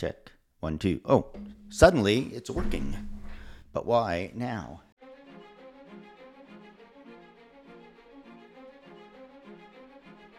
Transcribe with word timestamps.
Check. 0.00 0.32
One, 0.60 0.78
two. 0.78 1.02
Oh, 1.04 1.26
suddenly 1.68 2.30
it's 2.32 2.48
working. 2.48 2.96
But 3.74 3.84
why 3.84 4.32
now? 4.34 4.80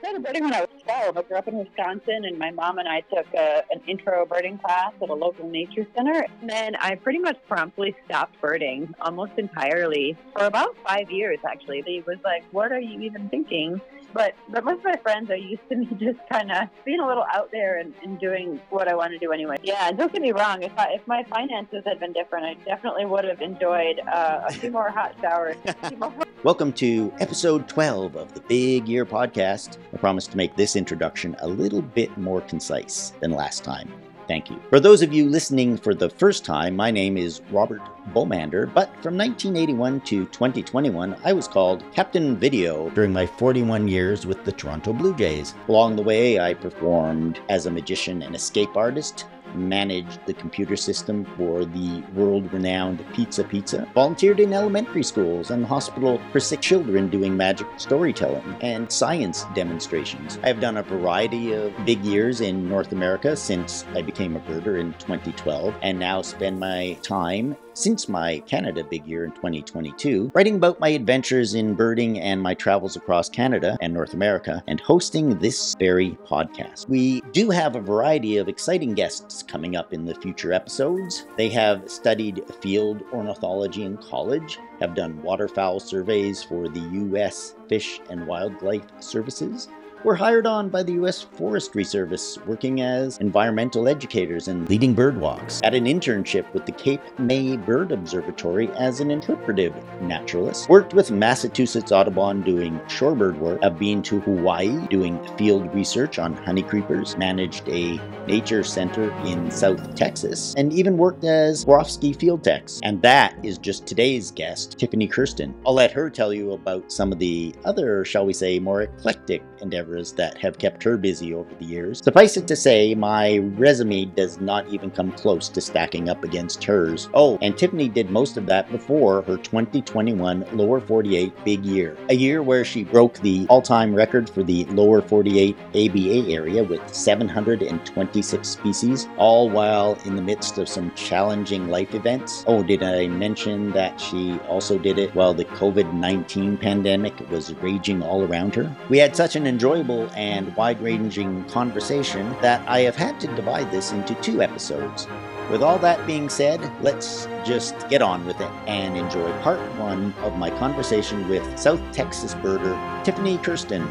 when 0.01 0.51
I 0.51 0.65
was 0.91 1.13
12. 1.13 1.17
I 1.17 1.21
grew 1.23 1.37
up 1.37 1.47
in 1.47 1.57
Wisconsin, 1.57 2.25
and 2.25 2.37
my 2.37 2.51
mom 2.51 2.77
and 2.77 2.87
I 2.87 3.01
took 3.01 3.25
a, 3.33 3.63
an 3.71 3.81
intro 3.87 4.25
birding 4.25 4.57
class 4.57 4.93
at 5.01 5.09
a 5.09 5.13
local 5.13 5.47
nature 5.49 5.85
center. 5.95 6.25
And 6.41 6.49
then 6.49 6.75
I 6.75 6.95
pretty 6.95 7.19
much 7.19 7.37
promptly 7.47 7.95
stopped 8.05 8.39
birding 8.41 8.93
almost 9.01 9.33
entirely 9.37 10.17
for 10.35 10.45
about 10.45 10.75
five 10.85 11.11
years, 11.11 11.39
actually. 11.47 11.81
They 11.81 12.03
was 12.05 12.17
like, 12.23 12.43
What 12.51 12.71
are 12.71 12.79
you 12.79 13.01
even 13.01 13.29
thinking? 13.29 13.81
But 14.13 14.35
but 14.49 14.65
most 14.65 14.79
of 14.79 14.85
my 14.85 14.97
friends 14.97 15.29
are 15.29 15.37
used 15.37 15.61
to 15.69 15.77
me 15.77 15.85
just 15.99 16.19
kind 16.29 16.51
of 16.51 16.67
being 16.83 16.99
a 16.99 17.07
little 17.07 17.25
out 17.33 17.49
there 17.51 17.79
and, 17.79 17.93
and 18.03 18.19
doing 18.19 18.59
what 18.69 18.87
I 18.87 18.95
want 18.95 19.11
to 19.11 19.17
do 19.17 19.31
anyway. 19.31 19.55
Yeah, 19.63 19.87
and 19.87 19.97
don't 19.97 20.11
get 20.11 20.21
me 20.21 20.31
wrong. 20.31 20.63
If 20.63 20.77
I, 20.77 20.93
if 20.93 21.07
my 21.07 21.23
finances 21.23 21.83
had 21.85 21.99
been 21.99 22.13
different, 22.13 22.45
I 22.45 22.53
definitely 22.65 23.05
would 23.05 23.23
have 23.23 23.41
enjoyed 23.41 24.01
uh, 24.01 24.41
a 24.47 24.51
few 24.51 24.71
more 24.71 24.89
hot 24.89 25.15
showers. 25.21 25.55
Welcome 26.43 26.73
to 26.73 27.13
episode 27.19 27.69
12 27.69 28.15
of 28.15 28.33
the 28.33 28.41
Big 28.41 28.87
Year 28.87 29.05
Podcast. 29.05 29.77
I 29.93 29.97
promise 29.97 30.25
to 30.25 30.37
make 30.37 30.55
this 30.55 30.75
introduction 30.75 31.35
a 31.37 31.47
little 31.47 31.83
bit 31.83 32.17
more 32.17 32.41
concise 32.41 33.13
than 33.19 33.29
last 33.29 33.63
time. 33.63 33.93
Thank 34.27 34.49
you. 34.49 34.59
For 34.71 34.79
those 34.79 35.03
of 35.03 35.13
you 35.13 35.29
listening 35.29 35.77
for 35.77 35.93
the 35.93 36.09
first 36.09 36.43
time, 36.43 36.75
my 36.75 36.89
name 36.89 37.15
is 37.15 37.41
Robert 37.51 37.83
Baumander, 38.11 38.73
but 38.73 38.87
from 39.03 39.15
1981 39.17 40.01
to 40.01 40.25
2021, 40.25 41.15
I 41.23 41.31
was 41.31 41.47
called 41.47 41.83
Captain 41.93 42.35
Video 42.35 42.89
during 42.89 43.13
my 43.13 43.27
41 43.27 43.87
years 43.87 44.25
with 44.25 44.43
the 44.43 44.51
Toronto 44.51 44.93
Blue 44.93 45.15
Jays. 45.15 45.53
Along 45.67 45.95
the 45.95 46.01
way, 46.01 46.39
I 46.39 46.55
performed 46.55 47.39
as 47.49 47.67
a 47.67 47.71
magician 47.71 48.23
and 48.23 48.35
escape 48.35 48.75
artist, 48.75 49.25
managed 49.55 50.25
the 50.25 50.33
computer 50.33 50.75
system 50.75 51.25
for 51.37 51.65
the 51.65 52.01
world 52.13 52.51
renowned 52.53 53.05
Pizza 53.13 53.43
Pizza, 53.43 53.87
volunteered 53.93 54.39
in 54.39 54.53
elementary 54.53 55.03
schools 55.03 55.51
and 55.51 55.65
hospital 55.65 56.19
for 56.31 56.39
sick 56.39 56.61
children 56.61 57.09
doing 57.09 57.35
magic 57.35 57.67
storytelling 57.77 58.55
and 58.61 58.91
science 58.91 59.45
demonstrations. 59.53 60.39
I 60.43 60.47
have 60.47 60.59
done 60.59 60.77
a 60.77 60.83
variety 60.83 61.53
of 61.53 61.73
big 61.85 62.03
years 62.03 62.41
in 62.41 62.67
North 62.67 62.91
America 62.91 63.35
since 63.35 63.85
I 63.93 64.01
became 64.01 64.35
a 64.35 64.39
birder 64.39 64.79
in 64.79 64.93
2012 64.93 65.73
and 65.81 65.99
now 65.99 66.21
spend 66.21 66.59
my 66.59 66.97
time 67.01 67.55
since 67.73 68.09
my 68.09 68.39
Canada 68.47 68.83
Big 68.83 69.05
Year 69.05 69.25
in 69.25 69.31
2022, 69.31 70.31
writing 70.33 70.55
about 70.55 70.79
my 70.79 70.89
adventures 70.89 71.53
in 71.53 71.73
birding 71.75 72.19
and 72.19 72.41
my 72.41 72.53
travels 72.53 72.95
across 72.95 73.29
Canada 73.29 73.77
and 73.81 73.93
North 73.93 74.13
America, 74.13 74.63
and 74.67 74.79
hosting 74.79 75.37
this 75.39 75.75
very 75.79 76.17
podcast. 76.25 76.87
We 76.89 77.21
do 77.31 77.49
have 77.49 77.75
a 77.75 77.81
variety 77.81 78.37
of 78.37 78.49
exciting 78.49 78.93
guests 78.93 79.43
coming 79.43 79.75
up 79.75 79.93
in 79.93 80.05
the 80.05 80.15
future 80.15 80.53
episodes. 80.53 81.25
They 81.37 81.49
have 81.49 81.89
studied 81.89 82.43
field 82.61 83.03
ornithology 83.13 83.83
in 83.83 83.97
college, 83.97 84.59
have 84.79 84.95
done 84.95 85.21
waterfowl 85.21 85.79
surveys 85.79 86.43
for 86.43 86.67
the 86.67 86.79
U.S. 86.79 87.55
Fish 87.67 87.99
and 88.09 88.27
Wildlife 88.27 88.85
Services, 88.99 89.69
were 90.03 90.15
hired 90.15 90.47
on 90.47 90.69
by 90.69 90.81
the 90.81 90.93
U.S. 90.93 91.21
Forestry 91.21 91.83
Service, 91.83 92.37
working 92.47 92.81
as 92.81 93.17
environmental 93.19 93.87
educators 93.87 94.47
and 94.47 94.67
leading 94.69 94.93
bird 94.93 95.19
walks. 95.19 95.61
At 95.63 95.75
an 95.75 95.85
internship 95.85 96.51
with 96.53 96.65
the 96.65 96.71
Cape 96.71 97.01
May 97.19 97.57
Bird 97.57 97.91
Observatory 97.91 98.69
as 98.71 98.99
an 98.99 99.11
interpretive 99.11 99.75
naturalist. 100.01 100.69
Worked 100.69 100.93
with 100.93 101.11
Massachusetts 101.11 101.91
Audubon 101.91 102.41
doing 102.41 102.79
shorebird 102.87 103.37
work. 103.37 103.61
Have 103.61 103.77
been 103.77 104.01
to 104.03 104.19
Hawaii 104.21 104.87
doing 104.87 105.19
field 105.37 105.73
research 105.73 106.17
on 106.17 106.33
honey 106.33 106.63
creepers. 106.63 107.17
Managed 107.17 107.67
a 107.69 107.99
nature 108.25 108.63
center 108.63 109.11
in 109.25 109.51
South 109.51 109.95
Texas. 109.95 110.55
And 110.57 110.73
even 110.73 110.97
worked 110.97 111.23
as 111.23 111.65
Swarovski 111.65 112.15
field 112.15 112.43
techs. 112.43 112.79
And 112.83 113.01
that 113.03 113.35
is 113.43 113.57
just 113.57 113.85
today's 113.85 114.31
guest, 114.31 114.79
Tiffany 114.79 115.07
Kersten. 115.07 115.53
I'll 115.65 115.73
let 115.73 115.91
her 115.91 116.09
tell 116.09 116.33
you 116.33 116.53
about 116.53 116.91
some 116.91 117.11
of 117.11 117.19
the 117.19 117.53
other, 117.65 118.03
shall 118.03 118.25
we 118.25 118.33
say, 118.33 118.59
more 118.59 118.81
eclectic 118.81 119.43
endeavors 119.61 119.90
endeavors 119.91 120.13
that 120.13 120.37
have 120.37 120.57
kept 120.57 120.83
her 120.83 120.97
busy 120.97 121.33
over 121.33 121.53
the 121.59 121.65
years. 121.65 122.03
Suffice 122.03 122.37
it 122.37 122.47
to 122.47 122.55
say, 122.55 122.95
my 122.95 123.37
resume 123.57 124.05
does 124.05 124.39
not 124.39 124.67
even 124.69 124.91
come 124.91 125.11
close 125.11 125.49
to 125.49 125.61
stacking 125.61 126.09
up 126.09 126.23
against 126.23 126.63
hers. 126.63 127.09
Oh, 127.13 127.37
and 127.41 127.57
Tiffany 127.57 127.89
did 127.89 128.09
most 128.09 128.37
of 128.37 128.45
that 128.47 128.71
before 128.71 129.21
her 129.23 129.37
2021 129.37 130.45
Lower 130.53 130.79
48 130.79 131.33
big 131.43 131.65
year, 131.65 131.97
a 132.09 132.15
year 132.15 132.41
where 132.41 132.65
she 132.65 132.83
broke 132.83 133.19
the 133.19 133.45
all 133.49 133.61
time 133.61 133.93
record 133.93 134.29
for 134.29 134.43
the 134.43 134.65
Lower 134.65 135.01
48 135.01 135.55
ABA 135.75 136.31
area 136.31 136.63
with 136.63 136.81
726 136.93 138.47
species, 138.47 139.07
all 139.17 139.49
while 139.49 139.97
in 140.05 140.15
the 140.15 140.21
midst 140.21 140.57
of 140.57 140.69
some 140.69 140.91
challenging 140.95 141.69
life 141.69 141.93
events. 141.93 142.43
Oh, 142.47 142.63
did 142.63 142.83
I 142.83 143.07
mention 143.07 143.71
that 143.71 143.99
she 143.99 144.39
also 144.47 144.77
did 144.77 144.97
it 144.97 145.13
while 145.15 145.33
the 145.33 145.45
COVID 145.45 145.93
19 145.93 146.57
pandemic 146.57 147.13
was 147.29 147.53
raging 147.55 148.01
all 148.01 148.23
around 148.23 148.55
her? 148.55 148.73
We 148.89 148.97
had 148.97 149.15
such 149.15 149.35
an 149.35 149.47
enjoyable 149.47 149.80
enjoyable 149.81 150.09
and 150.15 150.55
wide 150.55 150.81
ranging 150.81 151.43
conversation 151.45 152.29
that 152.41 152.67
I 152.67 152.81
have 152.81 152.95
had 152.95 153.19
to 153.21 153.27
divide 153.35 153.71
this 153.71 153.91
into 153.91 154.13
two 154.15 154.41
episodes. 154.41 155.07
With 155.49 155.63
all 155.63 155.79
that 155.79 156.05
being 156.07 156.29
said, 156.29 156.61
let's 156.81 157.27
just 157.43 157.75
get 157.89 158.01
on 158.01 158.25
with 158.25 158.39
it 158.39 158.51
and 158.67 158.95
enjoy 158.97 159.31
part 159.41 159.59
one 159.77 160.13
of 160.23 160.37
my 160.37 160.49
conversation 160.51 161.27
with 161.27 161.43
South 161.57 161.81
Texas 161.91 162.35
birder 162.35 162.75
Tiffany 163.03 163.37
Kersten. 163.39 163.85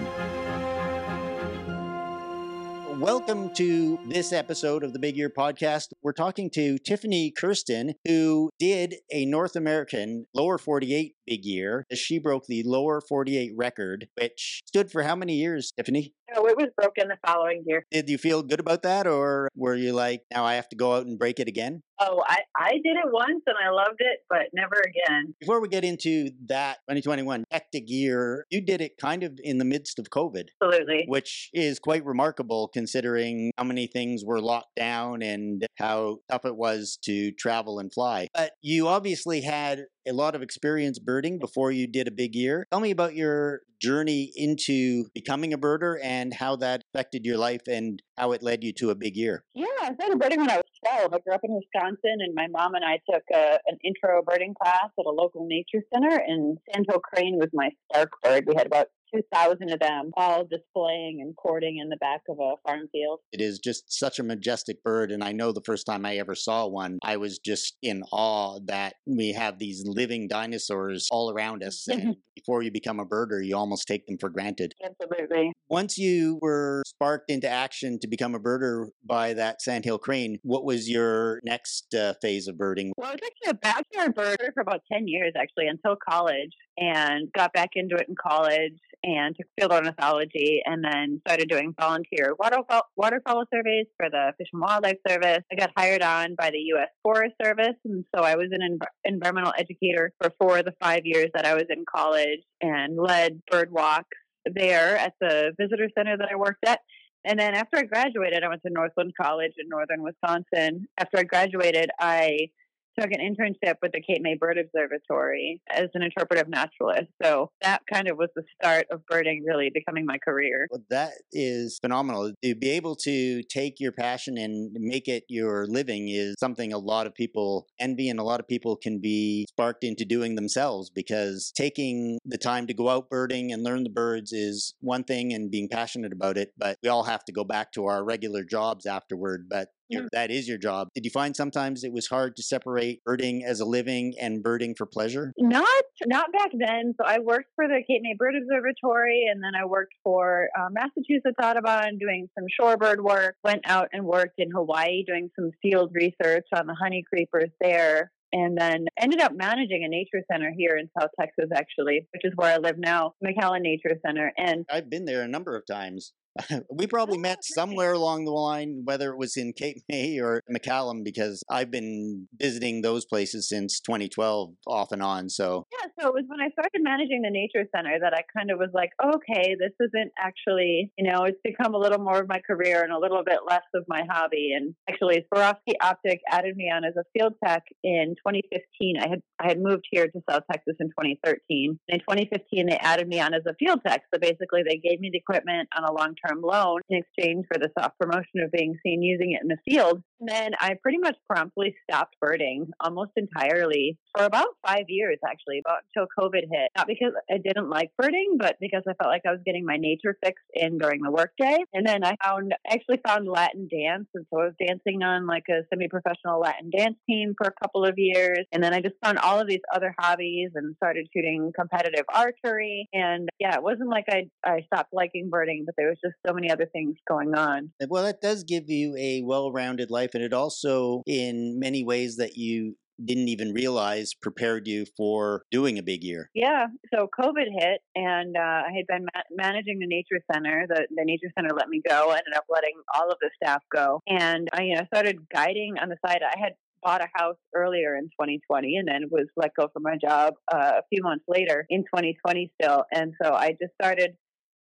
Welcome 3.01 3.55
to 3.55 3.99
this 4.09 4.31
episode 4.31 4.85
of 4.85 4.93
the 4.93 4.99
Big 4.99 5.17
Year 5.17 5.31
Podcast. 5.31 5.95
We're 6.03 6.13
talking 6.13 6.51
to 6.51 6.77
Tiffany 6.77 7.31
Kersten, 7.31 7.95
who 8.07 8.51
did 8.59 8.97
a 9.11 9.25
North 9.25 9.57
American 9.57 10.27
lower 10.35 10.59
48 10.59 11.15
big 11.27 11.47
year. 11.47 11.87
She 11.95 12.19
broke 12.19 12.45
the 12.47 12.63
lower 12.63 13.01
48 13.01 13.53
record, 13.57 14.09
which 14.21 14.61
stood 14.67 14.91
for 14.93 15.03
how 15.03 15.17
many 15.17 15.37
years, 15.37 15.73
Tiffany? 15.75 16.13
No, 16.35 16.47
it 16.47 16.57
was 16.57 16.69
broken 16.77 17.09
the 17.09 17.17
following 17.27 17.65
year. 17.67 17.85
Did 17.91 18.09
you 18.09 18.19
feel 18.19 18.43
good 18.43 18.61
about 18.61 18.83
that, 18.83 19.07
or 19.07 19.49
were 19.55 19.75
you 19.75 19.93
like, 19.93 20.23
now 20.31 20.45
I 20.45 20.55
have 20.55 20.69
to 20.71 20.77
go 20.77 20.95
out 20.95 21.07
and 21.07 21.19
break 21.19 21.41
it 21.41 21.49
again? 21.49 21.83
Oh, 22.03 22.23
I, 22.27 22.39
I 22.57 22.73
did 22.73 22.97
it 22.97 23.13
once 23.13 23.43
and 23.47 23.57
I 23.63 23.71
loved 23.71 23.99
it, 23.99 24.21
but 24.31 24.47
never 24.55 24.75
again. 24.81 25.35
Before 25.39 25.61
we 25.61 25.69
get 25.69 25.85
into 25.85 26.31
that 26.47 26.79
2021 26.89 27.45
hectic 27.51 27.85
year, 27.89 28.47
you 28.49 28.63
did 28.63 28.81
it 28.81 28.97
kind 28.99 29.23
of 29.23 29.39
in 29.43 29.59
the 29.59 29.67
midst 29.67 29.99
of 29.99 30.09
COVID. 30.09 30.45
Absolutely. 30.63 31.05
Which 31.09 31.51
is 31.53 31.79
quite 31.79 32.05
remarkable 32.07 32.69
considering 32.69 33.53
how 33.59 33.65
many 33.65 33.87
things 33.87 34.25
were 34.25 34.41
locked 34.41 34.77
down 34.77 35.21
and 35.21 35.67
how 35.77 36.19
tough 36.31 36.47
it 36.47 36.57
was 36.57 36.99
to 37.05 37.33
travel 37.33 37.79
and 37.79 37.93
fly. 37.93 38.29
But 38.33 38.53
you 38.63 38.89
obviously 38.89 39.43
had 39.43 39.85
a 40.07 40.13
lot 40.13 40.35
of 40.35 40.43
experience 40.43 40.99
birding 40.99 41.39
before 41.39 41.71
you 41.71 41.87
did 41.87 42.09
a 42.09 42.11
big 42.11 42.35
year. 42.35 42.67
Tell 42.71 42.81
me 42.81 42.91
about 42.91 43.15
your 43.15 43.61
journey 43.81 44.31
into 44.37 45.07
becoming 45.15 45.53
a 45.53 45.59
birder 45.59 45.97
and 46.03 46.35
how 46.35 46.57
that 46.57 46.83
affected 46.93 47.25
your 47.25 47.39
life 47.39 47.63
and 47.67 48.03
how 48.17 48.33
it 48.33 48.43
led 48.43 48.63
you 48.63 48.73
to 48.75 48.91
a 48.91 48.95
big 48.95 49.17
year. 49.17 49.43
Yeah, 49.55 49.67
I 49.81 49.95
started 49.95 50.19
birding 50.19 50.41
when 50.41 50.51
I 50.51 50.57
was 50.57 50.65
12. 50.87 51.15
I 51.15 51.19
grew 51.19 51.35
up 51.35 51.41
in 51.43 51.55
Wisconsin, 51.55 52.19
and 52.21 52.35
my 52.35 52.47
mom 52.49 52.75
and 52.75 52.85
I 52.85 53.01
took 53.11 53.23
a, 53.33 53.59
an 53.67 53.79
intro 53.83 54.23
birding 54.23 54.55
class 54.61 54.91
at 54.99 55.07
a 55.07 55.11
local 55.11 55.47
nature 55.47 55.85
center, 55.93 56.15
and 56.15 56.59
sandhill 56.73 57.01
crane 57.01 57.39
was 57.39 57.49
my 57.53 57.71
star 57.91 58.09
bird. 58.23 58.45
We 58.47 58.55
had 58.55 58.67
about 58.67 58.89
2,000 59.15 59.71
of 59.71 59.81
them 59.81 60.11
all 60.17 60.45
displaying 60.45 61.21
and 61.21 61.37
courting 61.37 61.79
in 61.79 61.89
the 61.89 61.97
back 61.97 62.23
of 62.29 62.39
a 62.39 62.55
farm 62.67 62.89
field. 62.93 63.21
It 63.33 63.41
is 63.41 63.59
just 63.59 63.93
such 63.93 64.19
a 64.19 64.23
majestic 64.23 64.83
bird. 64.83 65.11
And 65.11 65.23
I 65.23 65.33
know 65.33 65.53
the 65.53 65.63
first 65.65 65.87
time 65.87 66.05
I 66.05 66.17
ever 66.17 66.35
saw 66.35 66.67
one, 66.67 66.99
I 67.03 67.17
was 67.17 67.39
just 67.39 67.77
in 67.83 68.03
awe 68.13 68.59
that 68.67 68.95
we 69.07 69.33
have 69.33 69.59
these 69.59 69.85
living 69.87 70.29
dinosaurs 70.29 71.09
all 71.11 71.31
around 71.31 71.63
us. 71.63 71.87
And 72.01 72.17
before 72.37 72.63
you 72.63 72.71
become 72.71 73.01
a 73.01 73.05
birder, 73.05 73.45
you 73.45 73.57
almost 73.57 73.87
take 73.87 74.07
them 74.07 74.17
for 74.19 74.31
granted. 74.31 74.75
Absolutely. 74.83 75.53
Once 75.69 75.99
you 75.99 76.39
were 76.41 76.83
sparked 76.87 77.31
into 77.31 77.49
action 77.49 77.99
to 78.01 78.09
become 78.09 78.35
a 78.35 78.41
birder 78.41 78.87
by 79.05 79.35
that 79.35 79.61
sandhill 79.61 79.99
crane, 79.99 80.39
what 80.43 80.65
was 80.65 80.89
your 80.89 81.41
next 81.45 81.93
uh, 81.95 82.15
phase 82.23 82.49
of 82.49 82.57
birding? 82.57 82.93
Well, 82.97 83.09
I 83.09 83.13
was 83.13 83.21
actually 83.25 83.51
a 83.51 83.55
backyard 83.55 84.17
birder 84.17 84.55
for 84.55 84.61
about 84.61 84.83
10 84.91 85.09
years, 85.09 85.33
actually, 85.37 85.67
until 85.67 85.97
college, 86.09 86.53
and 86.79 87.31
got 87.33 87.53
back 87.53 87.71
into 87.75 87.97
it 87.97 88.07
in 88.09 88.15
college 88.21 88.79
and 89.03 89.35
took 89.37 89.47
field 89.59 89.73
ornithology 89.73 90.61
and 90.65 90.85
then 90.85 91.21
started 91.27 91.49
doing 91.49 91.75
volunteer 91.79 92.35
waterfowl, 92.39 92.83
waterfowl 92.97 93.45
surveys 93.53 93.87
for 93.97 94.11
the 94.11 94.33
Fish 94.39 94.49
and 94.53 94.61
Wildlife 94.61 94.99
Service. 95.09 95.43
I 95.51 95.57
got 95.57 95.71
hired 95.77 96.03
on 96.03 96.35
by 96.37 96.51
the 96.51 96.59
U.S. 96.75 96.89
Forest 97.03 97.35
Service, 97.43 97.77
and 97.85 98.05
so 98.15 98.23
I 98.23 98.37
was 98.37 98.49
an 98.53 98.61
env- 98.61 98.87
environmental 99.05 99.53
educator 99.59 100.13
for 100.21 100.33
four 100.41 100.59
of 100.59 100.65
the 100.65 100.75
five 100.83 101.03
years 101.05 101.29
that 101.35 101.47
I 101.47 101.55
was 101.55 101.65
in 101.71 101.85
college 101.93 102.41
and 102.61 102.97
led 102.97 103.41
bird 103.51 103.71
walks 103.71 104.17
there 104.55 104.97
at 104.97 105.15
the 105.21 105.53
visitor 105.59 105.89
center 105.97 106.17
that 106.17 106.29
I 106.33 106.37
worked 106.37 106.67
at. 106.67 106.81
And 107.25 107.39
then 107.39 107.55
after 107.55 107.77
I 107.77 107.83
graduated, 107.83 108.43
I 108.43 108.49
went 108.49 108.63
to 108.63 108.73
Northland 108.73 109.13
College 109.21 109.53
in 109.59 109.69
northern 109.69 110.03
Wisconsin. 110.03 110.87
After 110.99 111.19
I 111.19 111.25
graduated, 111.25 111.91
I 112.01 112.49
took 112.99 113.11
an 113.13 113.21
internship 113.21 113.77
with 113.83 113.93
the 113.93 114.01
Cape 114.01 114.23
May 114.23 114.35
Bird 114.35 114.59
Observatory 114.59 115.61
as 115.71 115.89
an 115.95 116.03
interpretive 116.03 116.49
naturalist. 116.49 117.09
So 117.23 117.51
that 117.63 117.83
kind 117.93 118.09
of 118.09 118.17
was 118.17 118.29
the 118.35 118.43
start 118.61 118.87
of 118.91 119.05
birding 119.07 119.45
really 119.47 119.71
becoming 119.73 120.07
my 120.07 120.19
career. 120.19 120.67
Well, 120.71 120.83
that 120.91 121.13
is 121.33 121.79
phenomenal. 121.81 122.33
To 122.43 122.55
be 122.55 122.71
able 122.71 122.97
to 122.97 123.43
take 123.45 123.81
your 123.81 123.93
passion 123.93 124.39
and 124.39 124.73
make 124.73 125.09
it 125.09 125.25
your 125.29 125.67
living 125.67 126.09
is 126.09 126.35
something 126.39 126.73
a 126.73 126.79
lot 126.79 127.07
of 127.07 127.15
people 127.15 127.67
envy 127.79 128.09
and 128.09 128.19
a 128.19 128.25
lot 128.25 128.41
of 128.41 128.49
people 128.49 128.77
can 128.77 129.01
be 129.01 129.47
sparked 129.49 129.85
into 129.85 130.05
doing 130.05 130.35
themselves 130.35 130.91
because 130.91 131.53
taking 131.57 132.19
the 132.25 132.39
time 132.39 132.67
to 132.67 132.75
go 132.75 132.89
out 132.89 133.11
birding 133.11 133.53
and 133.53 133.63
learn 133.63 133.85
the 133.85 133.91
birds 133.91 134.33
is 134.33 134.75
one 134.81 135.05
thing 135.05 135.33
and 135.33 135.51
being 135.51 135.69
passionate 135.69 136.13
about 136.13 136.37
it, 136.37 136.53
but 136.57 136.79
we 136.83 136.89
all 136.89 137.05
have 137.05 137.25
to 137.25 137.33
go 137.33 137.45
back 137.45 137.73
to 137.73 137.87
our 137.87 138.05
regular 138.05 138.45
jobs 138.45 138.87
afterward. 138.87 139.49
But 139.49 139.69
Yeah. 139.91 140.07
that 140.13 140.31
is 140.31 140.49
your 140.49 140.59
job. 140.59 140.89
Did 140.95 141.05
you 141.05 141.11
find 141.11 141.35
sometimes 141.37 141.85
it 141.85 141.93
was 141.93 142.07
hard 142.07 142.37
to 142.37 142.43
separate 142.43 143.03
birding 143.05 143.45
as 143.45 143.61
a 143.61 143.65
living 143.65 144.15
and 144.21 144.43
birding 144.43 144.75
for 144.77 144.87
pleasure? 144.87 145.33
Not 145.39 145.67
not 146.07 146.33
back 146.33 146.51
then. 146.53 146.95
So 147.01 147.07
I 147.07 147.19
worked 147.19 147.49
for 147.57 147.67
the 147.67 147.83
Cape 147.87 148.03
May 148.03 148.15
Bird 148.19 148.35
Observatory, 148.37 149.25
and 149.31 149.43
then 149.43 149.53
I 149.61 149.65
worked 149.65 149.95
for 150.05 150.49
uh, 150.59 150.69
Massachusetts 150.71 151.37
Audubon 151.43 151.99
doing 151.99 152.29
some 152.39 152.47
shorebird 152.61 153.01
work. 153.03 153.37
Went 153.45 153.63
out 153.65 153.89
and 153.93 154.05
worked 154.05 154.39
in 154.39 154.51
Hawaii 154.51 155.05
doing 155.05 155.31
some 155.39 155.51
field 155.63 155.91
research 155.95 156.47
on 156.55 156.67
the 156.67 156.75
honey 156.75 157.05
creepers 157.09 157.51
there. 157.61 158.13
And 158.33 158.57
then 158.57 158.87
ended 158.97 159.21
up 159.21 159.33
managing 159.35 159.83
a 159.85 159.89
nature 159.89 160.25
center 160.31 160.53
here 160.57 160.77
in 160.77 160.89
South 160.97 161.11
Texas, 161.19 161.51
actually, 161.53 162.07
which 162.13 162.23
is 162.25 162.33
where 162.37 162.55
I 162.55 162.59
live 162.59 162.77
now, 162.79 163.15
McAllen 163.25 163.63
Nature 163.63 163.99
Center. 164.07 164.33
And 164.39 164.65
I've 164.71 164.89
been 164.89 165.05
there 165.05 165.23
a 165.23 165.29
number 165.29 165.57
of 165.57 165.67
times. 165.67 166.13
we 166.73 166.85
oh, 166.85 166.89
probably 166.89 167.19
Oh, 167.19 167.21
met 167.21 167.39
great. 167.39 167.55
somewhere 167.55 167.93
along 167.93 168.25
the 168.25 168.31
line, 168.33 168.83
whether 168.85 169.11
it 169.11 169.19
was 169.19 169.37
in 169.37 169.53
Cape 169.53 169.79
May 169.89 170.19
or 170.19 170.43
McAllen, 170.51 171.05
because 171.05 171.43
I've 171.51 171.71
been 171.71 172.29
visiting 172.39 172.83
those 172.83 173.05
places 173.05 173.49
since 173.49 173.81
2012 173.81 174.55
off 174.67 174.93
and 174.93 175.03
on. 175.03 175.29
So 175.29 175.65
Yeah, 175.73 175.89
so 176.01 176.09
it 176.09 176.15
was 176.15 176.25
when 176.29 176.41
I 176.41 176.51
started 176.51 176.81
managing 176.83 177.23
the 177.23 177.31
nature 177.31 177.67
center 177.75 177.99
that 178.01 178.15
I 178.15 178.23
kind 178.37 178.51
of 178.51 178.59
was 178.59 178.71
like, 178.75 178.91
okay, 179.03 179.57
this 179.59 179.73
isn't 179.81 180.13
actually, 180.19 180.93
you 180.97 181.11
know, 181.11 181.25
it's 181.25 181.39
become 181.45 181.75
a 181.75 181.79
little 181.79 181.99
more 181.99 182.21
of 182.21 182.29
my 182.29 182.41
career 182.41 182.83
and 182.83 182.93
a 182.93 182.99
little 182.99 183.23
bit 183.25 183.41
less 183.49 183.63
of 183.75 183.85
my 183.89 184.03
hobby. 184.09 184.53
And 184.57 184.75
actually, 184.89 185.25
Swarovski 185.33 185.75
Optic 185.83 186.21
added 186.31 186.57
me 186.57 186.71
on 186.75 186.85
as 186.85 186.95
a 186.97 187.05
field 187.13 187.35
tech 187.45 187.63
in 187.83 188.15
2015. 188.27 188.97
I 189.01 189.09
had 189.09 189.21
I 189.41 189.49
had 189.49 189.59
moved 189.61 189.85
here 189.91 190.07
to 190.07 190.21
South 190.29 190.43
Texas 190.51 190.77
in 190.81 190.89
2013. 190.89 191.79
In 191.89 191.99
2015, 192.01 192.67
they 192.67 192.77
added 192.77 193.09
me 193.09 193.21
on 193.21 193.35
as 193.35 193.43
a 193.47 193.55
field 193.55 193.81
tech. 193.87 194.03
So 194.13 194.21
basically, 194.21 194.63
they 194.63 194.77
gave 194.77 195.01
me 195.01 195.11
the 195.13 195.19
equipment 195.19 195.69
on 195.77 195.85
a 195.85 195.93
long 195.93 196.15
term 196.27 196.30
loan 196.41 196.81
in 196.89 196.99
exchange 196.99 197.47
for 197.53 197.59
the 197.59 197.71
soft 197.79 197.99
promotion 197.99 198.41
of 198.45 198.53
being 198.53 198.77
seen 198.85 199.03
using 199.03 199.33
it 199.33 199.43
in 199.43 199.49
the 199.49 199.59
field. 199.69 200.03
And 200.21 200.29
then 200.29 200.53
I 200.61 200.75
pretty 200.83 200.99
much 200.99 201.17
promptly 201.29 201.75
stopped 201.89 202.17
birding 202.21 202.71
almost 202.81 203.13
entirely 203.17 203.99
for 204.17 204.25
about 204.25 204.49
five 204.67 204.85
years, 204.89 205.19
actually, 205.27 205.61
about 205.65 205.79
until 205.95 206.09
COVID 206.19 206.43
hit. 206.51 206.71
Not 206.77 206.87
because 206.87 207.13
I 207.31 207.39
didn't 207.39 207.71
like 207.71 207.91
birding, 207.99 208.37
but 208.39 208.57
because 208.61 208.83
I 208.89 208.93
felt 208.95 209.11
like 209.11 209.23
I 209.27 209.33
was 209.33 209.41
getting 209.45 209.65
my 209.65 209.77
nature 209.77 210.17
fix 210.23 210.41
in 210.55 210.79
during 210.79 211.01
the 211.03 211.11
workday. 211.11 211.59
And 211.73 211.87
then 211.87 212.05
I 212.05 212.17
found, 212.23 212.55
actually 212.71 213.01
found 213.07 213.29
Latin 213.29 213.69
dance. 213.71 214.09
And 214.15 214.27
so 214.33 214.41
I 214.41 214.45
was 214.47 214.55
dancing 214.61 215.03
on 215.03 215.27
like 215.27 215.45
a 215.49 215.63
semi 215.71 215.89
professional 215.89 216.41
Latin 216.41 216.71
dance 216.77 216.97
team 217.09 217.35
for 217.37 217.49
a 217.49 217.63
couple 217.63 217.85
of 217.85 217.95
years. 217.97 218.41
And 218.53 218.63
then 218.63 218.75
I 218.75 218.81
just 218.81 218.97
found 219.03 219.19
all 219.19 219.41
of 219.41 219.49
these 219.49 219.61
other 219.75 219.95
hobbies 219.99 220.51
and 220.55 220.77
started 220.77 221.09
shooting 221.15 221.53
competitive 221.59 222.05
archery. 222.13 222.89
And 222.93 223.29
yeah, 223.39 223.55
it 223.55 223.63
wasn't 223.63 223.89
like 223.89 224.05
I, 224.11 224.29
I 224.45 224.61
stopped 224.67 224.93
liking 224.93 225.29
birding, 225.31 225.65
but 225.65 225.75
there 225.77 225.89
was 225.89 225.99
just 226.05 226.10
so 226.27 226.33
many 226.33 226.51
other 226.51 226.67
things 226.67 226.97
going 227.09 227.35
on. 227.35 227.73
Well, 227.89 228.05
that 228.05 228.21
does 228.21 228.45
give 228.45 228.69
you 228.69 228.97
a 228.97 229.23
well 229.23 229.53
rounded 229.53 229.91
life, 229.91 230.11
and 230.15 230.23
it 230.23 230.33
also, 230.33 231.03
in 231.07 231.59
many 231.59 231.85
ways 231.85 232.17
that 232.17 232.37
you 232.37 232.77
didn't 233.05 233.29
even 233.29 233.53
realize, 233.53 234.15
prepared 234.15 234.67
you 234.67 234.85
for 234.97 235.43
doing 235.51 235.79
a 235.79 235.83
big 235.83 236.05
year. 236.05 236.31
Yeah. 236.35 236.67
So 236.93 237.09
COVID 237.19 237.47
hit, 237.59 237.81
and 237.95 238.37
uh, 238.37 238.41
I 238.41 238.73
had 238.77 238.87
been 238.87 239.07
ma- 239.15 239.23
managing 239.31 239.79
the 239.79 239.87
nature 239.87 240.21
center. 240.33 240.67
The, 240.69 240.87
the 240.95 241.05
nature 241.05 241.31
center 241.37 241.51
let 241.55 241.69
me 241.69 241.81
go. 241.87 242.11
I 242.11 242.19
ended 242.19 242.35
up 242.37 242.45
letting 242.49 242.75
all 242.95 243.11
of 243.11 243.17
the 243.21 243.31
staff 243.43 243.63
go, 243.75 244.01
and 244.07 244.49
I 244.53 244.63
you 244.63 244.75
know 244.77 244.83
started 244.93 245.29
guiding 245.33 245.77
on 245.81 245.89
the 245.89 245.97
side. 246.07 246.21
I 246.23 246.39
had 246.39 246.53
bought 246.83 247.03
a 247.03 247.09
house 247.15 247.37
earlier 247.55 247.97
in 247.97 248.05
2020, 248.05 248.77
and 248.77 248.89
then 248.89 249.05
was 249.11 249.27
let 249.37 249.55
go 249.55 249.69
from 249.73 249.83
my 249.83 249.97
job 249.97 250.35
uh, 250.53 250.73
a 250.79 250.83
few 250.91 251.03
months 251.03 251.25
later 251.29 251.67
in 251.69 251.83
2020 251.83 252.51
still. 252.61 252.85
And 252.93 253.13
so 253.23 253.33
I 253.35 253.51
just 253.61 253.75
started 253.81 254.17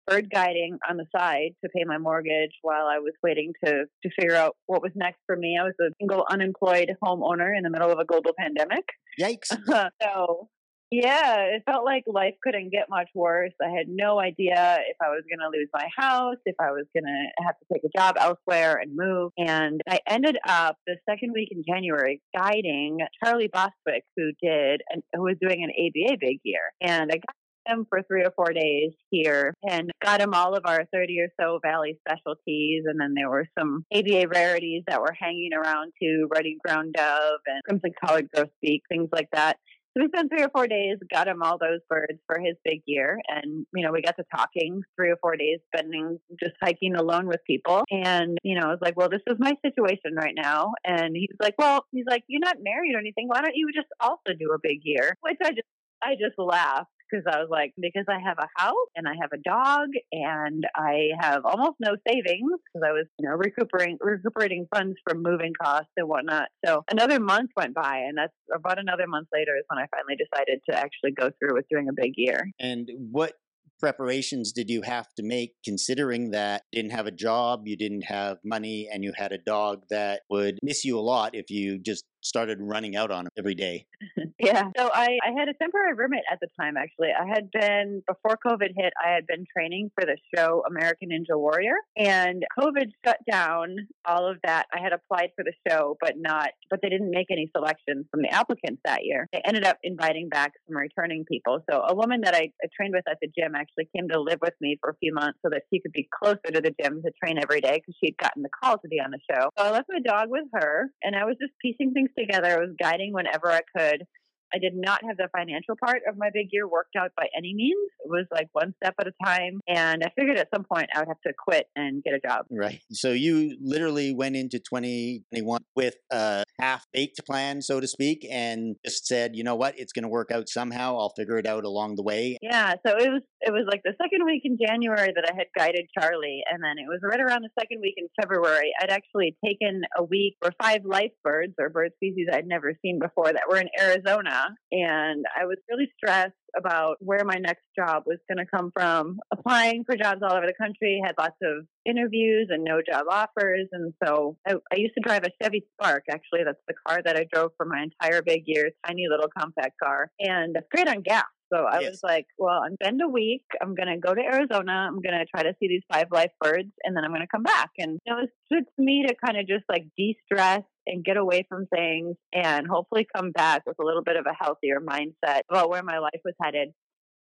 bird 0.07 0.29
guiding 0.33 0.79
on 0.89 0.97
the 0.97 1.07
side 1.15 1.51
to 1.65 1.71
pay 1.75 1.85
my 1.85 1.99
mortgage 1.99 2.53
while 2.63 2.87
I 2.87 2.99
was 2.99 3.13
waiting 3.23 3.53
to 3.65 3.85
to 4.03 4.11
figure 4.19 4.37
out 4.37 4.57
what 4.67 4.83
was 4.83 4.93
next 4.95 5.21
for 5.27 5.37
me. 5.37 5.59
I 5.61 5.65
was 5.65 5.75
a 5.81 5.91
single 6.01 6.25
unemployed 6.31 6.93
homeowner 7.05 7.57
in 7.57 7.63
the 7.63 7.71
middle 7.71 7.91
of 7.91 7.99
a 7.99 8.05
global 8.05 8.33
pandemic. 8.39 8.85
Yikes. 9.21 9.57
so 10.03 10.49
yeah, 10.91 11.39
it 11.41 11.65
felt 11.67 11.85
like 11.85 12.05
life 12.07 12.35
couldn't 12.45 12.71
get 12.71 12.89
much 12.89 13.09
worse. 13.13 13.53
I 13.61 13.71
had 13.71 13.89
no 13.89 14.21
idea 14.21 14.79
if 14.89 14.97
I 15.03 15.09
was 15.09 15.25
going 15.29 15.41
to 15.41 15.57
lose 15.57 15.69
my 15.75 15.89
house, 15.97 16.37
if 16.47 16.55
I 16.61 16.71
was 16.71 16.85
going 16.95 17.05
to 17.05 17.45
have 17.45 17.57
to 17.59 17.67
take 17.73 17.83
a 17.85 17.99
job 17.99 18.17
elsewhere 18.21 18.77
and 18.81 18.95
move. 18.95 19.33
And 19.37 19.81
I 19.89 19.99
ended 20.07 20.39
up 20.47 20.77
the 20.87 20.97
second 21.11 21.33
week 21.33 21.49
in 21.51 21.65
January 21.69 22.23
guiding 22.37 22.99
Charlie 23.23 23.51
Bostwick, 23.53 24.05
who 24.17 24.31
did 24.41 24.83
and 24.89 25.03
who 25.13 25.23
was 25.23 25.37
doing 25.41 25.65
an 25.65 25.71
ABA 25.71 26.19
big 26.21 26.39
year. 26.45 26.73
And 26.81 27.11
I 27.11 27.17
got 27.17 27.35
him 27.67 27.87
for 27.89 28.03
three 28.03 28.25
or 28.25 28.33
four 28.37 28.53
days 28.53 28.93
here 29.11 29.55
and 29.69 29.91
got 30.03 30.21
him 30.21 30.35
all 30.35 30.55
of 30.55 30.63
our 30.65 30.85
30 30.93 31.21
or 31.21 31.29
so 31.41 31.59
valley 31.63 31.99
specialties 32.07 32.85
and 32.87 33.01
then 33.01 33.15
there 33.15 33.31
were 33.31 33.47
some 33.59 33.85
aba 33.95 34.29
rarities 34.29 34.83
that 34.87 35.01
were 35.01 35.15
hanging 35.19 35.51
around 35.53 35.93
too 36.01 36.29
ruddy 36.35 36.57
ground 36.65 36.95
dove 36.95 37.41
and 37.47 37.63
crimson 37.65 37.93
collared 38.05 38.29
grosbeak 38.35 38.81
things 38.89 39.09
like 39.13 39.29
that 39.33 39.57
so 39.97 40.03
we 40.03 40.09
spent 40.09 40.31
three 40.31 40.45
or 40.45 40.51
four 40.51 40.67
days, 40.67 40.99
got 41.11 41.27
him 41.27 41.43
all 41.43 41.57
those 41.59 41.81
birds 41.89 42.19
for 42.27 42.39
his 42.39 42.55
big 42.63 42.83
year. 42.85 43.19
And, 43.29 43.65
you 43.75 43.83
know, 43.83 43.93
we 43.93 44.03
got 44.03 44.17
to 44.19 44.25
talking 44.35 44.83
three 44.95 45.09
or 45.09 45.17
four 45.23 45.39
days, 45.39 45.59
spending 45.75 46.19
just 46.39 46.53
hiking 46.63 46.97
alone 46.97 47.27
with 47.27 47.41
people. 47.47 47.83
And, 47.91 48.37
you 48.43 48.61
know, 48.61 48.67
I 48.67 48.71
was 48.73 48.79
like, 48.83 48.95
well, 48.99 49.09
this 49.09 49.23
is 49.27 49.37
my 49.39 49.55
situation 49.65 50.15
right 50.15 50.35
now. 50.37 50.73
And 50.85 51.17
he's 51.17 51.35
like, 51.41 51.55
well, 51.57 51.87
he's 51.93 52.05
like, 52.07 52.25
you're 52.27 52.41
not 52.45 52.57
married 52.61 52.95
or 52.95 52.99
anything. 52.99 53.27
Why 53.29 53.41
don't 53.41 53.57
you 53.57 53.71
just 53.75 53.89
also 53.99 54.37
do 54.39 54.51
a 54.55 54.59
big 54.63 54.81
year? 54.83 55.15
Which 55.23 55.39
I 55.43 55.51
just, 55.51 55.69
I 56.03 56.13
just 56.13 56.39
laughed 56.39 56.91
because 57.11 57.25
I 57.31 57.39
was 57.39 57.49
like, 57.51 57.73
because 57.81 58.05
I 58.09 58.19
have 58.19 58.39
a 58.39 58.49
house 58.57 58.89
and 58.95 59.07
I 59.09 59.13
have 59.21 59.31
a 59.33 59.39
dog 59.39 59.89
and 60.13 60.65
I 60.75 61.09
have 61.21 61.45
almost 61.45 61.77
no 61.81 61.97
savings 62.07 62.51
because 62.67 62.87
I 62.87 62.93
was, 62.93 63.07
you 63.19 63.29
know, 63.29 63.35
recuperating 63.35 63.99
recuperating 64.01 64.67
funds 64.75 64.97
from 65.09 65.23
moving 65.23 65.53
costs 65.61 65.93
and 65.97 66.09
whatnot. 66.09 66.49
So 66.65 66.83
another 66.91 67.21
month 67.21 67.51
went 67.57 67.75
by, 67.75 67.99
and 68.09 68.17
that's 68.19 68.33
about 68.55 68.79
another 68.79 69.07
month 69.07 69.29
later 69.33 69.57
is 69.57 69.65
when 69.69 69.83
I 69.83 69.87
finally 69.95 70.17
decided 70.17 70.61
to 70.71 70.77
actually 70.77 71.13
go 71.13 71.31
through 71.39 71.55
with 71.55 71.67
doing 71.71 71.89
a 71.89 71.93
big 71.93 72.13
year. 72.17 72.51
And 72.59 72.91
what 73.11 73.35
preparations 73.79 74.53
did 74.53 74.71
you 74.71 74.83
have 74.83 75.07
to 75.15 75.23
make 75.23 75.53
considering 75.65 76.31
that 76.31 76.63
you 76.73 76.83
didn't 76.83 76.97
have 76.97 77.07
a 77.07 77.11
job, 77.11 77.63
you 77.67 77.77
didn't 77.77 78.03
have 78.03 78.39
money, 78.45 78.89
and 78.91 79.05
you 79.05 79.13
had 79.15 79.33
a 79.33 79.39
dog 79.39 79.83
that 79.91 80.23
would 80.31 80.59
miss 80.63 80.85
you 80.85 80.99
a 80.99 81.01
lot 81.01 81.35
if 81.35 81.51
you 81.51 81.79
just 81.79 82.05
started 82.27 82.59
running 82.61 82.97
out 82.97 83.11
on 83.11 83.29
every 83.39 83.55
day? 83.55 83.87
Yeah. 84.39 84.65
So 84.77 84.91
I, 84.93 85.19
I 85.27 85.33
had 85.37 85.49
a 85.49 85.55
temporary 85.55 85.95
roommate 85.95 86.25
at 86.31 86.41
the 86.41 86.49
time, 86.61 86.77
actually. 86.77 87.09
I 87.09 87.27
had 87.27 87.51
been, 87.51 88.03
before 88.07 88.37
COVID 88.47 88.69
hit, 88.77 88.93
I 89.03 89.15
had 89.15 89.27
been 89.27 89.47
training 89.51 89.91
for 89.95 90.05
the 90.05 90.17
show 90.35 90.63
American 90.69 91.09
Ninja 91.09 91.39
Warrior. 91.39 91.77
And 91.97 92.45
COVID 92.59 92.91
shut 93.05 93.19
down 93.31 93.77
all 94.05 94.29
of 94.29 94.37
that. 94.45 94.67
I 94.75 94.81
had 94.81 94.93
applied 94.93 95.31
for 95.35 95.43
the 95.43 95.55
show, 95.69 95.97
but 96.01 96.15
not, 96.17 96.51
but 96.69 96.81
they 96.83 96.91
didn't 96.91 97.11
make 97.11 97.29
any 97.31 97.51
selections 97.57 98.07
from 98.11 98.21
the 98.23 98.29
applicants 98.29 98.83
that 98.85 99.05
year. 99.05 99.27
They 99.33 99.41
ended 99.45 99.65
up 99.65 99.79
inviting 99.83 100.29
back 100.29 100.53
some 100.69 100.77
returning 100.77 101.25
people. 101.25 101.65
So 101.71 101.83
a 101.89 101.95
woman 101.95 102.21
that 102.25 102.35
I, 102.35 102.53
I 102.63 102.69
trained 102.77 102.93
with 102.95 103.09
at 103.09 103.19
the 103.23 103.29
gym 103.29 103.55
actually 103.55 103.89
came 103.97 104.09
to 104.11 104.21
live 104.21 104.41
with 104.43 104.55
me 104.61 104.77
for 104.81 104.91
a 104.91 104.97
few 104.97 105.15
months 105.15 105.39
so 105.43 105.49
that 105.51 105.63
she 105.73 105.81
could 105.81 105.93
be 105.93 106.09
closer 106.23 106.53
to 106.53 106.61
the 106.61 106.75
gym 106.81 107.03
to 107.03 107.11
train 107.23 107.39
every 107.43 107.63
day 107.63 107.81
because 107.81 107.97
she'd 108.03 108.19
gotten 108.19 108.43
the 108.43 108.51
call 108.63 108.79
to 108.79 108.89
be 108.89 109.01
on 109.01 109.11
the 109.11 109.21
show. 109.31 109.49
So 109.59 109.65
I 109.65 109.71
left 109.71 109.89
my 109.89 110.01
dog 110.01 110.29
with 110.29 110.45
her 110.53 110.91
and 111.03 111.17
I 111.17 111.25
was 111.25 111.37
just 111.41 111.53
piecing 111.63 111.93
things 111.93 112.11
together. 112.19 112.57
I 112.57 112.61
was 112.61 112.75
guiding 112.79 113.13
whenever 113.13 113.51
I 113.51 113.63
could. 113.77 114.07
I 114.53 114.59
did 114.59 114.73
not 114.75 115.03
have 115.05 115.17
the 115.17 115.29
financial 115.37 115.75
part 115.83 116.03
of 116.09 116.17
my 116.17 116.31
big 116.33 116.49
year 116.53 116.69
worked 116.69 116.97
out 116.97 117.11
by 117.17 117.27
any 117.37 117.55
means. 117.55 117.91
It 118.05 118.09
was 118.09 118.27
like 118.31 118.49
one 118.53 118.75
step 118.83 118.95
at 119.01 119.07
a 119.07 119.13
time. 119.25 119.61
And 119.69 120.03
I 120.05 120.11
figured 120.19 120.39
at 120.39 120.49
some 120.55 120.65
point 120.65 120.89
I 120.95 121.01
would 121.01 121.09
have 121.09 121.21
to 121.27 121.33
quit 121.37 121.67
and 121.75 122.03
get 122.03 122.15
a 122.15 122.21
job. 122.27 122.47
Right. 122.51 122.81
So 122.93 123.13
you 123.13 123.57
literally 123.61 124.15
went 124.15 124.37
into 124.37 124.59
2021 124.59 125.61
with 125.75 125.97
a 126.13 126.45
half 126.61 126.87
baked 126.93 127.25
plan, 127.27 127.63
so 127.63 127.81
to 127.81 127.87
speak, 127.87 128.27
and 128.31 128.77
just 128.85 129.07
said, 129.07 129.35
you 129.35 129.45
know 129.45 129.55
what, 129.55 129.79
it's 129.79 129.93
going 129.93 130.05
to 130.05 130.09
work 130.09 130.31
out 130.31 130.49
somehow. 130.49 130.97
I'll 130.97 131.13
figure 131.17 131.39
it 131.39 131.47
out 131.47 131.65
along 131.65 131.97
the 131.97 132.03
way. 132.03 132.37
Yeah, 132.43 132.75
so 132.87 132.97
it 132.97 133.11
was 133.11 133.23
it 133.41 133.53
was 133.53 133.65
like 133.71 133.83
the 133.85 133.95
second 134.03 134.25
week 134.25 134.43
in 134.45 134.59
January 134.61 135.13
that 135.15 135.31
I 135.31 135.37
had 135.37 135.47
guided 135.57 135.87
Charlie, 135.99 136.43
and 136.51 136.63
then 136.63 136.79
it 136.79 136.89
was 136.89 137.01
right 137.03 137.21
around 137.21 137.43
the 137.43 137.51
second 137.59 137.81
week 137.81 137.95
in 137.97 138.09
February. 138.21 138.73
I'd 138.81 138.91
actually 138.91 139.37
taken 139.45 139.83
a 139.97 140.03
week 140.03 140.35
for 140.43 140.51
five 140.61 140.85
life 140.85 141.13
birds 141.23 141.55
or 141.59 141.69
bird 141.69 141.93
species 141.97 142.27
I'd 142.33 142.47
never 142.47 142.73
seen 142.83 142.99
before 142.99 143.33
that 143.33 143.45
were 143.49 143.59
in 143.59 143.69
Arizona, 143.79 144.36
and 144.73 145.25
I 145.39 145.45
was 145.47 145.59
really 145.71 145.89
stressed. 145.97 146.33
about 146.57 146.97
where 147.01 147.23
my 147.25 147.35
next 147.39 147.65
job 147.79 148.05
was 148.07 148.19
going 148.29 148.39
to 148.39 148.47
come 148.51 148.71
from. 148.75 149.19
Applying 149.31 149.85
for 149.85 149.95
jobs 149.95 150.23
all 150.23 150.33
over 150.33 150.47
the 150.47 150.55
country, 150.59 151.01
had 151.05 151.15
lots 151.19 151.37
of 151.43 151.67
interviews 151.85 152.49
and 152.51 152.65
no 152.65 152.81
job 152.81 153.05
offers. 153.11 153.69
And 153.73 153.93
so 154.03 154.39
I, 154.49 154.55
I 154.73 154.77
used 154.77 154.95
to 154.95 155.03
drive 155.07 155.25
a 155.25 155.31
Chevy 155.43 155.67
Spark, 155.75 156.05
actually. 156.11 156.45
That's 156.45 156.63
the 156.67 156.75
car 156.87 157.01
that 157.05 157.17
I 157.17 157.27
drove 157.31 157.51
for 157.59 157.67
my 157.67 157.83
entire 157.83 158.23
big 158.23 158.45
year, 158.47 158.71
tiny 158.87 159.05
little 159.11 159.29
compact 159.39 159.75
car. 159.83 160.11
And 160.19 160.57
it's 160.57 160.67
great 160.75 160.89
on 160.89 161.03
gas. 161.03 161.25
So 161.53 161.59
I 161.65 161.81
Yes. 161.81 161.91
was 161.91 162.01
like, 162.03 162.27
well, 162.39 162.61
I'm 162.65 162.75
spend 162.83 163.01
a 163.03 163.09
week. 163.09 163.45
I'm 163.61 163.75
going 163.75 163.89
to 163.89 163.99
go 163.99 164.15
to 164.15 164.21
Arizona. 164.21 164.73
I'm 164.89 165.01
going 165.03 165.19
to 165.19 165.27
try 165.27 165.43
to 165.45 165.55
see 165.61 165.69
these 165.69 165.83
five 165.93 166.09
life 166.11 166.33
birds 166.41 166.73
and 166.85 166.97
then 166.97 167.05
I'm 167.05 167.11
going 167.11 167.21
to 167.21 167.29
come 167.33 167.45
back. 167.45 167.71
And 167.79 167.99
it 168.05 168.13
was 168.13 168.29
good 168.51 168.65
to 168.65 168.83
me 168.83 169.05
to 169.07 169.15
kind 169.15 169.39
of 169.39 169.47
just 169.47 169.65
like 169.69 169.85
de 169.97 170.17
stress 170.25 170.63
and 170.87 171.05
get 171.05 171.17
away 171.17 171.45
from 171.49 171.67
things 171.67 172.17
and 172.33 172.67
hopefully 172.67 173.07
come 173.15 173.33
back 173.33 173.63
with 173.67 173.77
a 173.81 173.85
little 173.85 174.03
bit 174.03 174.17
of 174.17 174.27
a 174.27 174.45
healthier 174.45 174.81
mindset 174.81 175.41
about 175.51 175.71
where 175.71 175.83
my 175.83 175.99
life 175.99 176.21
was 176.25 176.35
headed. 176.43 176.69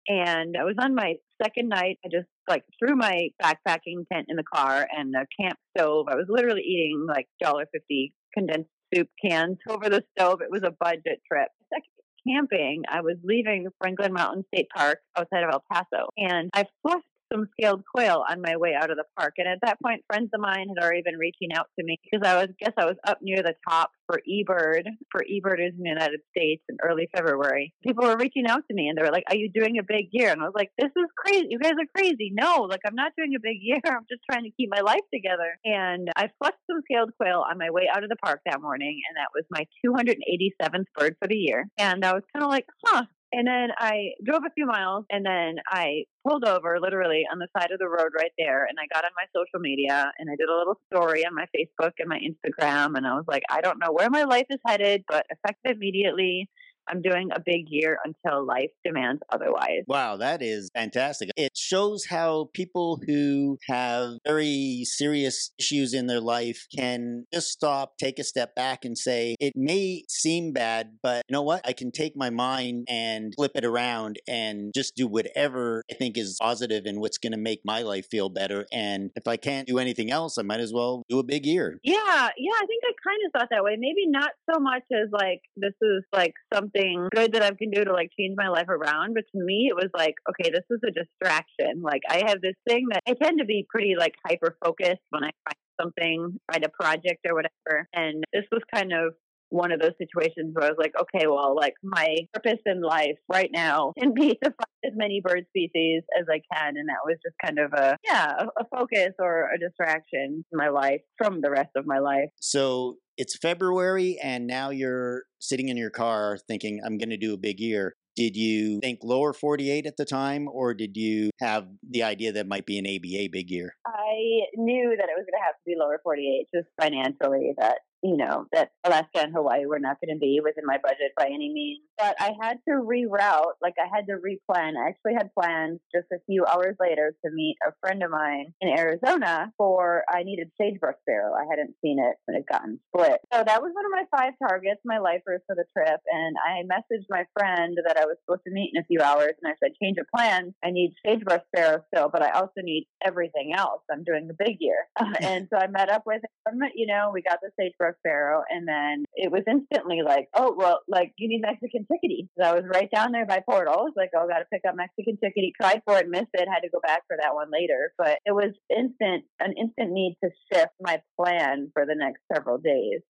And 0.08 0.58
I 0.60 0.66
was 0.66 0.76
on 0.82 0.96
my 0.96 1.16
second 1.42 1.70
night. 1.70 1.98
I 2.06 2.10
just 2.12 2.28
like 2.50 2.64
threw 2.78 2.96
my 2.96 3.30
backpacking 3.42 4.06
tent 4.12 4.28
in 4.28 4.36
the 4.36 4.44
car 4.44 4.86
and 4.92 5.16
a 5.16 5.26
camp 5.42 5.58
stove. 5.78 6.08
I 6.10 6.16
was 6.16 6.26
literally 6.28 6.62
eating 6.62 7.06
like 7.08 7.28
$1.50 7.42 8.12
condensed 8.38 8.70
soup 8.94 9.08
cans 9.24 9.58
over 9.70 9.90
the 9.90 10.04
stove. 10.18 10.42
It 10.42 10.52
was 10.52 10.64
a 10.64 10.76
budget 10.78 11.22
trip. 11.32 11.48
Second 11.74 11.90
camping, 12.28 12.84
I 12.90 13.02
was 13.02 13.16
leaving 13.24 13.68
Franklin 13.82 14.14
Mountain 14.14 14.44
State 14.54 14.68
Park 14.76 15.00
outside 15.18 15.44
of 15.44 15.52
El 15.52 15.64
Paso 15.72 16.10
and 16.18 16.50
I 16.54 16.66
flushed 16.82 17.06
some 17.34 17.48
scaled 17.54 17.84
quail 17.86 18.24
on 18.30 18.42
my 18.42 18.56
way 18.58 18.76
out 18.80 18.92
of 18.92 18.98
the 18.98 19.06
park. 19.18 19.36
And 19.38 19.48
at 19.48 19.60
that 19.64 19.80
point, 19.82 20.04
friends 20.08 20.30
of 20.34 20.42
mine 20.42 20.68
had 20.70 20.84
already 20.84 21.02
been 21.02 21.18
reaching 21.18 21.54
out 21.54 21.68
to 21.78 21.86
me 21.86 22.00
because 22.04 22.28
I 22.28 22.36
was 22.36 22.50
guess 22.60 22.74
I 22.78 22.86
was 22.86 22.98
up 23.08 23.20
near 23.22 23.42
the 23.42 23.56
top 23.68 23.92
for 24.08 24.22
eBird 24.30 24.84
for 25.12 25.24
eBirders 25.24 25.74
in 25.78 25.84
the 25.84 25.90
United 25.90 26.22
States 26.36 26.64
in 26.70 26.78
early 26.84 27.10
February. 27.16 27.74
People 27.84 28.06
were 28.06 28.18
reaching 28.18 28.48
out 28.48 28.62
to 28.70 28.74
me 28.74 28.88
and 28.88 28.98
they 28.98 29.04
were 29.04 29.12
like, 29.12 29.24
"Are 29.30 29.36
you 29.36 29.50
doing 29.50 29.78
a 29.80 29.84
big 29.84 30.08
year?" 30.12 30.30
And 30.30 30.42
I 30.42 30.46
was 30.46 30.56
like, 30.56 30.72
"This 30.78 30.92
is 30.96 31.10
crazy. 31.18 31.48
You 31.50 31.60
guys 31.60 31.74
are 31.74 31.90
crazy. 31.96 32.32
No, 32.34 32.68
like 32.70 32.82
I'm 32.86 32.96
not 32.96 33.14
doing 33.18 33.34
a 33.36 33.40
big 33.40 33.58
year. 33.62 33.80
I'm 33.86 34.06
just 34.10 34.22
trying 34.30 34.44
to 34.44 34.52
keep 34.52 34.70
my 34.70 34.82
life 34.82 35.06
together." 35.14 35.58
And 35.66 36.10
I 36.16 36.30
flushed 36.40 36.62
some 36.70 36.82
scaled 36.84 37.12
quail 37.20 37.44
on 37.50 37.58
my 37.58 37.70
way 37.72 37.88
out 37.94 38.04
of 38.04 38.10
the 38.10 38.16
park 38.18 38.42
that 38.46 38.62
morning, 38.62 39.00
and 39.10 39.18
that 39.18 39.30
was 39.34 39.46
my 39.50 39.66
287th 39.86 40.86
bird 40.96 41.16
for 41.20 41.28
the 41.28 41.38
year. 41.38 41.66
And 41.78 42.04
I 42.06 42.14
was 42.14 42.24
kind 42.34 42.44
of 42.44 42.50
like, 42.50 42.68
"Huh." 42.86 43.06
And 43.36 43.48
then 43.48 43.70
I 43.80 44.12
drove 44.24 44.44
a 44.46 44.52
few 44.54 44.68
miles 44.68 45.06
and 45.10 45.26
then 45.26 45.56
I 45.68 46.04
pulled 46.26 46.46
over 46.46 46.80
literally 46.80 47.24
on 47.32 47.40
the 47.40 47.48
side 47.58 47.72
of 47.72 47.80
the 47.80 47.88
road 47.88 48.12
right 48.16 48.32
there. 48.38 48.66
And 48.66 48.78
I 48.80 48.86
got 48.94 49.06
on 49.06 49.12
my 49.16 49.26
social 49.36 49.60
media 49.60 50.12
and 50.20 50.30
I 50.30 50.36
did 50.38 50.50
a 50.50 50.56
little 50.56 50.80
story 50.94 51.26
on 51.26 51.34
my 51.34 51.48
Facebook 51.56 51.94
and 51.98 52.08
my 52.08 52.20
Instagram. 52.20 52.96
And 52.96 53.08
I 53.08 53.16
was 53.16 53.26
like, 53.28 53.42
I 53.50 53.62
don't 53.62 53.80
know 53.80 53.92
where 53.92 54.12
my 54.12 54.24
life 54.24 54.46
is 54.52 54.60
headed, 54.68 55.04
but 55.08 55.26
effective 55.32 55.78
immediately. 55.78 56.48
I'm 56.88 57.02
doing 57.02 57.30
a 57.34 57.40
big 57.40 57.66
year 57.70 57.98
until 58.04 58.46
life 58.46 58.70
demands 58.86 59.22
otherwise. 59.32 59.84
Wow, 59.88 60.18
that 60.18 60.42
is 60.42 60.70
fantastic. 60.76 61.30
It 61.38 61.53
shows 61.74 62.06
how 62.06 62.50
people 62.54 63.02
who 63.08 63.58
have 63.68 64.12
very 64.28 64.84
serious 64.86 65.52
issues 65.58 65.94
in 65.94 66.06
their 66.06 66.20
life 66.20 66.68
can 66.78 67.26
just 67.34 67.50
stop, 67.50 67.98
take 67.98 68.20
a 68.20 68.24
step 68.24 68.54
back, 68.56 68.86
and 68.86 68.96
say, 68.96 69.36
it 69.40 69.54
may 69.56 70.04
seem 70.08 70.54
bad, 70.54 70.98
but 71.02 71.24
you 71.28 71.34
know 71.34 71.42
what? 71.42 71.68
I 71.68 71.74
can 71.74 71.92
take 71.92 72.16
my 72.16 72.30
mind 72.30 72.86
and 72.88 73.34
flip 73.36 73.54
it 73.56 73.66
around 73.66 74.20
and 74.28 74.72
just 74.76 74.96
do 74.96 75.08
whatever 75.08 75.82
I 75.90 75.96
think 75.96 76.16
is 76.16 76.38
positive 76.40 76.84
and 76.86 77.00
what's 77.00 77.18
going 77.18 77.32
to 77.32 77.40
make 77.40 77.62
my 77.66 77.82
life 77.82 78.06
feel 78.12 78.30
better. 78.30 78.68
And 78.72 79.10
if 79.16 79.28
I 79.28 79.38
can't 79.38 79.68
do 79.68 79.80
anything 79.80 80.12
else, 80.12 80.38
I 80.38 80.44
might 80.44 80.60
as 80.60 80.74
well 80.74 81.02
do 81.10 81.18
a 81.18 81.24
big 81.24 81.44
year. 81.44 81.80
Yeah, 81.84 81.96
yeah, 81.96 82.58
I 82.62 82.66
think 82.68 82.84
I 82.86 82.94
kind 83.04 83.20
of 83.26 83.32
thought 83.34 83.50
that 83.50 83.64
way. 83.64 83.78
Maybe 83.80 84.06
not 84.06 84.30
so 84.52 84.60
much 84.60 84.84
as 84.92 85.10
like 85.12 85.42
this 85.56 85.74
is 85.82 86.04
like 86.14 86.34
something 86.54 87.08
good 87.16 87.34
that 87.34 87.42
I 87.42 87.50
can 87.52 87.72
do 87.72 87.84
to 87.84 87.94
like 87.94 88.12
change 88.20 88.36
my 88.38 88.50
life 88.50 88.70
around, 88.70 89.16
but 89.16 89.24
to 89.32 89.44
me 89.44 89.72
it 89.72 89.76
was 89.76 89.90
like, 89.98 90.16
okay, 90.30 90.52
this 90.52 90.66
is 90.70 90.80
a 90.86 90.92
distraction. 90.92 91.63
Like 91.82 92.02
I 92.10 92.24
have 92.28 92.42
this 92.42 92.56
thing 92.68 92.88
that 92.92 93.02
I 93.08 93.14
tend 93.14 93.40
to 93.40 93.46
be 93.46 93.66
pretty 93.70 93.96
like 93.98 94.14
hyper 94.28 94.58
focused 94.64 95.02
when 95.10 95.24
I 95.24 95.32
find 95.46 95.58
something, 95.82 96.40
find 96.52 96.64
a 96.64 96.70
project 96.70 97.26
or 97.28 97.36
whatever. 97.36 97.88
And 97.94 98.24
this 98.34 98.46
was 98.52 98.62
kind 98.74 98.94
of 98.94 99.14
one 99.50 99.72
of 99.72 99.80
those 99.80 99.94
situations 100.00 100.52
where 100.54 100.66
I 100.66 100.70
was 100.70 100.78
like, 100.80 100.94
okay, 101.00 101.28
well, 101.28 101.56
like 101.56 101.76
my 101.84 102.18
purpose 102.34 102.60
in 102.66 102.82
life 102.82 103.18
right 103.32 103.52
now 103.54 103.94
can 104.00 104.14
be 104.14 104.30
to 104.30 104.50
find 104.50 104.84
as 104.84 104.94
many 104.96 105.22
bird 105.24 105.46
species 105.50 106.02
as 106.20 106.26
I 106.28 106.42
can. 106.52 106.76
And 106.76 106.90
that 106.90 107.06
was 107.06 107.18
just 107.24 107.36
kind 107.44 107.60
of 107.60 107.72
a, 107.74 107.96
yeah, 108.04 108.34
a, 108.40 108.46
a 108.62 108.66
focus 108.76 109.14
or 109.20 109.50
a 109.54 109.60
distraction 109.60 110.44
in 110.52 110.58
my 110.58 110.70
life 110.70 111.02
from 111.20 111.42
the 111.42 111.52
rest 111.52 111.70
of 111.76 111.86
my 111.86 112.00
life. 112.00 112.30
So 112.42 112.96
it's 113.16 113.38
February, 113.38 114.18
and 114.24 114.48
now 114.48 114.72
you're 114.72 115.26
sitting 115.40 115.70
in 115.70 115.78
your 115.78 115.92
car 115.92 116.40
thinking, 116.48 116.82
I'm 116.84 116.98
going 116.98 117.12
to 117.12 117.18
do 117.18 117.36
a 117.36 117.38
big 117.38 117.60
year. 117.60 117.94
Did 118.16 118.36
you 118.36 118.80
think 118.80 119.00
lower 119.04 119.34
48 119.34 119.86
at 119.86 119.98
the 119.98 120.06
time, 120.06 120.48
or 120.48 120.74
did 120.74 120.96
you 120.96 121.32
have 121.40 121.68
the 121.90 122.04
idea 122.04 122.32
that 122.34 122.48
might 122.48 122.66
be 122.66 122.78
an 122.78 122.86
ABA 122.86 123.30
big 123.32 123.50
year? 123.50 123.76
I 123.88 124.42
knew 124.56 124.96
that 124.96 125.10
it 125.10 125.18
was 125.18 125.26
going 125.26 125.40
to 125.40 125.46
have 125.46 125.56
to 125.56 125.66
be 125.66 125.76
lower 125.78 126.00
48 126.04 126.48
just 126.54 126.68
financially, 126.80 127.54
that, 127.58 127.80
you 128.04 128.18
know, 128.18 128.46
that 128.52 128.72
Alaska 128.84 129.22
and 129.22 129.34
Hawaii 129.34 129.66
were 129.66 129.80
not 129.80 129.98
going 130.04 130.14
to 130.14 130.20
be 130.20 130.42
within 130.44 130.66
my 130.66 130.78
budget 130.78 131.14
by 131.18 131.26
any 131.26 131.52
means. 131.54 131.80
But 131.98 132.16
I 132.20 132.32
had 132.42 132.58
to 132.68 132.76
reroute, 132.84 133.56
like 133.62 133.76
I 133.80 133.88
had 133.94 134.08
to 134.08 134.20
replan. 134.20 134.74
I 134.78 134.90
actually 134.90 135.14
had 135.14 135.34
plans 135.34 135.80
just 135.96 136.08
a 136.12 136.20
few 136.28 136.46
hours 136.46 136.76
later 136.82 137.16
to 137.24 137.32
meet 137.32 137.56
a 137.66 137.72
friend 137.82 138.04
of 138.04 138.12
mine 138.12 138.54
in 138.60 138.70
Arizona 138.70 139.52
for, 139.58 140.04
I 140.12 140.24
needed 140.24 140.52
sagebrush 140.60 140.96
sparrow. 141.02 141.34
I 141.34 141.46
hadn't 141.50 141.76
seen 141.82 141.98
it 142.00 142.18
when 142.26 142.38
it 142.38 142.46
gotten 142.52 142.80
split. 142.90 143.20
So 143.32 143.44
that 143.46 143.62
was 143.62 143.72
one 143.74 143.86
of 143.86 143.92
my 143.92 144.04
five 144.12 144.34
targets, 144.38 144.82
my 144.84 145.00
lifers 145.00 145.42
for 145.48 145.56
the 145.56 145.66
trip. 145.72 146.02
And 146.12 146.36
I 146.44 146.64
messaged 146.68 147.06
my 147.10 147.24
friend 147.38 147.78
that 147.88 147.98
I 147.98 148.06
was 148.06 148.18
supposed 148.26 148.44
to 148.48 148.52
meet 148.52 148.72
in 148.74 148.82
a 148.82 148.86
few 148.86 149.00
hours 149.00 149.32
and 149.42 149.50
I 149.50 149.56
said, 149.64 149.76
change 149.82 149.98
of 149.98 150.08
plans. 150.14 150.54
I 150.64 150.72
need 150.72 150.94
sagebrush 151.06 151.42
sparrow 151.56 151.84
still, 151.94 152.10
but 152.12 152.22
I 152.22 152.32
also 152.32 152.60
need 152.62 152.88
everything 153.06 153.54
else. 153.56 153.82
I'm 153.90 154.04
doing 154.04 154.28
the 154.28 154.36
big 154.38 154.58
year. 154.60 154.88
and 155.22 155.48
so 155.50 155.58
I 155.58 155.68
met 155.68 155.90
up 155.90 156.04
with 156.06 156.22
him, 156.48 156.60
you 156.76 156.88
know, 156.88 157.12
we 157.14 157.22
got 157.22 157.40
the 157.42 157.50
sagebrush 157.58 157.93
sparrow 158.00 158.44
and 158.50 158.68
then 158.68 159.06
it 159.16 159.32
was 159.32 159.44
instantly 159.50 160.02
like, 160.06 160.28
oh, 160.34 160.56
well, 160.58 160.82
like 160.88 161.14
you 161.18 161.30
need 161.30 161.42
Mexican 161.42 161.86
chickadee. 161.92 162.30
So 162.40 162.46
I 162.46 162.54
was 162.54 162.64
right 162.72 162.90
down 162.94 163.12
there 163.12 163.26
by 163.26 163.42
Portal. 163.48 163.74
I 163.74 163.84
was 163.84 163.94
like, 163.96 164.12
oh, 164.16 164.28
got 164.28 164.40
to 164.40 164.46
pick 164.52 164.62
up 164.68 164.76
Mexican 164.76 165.18
chickadee. 165.24 165.54
Tried 165.60 165.82
for 165.86 165.98
it, 165.98 166.08
missed 166.10 166.34
it, 166.34 166.48
had 166.52 166.62
to 166.62 166.70
go 166.70 166.80
back 166.82 167.04
for 167.08 167.18
that 167.22 167.36
one 167.36 167.50
later. 167.52 167.94
But 167.98 168.20
it 168.26 168.32
was 168.32 168.52
instant, 168.70 169.26
an 169.40 169.54
instant 169.60 169.92
need 169.92 170.18
to 170.24 170.30
shift 170.52 170.74
my 170.82 171.02
plan 171.20 171.72
for 171.74 171.86
the 171.86 171.96
next 171.96 172.22
several 172.34 172.58
days. 172.58 173.02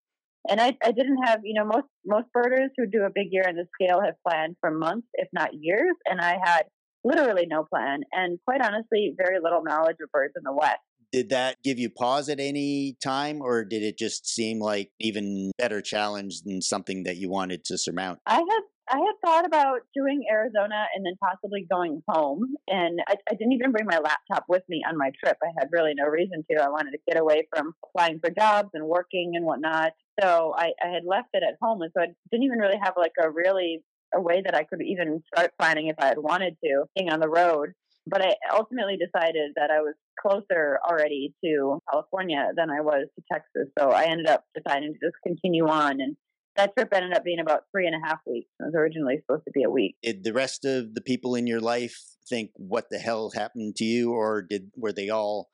And 0.49 0.61
I, 0.61 0.77
I 0.83 0.91
didn't 0.91 1.23
have, 1.25 1.41
you 1.45 1.55
know, 1.55 1.65
most 1.65 1.87
most 2.05 2.27
birders 2.33 2.71
who 2.77 2.87
do 2.87 3.05
a 3.05 3.15
big 3.15 3.29
year 3.31 3.45
on 3.47 3.55
the 3.55 3.67
scale 3.75 4.01
have 4.05 4.15
planned 4.27 4.57
for 4.61 4.73
months, 4.73 5.07
if 5.15 5.29
not 5.33 5.51
years. 5.53 5.95
And 6.05 6.21
I 6.21 6.37
had 6.43 6.65
literally 7.05 7.47
no 7.47 7.65
plan, 7.65 8.01
and 8.13 8.39
quite 8.45 8.61
honestly, 8.61 9.15
very 9.17 9.39
little 9.43 9.63
knowledge 9.63 9.97
of 10.03 10.11
birds 10.13 10.35
in 10.37 10.43
the 10.45 10.53
West. 10.53 10.79
Did 11.13 11.29
that 11.29 11.63
give 11.63 11.79
you 11.79 11.91
pause 11.91 12.31
at 12.31 12.41
any 12.41 12.97
time, 13.03 13.43
or 13.43 13.65
did 13.65 13.83
it 13.83 13.99
just 13.99 14.27
seem 14.27 14.61
like 14.61 14.91
even 14.99 15.51
better 15.59 15.83
challenge 15.83 16.43
than 16.43 16.63
something 16.63 17.03
that 17.03 17.19
you 17.19 17.29
wanted 17.29 17.65
to 17.67 17.77
surmount? 17.77 18.21
I 18.27 18.37
had 18.37 18.61
I 18.89 18.97
had 18.97 19.15
thought 19.25 19.47
about 19.47 19.81
doing 19.95 20.25
Arizona 20.31 20.87
and 20.95 21.05
then 21.07 21.15
possibly 21.23 21.67
going 21.71 22.03
home, 22.09 22.55
and 22.67 23.01
I, 23.07 23.15
I 23.31 23.35
didn't 23.35 23.53
even 23.53 23.73
bring 23.73 23.87
my 23.87 23.99
laptop 23.99 24.45
with 24.49 24.63
me 24.69 24.83
on 24.89 24.99
my 24.99 25.11
trip. 25.23 25.37
I 25.43 25.53
had 25.59 25.69
really 25.71 25.93
no 25.95 26.07
reason 26.07 26.45
to. 26.51 26.63
I 26.63 26.69
wanted 26.69 26.93
to 26.93 26.99
get 27.07 27.21
away 27.21 27.47
from 27.55 27.75
applying 27.85 28.19
for 28.19 28.31
jobs 28.31 28.71
and 28.75 28.87
working 28.87 29.33
and 29.35 29.45
whatnot. 29.45 29.93
So 30.21 30.55
I, 30.57 30.73
I 30.83 30.89
had 30.89 31.05
left 31.07 31.29
it 31.35 31.43
at 31.43 31.57
home, 31.61 31.83
and 31.83 31.93
so 31.97 32.03
I 32.03 32.07
didn't 32.31 32.45
even 32.45 32.59
really 32.59 32.79
have 32.83 32.95
like 32.97 33.13
a 33.23 33.31
really 33.31 33.83
a 34.15 34.21
way 34.21 34.43
that 34.45 34.55
I 34.55 34.65
could 34.65 34.83
even 34.83 35.23
start 35.35 35.53
planning 35.59 35.89
if 35.89 35.97
I 35.99 36.07
had 36.07 36.19
wanted 36.19 36.57
to 36.65 36.85
being 36.97 37.11
on 37.11 37.21
the 37.21 37.29
road. 37.29 37.73
But 38.07 38.23
I 38.23 38.35
ultimately 38.53 38.97
decided 38.97 39.53
that 39.57 39.71
I 39.71 39.81
was 39.81 39.95
closer 40.21 40.79
already 40.85 41.35
to 41.45 41.79
California 41.91 42.49
than 42.57 42.71
I 42.71 42.81
was 42.81 43.07
to 43.17 43.25
Texas. 43.33 43.69
So 43.79 43.91
I 43.91 44.05
ended 44.05 44.27
up 44.27 44.45
deciding 44.55 44.95
to 44.95 44.99
just 45.07 45.17
continue 45.25 45.69
on. 45.69 46.01
And 46.01 46.17
that 46.57 46.75
trip 46.77 46.89
ended 46.93 47.15
up 47.15 47.25
being 47.25 47.41
about 47.41 47.63
three 47.71 47.87
and 47.87 47.95
a 47.95 48.07
half 48.07 48.19
weeks. 48.27 48.49
It 48.61 48.65
was 48.65 48.75
originally 48.77 49.19
supposed 49.21 49.45
to 49.45 49.53
be 49.53 49.63
a 49.63 49.71
week. 49.71 49.97
Did 50.03 50.25
the 50.25 50.33
rest 50.33 50.65
of 50.65 50.95
the 50.95 51.01
people 51.01 51.35
in 51.35 51.47
your 51.47 51.61
life 51.61 51.99
think 52.29 52.51
what 52.57 52.87
the 52.91 52.99
hell 52.99 53.31
happened 53.35 53.77
to 53.77 53.85
you, 53.85 54.13
or 54.13 54.43
did 54.43 54.71
were 54.77 54.93
they 54.93 55.09
all? 55.09 55.51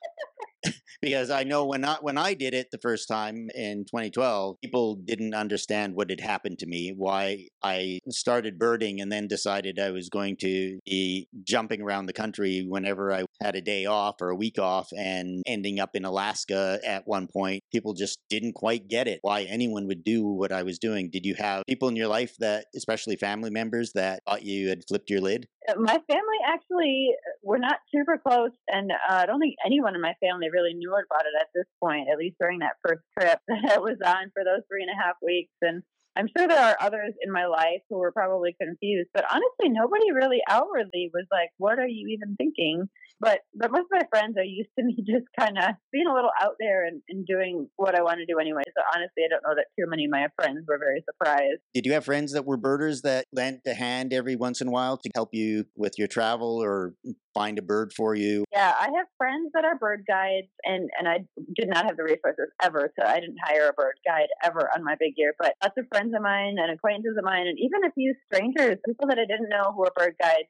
because 1.02 1.30
I 1.30 1.44
know 1.44 1.64
when 1.64 1.84
I 1.84 1.96
when 2.00 2.18
I 2.18 2.34
did 2.34 2.54
it 2.54 2.70
the 2.70 2.78
first 2.78 3.08
time 3.08 3.48
in 3.54 3.84
2012, 3.84 4.56
people 4.62 4.96
didn't 4.96 5.34
understand 5.34 5.94
what 5.94 6.10
had 6.10 6.20
happened 6.20 6.58
to 6.60 6.66
me. 6.66 6.92
Why 6.96 7.48
I 7.62 8.00
started 8.08 8.58
birding 8.58 9.00
and 9.00 9.10
then 9.10 9.28
decided 9.28 9.78
I 9.78 9.90
was 9.90 10.08
going 10.08 10.36
to 10.38 10.78
be 10.84 11.28
jumping 11.44 11.82
around 11.82 12.06
the 12.06 12.12
country 12.12 12.64
whenever 12.66 13.12
I 13.12 13.24
had 13.40 13.56
a 13.56 13.60
day 13.60 13.86
off 13.86 14.16
or 14.20 14.30
a 14.30 14.36
week 14.36 14.58
off, 14.58 14.88
and 14.96 15.42
ending 15.46 15.80
up 15.80 15.90
in 15.94 16.04
Alaska 16.04 16.80
at 16.84 17.06
one 17.06 17.28
point. 17.28 17.62
People 17.72 17.94
just 17.94 18.18
didn't 18.28 18.54
quite 18.54 18.88
get 18.88 19.08
it. 19.08 19.20
Why 19.22 19.42
anyone 19.42 19.86
would 19.86 20.04
do 20.04 20.26
what 20.26 20.52
I 20.52 20.62
was 20.62 20.78
doing? 20.78 21.10
Did 21.10 21.24
you 21.24 21.34
have 21.34 21.62
people 21.68 21.88
in 21.88 21.96
your 21.96 22.08
life 22.08 22.34
that, 22.38 22.66
especially 22.74 23.16
family 23.16 23.50
members, 23.50 23.92
that 23.92 24.22
thought 24.26 24.42
you 24.42 24.68
had 24.68 24.86
flipped 24.88 25.10
your 25.10 25.20
lid? 25.20 25.46
My 25.76 25.98
family 26.08 26.40
actually 26.46 27.10
were 27.42 27.58
not 27.58 27.78
super 27.94 28.16
close, 28.18 28.52
and 28.68 28.90
uh, 28.90 29.14
I 29.14 29.26
don't 29.26 29.40
think 29.40 29.56
anyone 29.64 29.94
in 29.94 30.00
my 30.00 30.14
family 30.20 30.48
really 30.50 30.74
knew 30.74 30.90
about 30.90 31.26
it 31.26 31.36
at 31.40 31.48
this 31.54 31.66
point, 31.82 32.08
at 32.10 32.18
least 32.18 32.36
during 32.40 32.60
that 32.60 32.76
first 32.86 33.02
trip 33.18 33.38
that 33.48 33.72
I 33.72 33.78
was 33.78 33.98
on 34.04 34.30
for 34.32 34.44
those 34.44 34.62
three 34.68 34.82
and 34.82 34.90
a 34.90 35.02
half 35.02 35.16
weeks. 35.22 35.52
And 35.60 35.82
I'm 36.18 36.26
sure 36.36 36.48
there 36.48 36.60
are 36.60 36.76
others 36.80 37.14
in 37.22 37.30
my 37.30 37.46
life 37.46 37.82
who 37.88 37.98
were 37.98 38.10
probably 38.10 38.56
confused, 38.60 39.08
but 39.14 39.24
honestly, 39.30 39.68
nobody 39.68 40.10
really 40.12 40.40
outwardly 40.48 41.10
was 41.14 41.26
like, 41.30 41.50
"What 41.58 41.78
are 41.78 41.86
you 41.86 42.08
even 42.08 42.34
thinking?" 42.36 42.88
But 43.20 43.40
but 43.54 43.70
most 43.70 43.86
of 43.92 44.00
my 44.00 44.06
friends 44.10 44.36
are 44.36 44.44
used 44.44 44.70
to 44.78 44.84
me 44.84 44.96
just 45.06 45.26
kind 45.38 45.58
of 45.58 45.74
being 45.92 46.06
a 46.06 46.14
little 46.14 46.30
out 46.42 46.54
there 46.58 46.86
and, 46.86 47.02
and 47.08 47.26
doing 47.26 47.68
what 47.76 47.94
I 47.94 48.02
want 48.02 48.18
to 48.18 48.26
do 48.26 48.38
anyway. 48.38 48.62
So 48.66 48.82
honestly, 48.94 49.22
I 49.24 49.28
don't 49.28 49.42
know 49.46 49.54
that 49.54 49.66
too 49.78 49.88
many 49.88 50.04
of 50.04 50.10
my 50.10 50.26
friends 50.36 50.64
were 50.66 50.78
very 50.78 51.02
surprised. 51.08 51.60
Did 51.74 51.86
you 51.86 51.92
have 51.92 52.04
friends 52.04 52.32
that 52.32 52.44
were 52.44 52.56
birders 52.56 53.02
that 53.02 53.24
lent 53.32 53.60
a 53.66 53.74
hand 53.74 54.12
every 54.12 54.36
once 54.36 54.60
in 54.60 54.68
a 54.68 54.70
while 54.70 54.96
to 54.98 55.10
help 55.14 55.30
you 55.32 55.66
with 55.76 55.98
your 55.98 56.08
travel 56.08 56.62
or 56.62 56.94
find 57.34 57.58
a 57.58 57.62
bird 57.62 57.92
for 57.96 58.14
you? 58.14 58.44
Yeah, 58.52 58.74
I 58.80 58.88
have 58.96 59.06
friends 59.16 59.50
that 59.54 59.64
are 59.64 59.76
bird 59.76 60.04
guides, 60.06 60.48
and 60.64 60.88
and 60.98 61.08
I 61.08 61.18
did 61.56 61.68
not 61.68 61.86
have 61.86 61.96
the 61.96 62.04
resources 62.04 62.50
ever, 62.62 62.92
so 62.98 63.06
I 63.06 63.20
didn't 63.20 63.38
hire 63.44 63.68
a 63.68 63.72
bird 63.72 63.94
guide 64.06 64.28
ever 64.44 64.68
on 64.74 64.84
my 64.84 64.96
big 64.98 65.14
year. 65.16 65.34
But 65.38 65.54
lots 65.62 65.76
of 65.78 65.86
friends 65.88 66.07
of 66.14 66.22
mine 66.22 66.56
and 66.58 66.70
acquaintances 66.70 67.16
of 67.18 67.24
mine, 67.24 67.46
and 67.46 67.58
even 67.58 67.84
a 67.84 67.92
few 67.92 68.14
strangers, 68.26 68.78
people 68.86 69.08
that 69.08 69.18
I 69.18 69.26
didn't 69.26 69.48
know 69.48 69.72
who 69.72 69.80
were 69.80 69.92
bird 69.94 70.14
guides, 70.20 70.48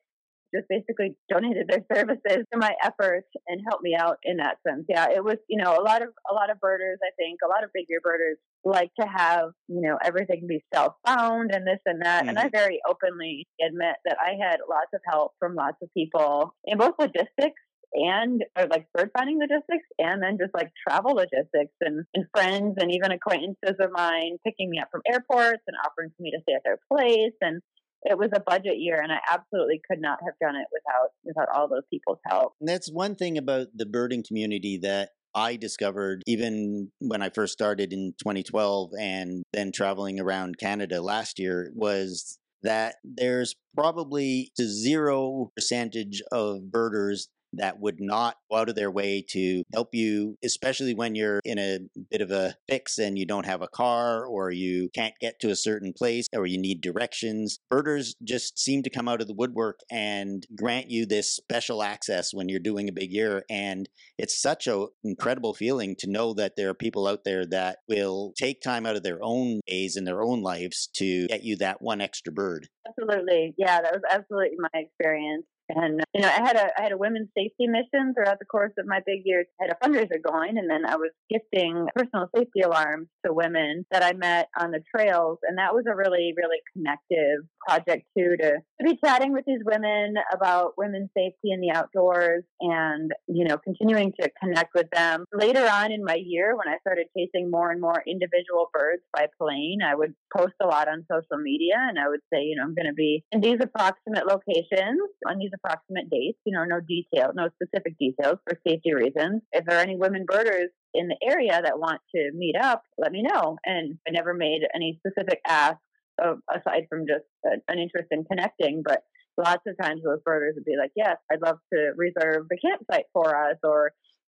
just 0.55 0.69
basically 0.69 1.17
donated 1.29 1.69
their 1.69 1.85
services 1.95 2.45
to 2.53 2.59
my 2.59 2.73
efforts 2.83 3.29
and 3.47 3.61
helped 3.69 3.83
me 3.83 3.95
out 3.99 4.17
in 4.23 4.39
that 4.39 4.57
sense. 4.67 4.85
Yeah, 4.89 5.09
it 5.15 5.23
was, 5.23 5.37
you 5.49 5.63
know, 5.63 5.77
a 5.79 5.83
lot 5.83 6.03
of 6.03 6.09
a 6.31 6.35
lot 6.35 6.51
of 6.51 6.61
birders, 6.61 6.99
I 7.03 7.11
think, 7.17 7.41
a 7.45 7.49
lot 7.49 7.65
of 7.65 7.71
big 7.73 7.87
year 7.89 8.01
birders 8.03 8.39
like 8.65 8.91
to 9.01 9.07
have, 9.07 9.51
you 9.69 9.81
know, 9.81 9.99
everything 10.03 10.47
be 10.49 10.65
self 10.75 10.95
found 11.07 11.51
and 11.53 11.67
this 11.67 11.81
and 11.87 12.03
that. 12.03 12.21
Mm-hmm. 12.21 12.29
And 12.31 12.39
I 12.39 12.49
very 12.49 12.81
openly 12.89 13.47
admit 13.65 13.97
that 14.05 14.17
I 14.21 14.35
had 14.41 14.59
lots 14.69 14.91
of 14.95 15.01
help 15.07 15.33
from 15.39 15.55
lots 15.55 15.77
of 15.83 15.93
people 15.95 16.55
in 16.65 16.79
both 16.79 16.95
logistics 16.99 17.61
and 17.95 18.45
like 18.57 18.87
bird 18.95 19.11
finding 19.17 19.39
logistics 19.39 19.87
and 19.99 20.23
then 20.23 20.37
just 20.39 20.55
like 20.55 20.71
travel 20.87 21.15
logistics 21.15 21.75
and, 21.81 22.05
and 22.15 22.27
friends 22.35 22.77
and 22.79 22.93
even 22.93 23.13
acquaintances 23.13 23.77
of 23.81 23.91
mine 23.93 24.37
picking 24.45 24.71
me 24.71 24.79
up 24.79 24.89
from 24.91 25.03
airports 25.11 25.63
and 25.67 25.77
offering 25.85 26.11
for 26.17 26.23
me 26.23 26.31
to 26.31 26.39
stay 26.43 26.55
at 26.55 26.63
their 26.65 26.79
place 26.91 27.35
and 27.41 27.61
it 28.03 28.17
was 28.17 28.31
a 28.35 28.41
budget 28.41 28.79
year 28.79 29.01
and 29.03 29.11
I 29.11 29.19
absolutely 29.29 29.81
could 29.91 30.01
not 30.01 30.19
have 30.25 30.35
done 30.41 30.57
it 30.57 30.67
without 30.73 31.11
without 31.25 31.49
all 31.55 31.69
those 31.69 31.83
people's 31.91 32.21
help. 32.27 32.55
And 32.61 32.69
that's 32.69 32.91
one 32.91 33.17
thing 33.17 33.39
about 33.39 33.69
the 33.75 33.87
birding 33.87 34.23
community 34.27 34.79
that 34.83 35.11
I 35.35 35.57
discovered 35.57 36.23
even 36.27 36.91
when 37.01 37.23
I 37.23 37.31
first 37.31 37.53
started 37.53 37.93
in 37.93 38.15
2012 38.19 38.91
and 38.99 39.43
then 39.53 39.73
traveling 39.73 40.21
around 40.21 40.59
Canada 40.59 41.03
last 41.03 41.39
year 41.39 41.71
was 41.75 42.39
that 42.63 42.97
there's 43.05 43.55
probably 43.75 44.51
a 44.59 44.65
zero 44.65 45.51
percentage 45.57 46.23
of 46.33 46.71
birders 46.71 47.29
that 47.53 47.81
would 47.81 48.01
not 48.01 48.37
go 48.51 48.59
out 48.59 48.69
of 48.69 48.75
their 48.75 48.91
way 48.91 49.25
to 49.31 49.63
help 49.73 49.95
you, 49.95 50.37
especially 50.45 50.95
when 50.95 51.15
you're 51.15 51.41
in 51.45 51.59
a 51.59 51.79
bit 52.11 52.21
of 52.21 52.31
a 52.31 52.55
fix 52.69 52.99
and 52.99 53.19
you 53.19 53.27
don't 53.27 53.47
have 53.47 53.63
a 53.63 53.69
car 53.69 54.27
or 54.27 54.51
you 54.51 54.91
can't 54.95 55.15
get 55.21 55.41
to 55.41 55.51
a 55.51 55.57
certain 55.57 55.93
place 55.93 56.27
or 56.35 56.47
you 56.47 56.59
need 56.59 56.81
directions. 56.81 57.59
Birders 57.71 58.15
just 58.25 58.59
seem 58.59 58.83
to 58.83 58.91
come 58.91 59.09
out 59.09 59.21
of 59.21 59.29
the 59.29 59.35
woodwork 59.35 59.81
and 59.91 60.47
grant 60.57 60.91
you 60.91 61.07
this 61.07 61.35
special 61.35 61.83
access 61.83 62.33
when 62.33 62.49
you're 62.49 62.61
doing 62.61 62.89
a 62.89 62.93
big 62.93 63.13
year. 63.13 63.45
And 63.51 63.89
it's 64.19 64.41
such 64.41 64.67
an 64.67 64.89
incredible 65.05 65.55
feeling 65.55 65.97
to 66.01 66.11
know 66.11 66.35
that 66.35 66.57
there 66.57 66.71
are 66.71 66.75
people 66.75 67.07
out 67.07 67.25
there 67.25 67.47
that 67.47 67.79
will 67.89 68.33
take 68.37 68.61
time 68.61 68.87
out 68.87 68.97
of 68.97 69.03
their 69.03 69.19
own 69.23 69.61
days 69.67 69.97
and 69.97 70.07
their 70.07 70.23
own 70.23 70.43
lives 70.43 70.89
to 70.95 71.27
get 71.29 71.43
you 71.43 71.57
that 71.57 71.83
one 71.83 72.01
extra 72.01 72.33
bird. 72.33 72.69
Absolutely. 72.87 73.55
Yeah, 73.59 73.81
that 73.81 73.93
was 73.93 74.03
absolutely 74.11 74.57
my 74.59 74.81
experience. 74.81 75.45
And 75.69 76.01
you 76.15 76.23
know, 76.23 76.29
I 76.29 76.47
had 76.47 76.57
a 76.57 76.69
I 76.79 76.83
had 76.83 76.93
a 76.93 76.97
women's 76.97 77.29
safety 77.37 77.67
mission 77.67 78.15
throughout 78.15 78.39
the 78.39 78.47
course 78.47 78.73
of 78.79 78.87
my 78.87 79.01
big 79.05 79.21
years. 79.25 79.47
I 79.61 79.65
had 79.65 79.77
a 79.77 79.87
fundraiser 79.87 80.23
going, 80.23 80.57
and 80.57 80.69
then 80.69 80.87
I 80.87 80.97
was 80.97 81.11
gifting 81.31 81.87
personal 81.95 82.29
safety 82.35 82.61
alarms 82.61 83.09
to 83.27 83.33
women 83.33 83.85
that 83.91 84.03
I 84.03 84.13
met 84.15 84.49
on 84.59 84.71
the 84.71 84.81
trails, 84.95 85.39
and 85.43 85.59
that 85.59 85.75
was 85.75 85.85
a 85.87 85.95
really 85.95 86.33
really 86.37 86.59
connective 86.73 87.45
project 87.67 88.07
too. 88.17 88.37
To, 88.41 88.51
to 88.53 88.85
be 88.85 88.99
chatting 89.05 89.33
with 89.33 89.45
these 89.47 89.61
women 89.65 90.15
about 90.33 90.73
women's 90.79 91.11
safety 91.17 91.51
in 91.53 91.61
the 91.61 91.73
outdoors, 91.75 92.45
and 92.61 93.13
you 93.27 93.45
know, 93.45 93.59
continuing 93.59 94.13
to 94.21 94.31
connect 94.43 94.75
with 94.75 94.89
them. 94.93 95.25
Later 95.35 95.69
on 95.69 95.93
in 95.93 96.03
my 96.03 96.19
year, 96.23 96.57
when 96.57 96.69
I 96.69 96.79
started 96.81 97.07
chasing 97.17 97.51
more 97.51 97.71
and 97.71 97.81
more 97.81 98.03
individual 98.07 98.71
birds 98.73 99.03
by 99.13 99.27
plane, 99.41 99.81
I 99.85 99.95
would 99.95 100.15
post 100.35 100.55
a 100.63 100.67
lot 100.67 100.89
on 100.89 101.05
social 101.11 101.43
media, 101.43 101.75
and 101.77 101.99
I 101.99 102.09
would 102.09 102.21
say, 102.33 102.43
you 102.43 102.57
know, 102.57 102.63
I'm 102.63 102.75
going 102.75 102.87
to 102.87 102.95
be 102.95 103.25
in 103.33 103.41
these 103.41 103.59
approximate 103.61 104.27
locations 104.27 105.01
on 105.29 105.39
these 105.39 105.51
approximate 105.63 106.11
dates, 106.11 106.39
you 106.45 106.53
know, 106.57 106.65
no 106.65 106.81
detail, 106.81 107.33
no 107.35 107.49
specific 107.61 107.99
details 107.99 108.39
for 108.45 108.59
safety 108.67 108.95
reasons. 108.95 109.43
If 109.53 109.65
there 109.67 109.79
are 109.79 109.83
any 109.83 109.97
women 109.97 110.25
birders 110.27 110.71
in 110.95 111.09
the 111.09 111.17
area 111.23 111.61
that 111.63 111.79
want 111.79 112.01
to 112.15 112.31
meet 112.35 112.57
up, 112.61 112.83
let 112.97 113.13
me 113.13 113.23
know. 113.23 113.57
And 113.65 113.99
I 114.07 114.11
never 114.11 114.35
made 114.35 114.63
any 114.75 115.01
specific 115.07 115.41
asks 115.47 115.81
of, 116.21 116.39
aside 116.51 116.87
from 116.89 117.07
just 117.07 117.25
an 117.45 117.79
interest 117.79 118.09
in 118.11 118.25
connecting, 118.25 118.83
but 118.85 119.03
lots 119.37 119.63
of 119.67 119.77
times 119.81 120.03
those 120.03 120.21
birders 120.25 120.55
would 120.57 120.65
be 120.65 120.77
like, 120.77 120.91
yes, 120.97 121.17
I'd 121.31 121.43
love 121.43 121.59
to 121.73 121.93
reserve 121.97 122.47
the 122.49 122.59
campsite 122.59 123.07
for 123.13 123.37
us, 123.37 123.57
or 123.63 123.93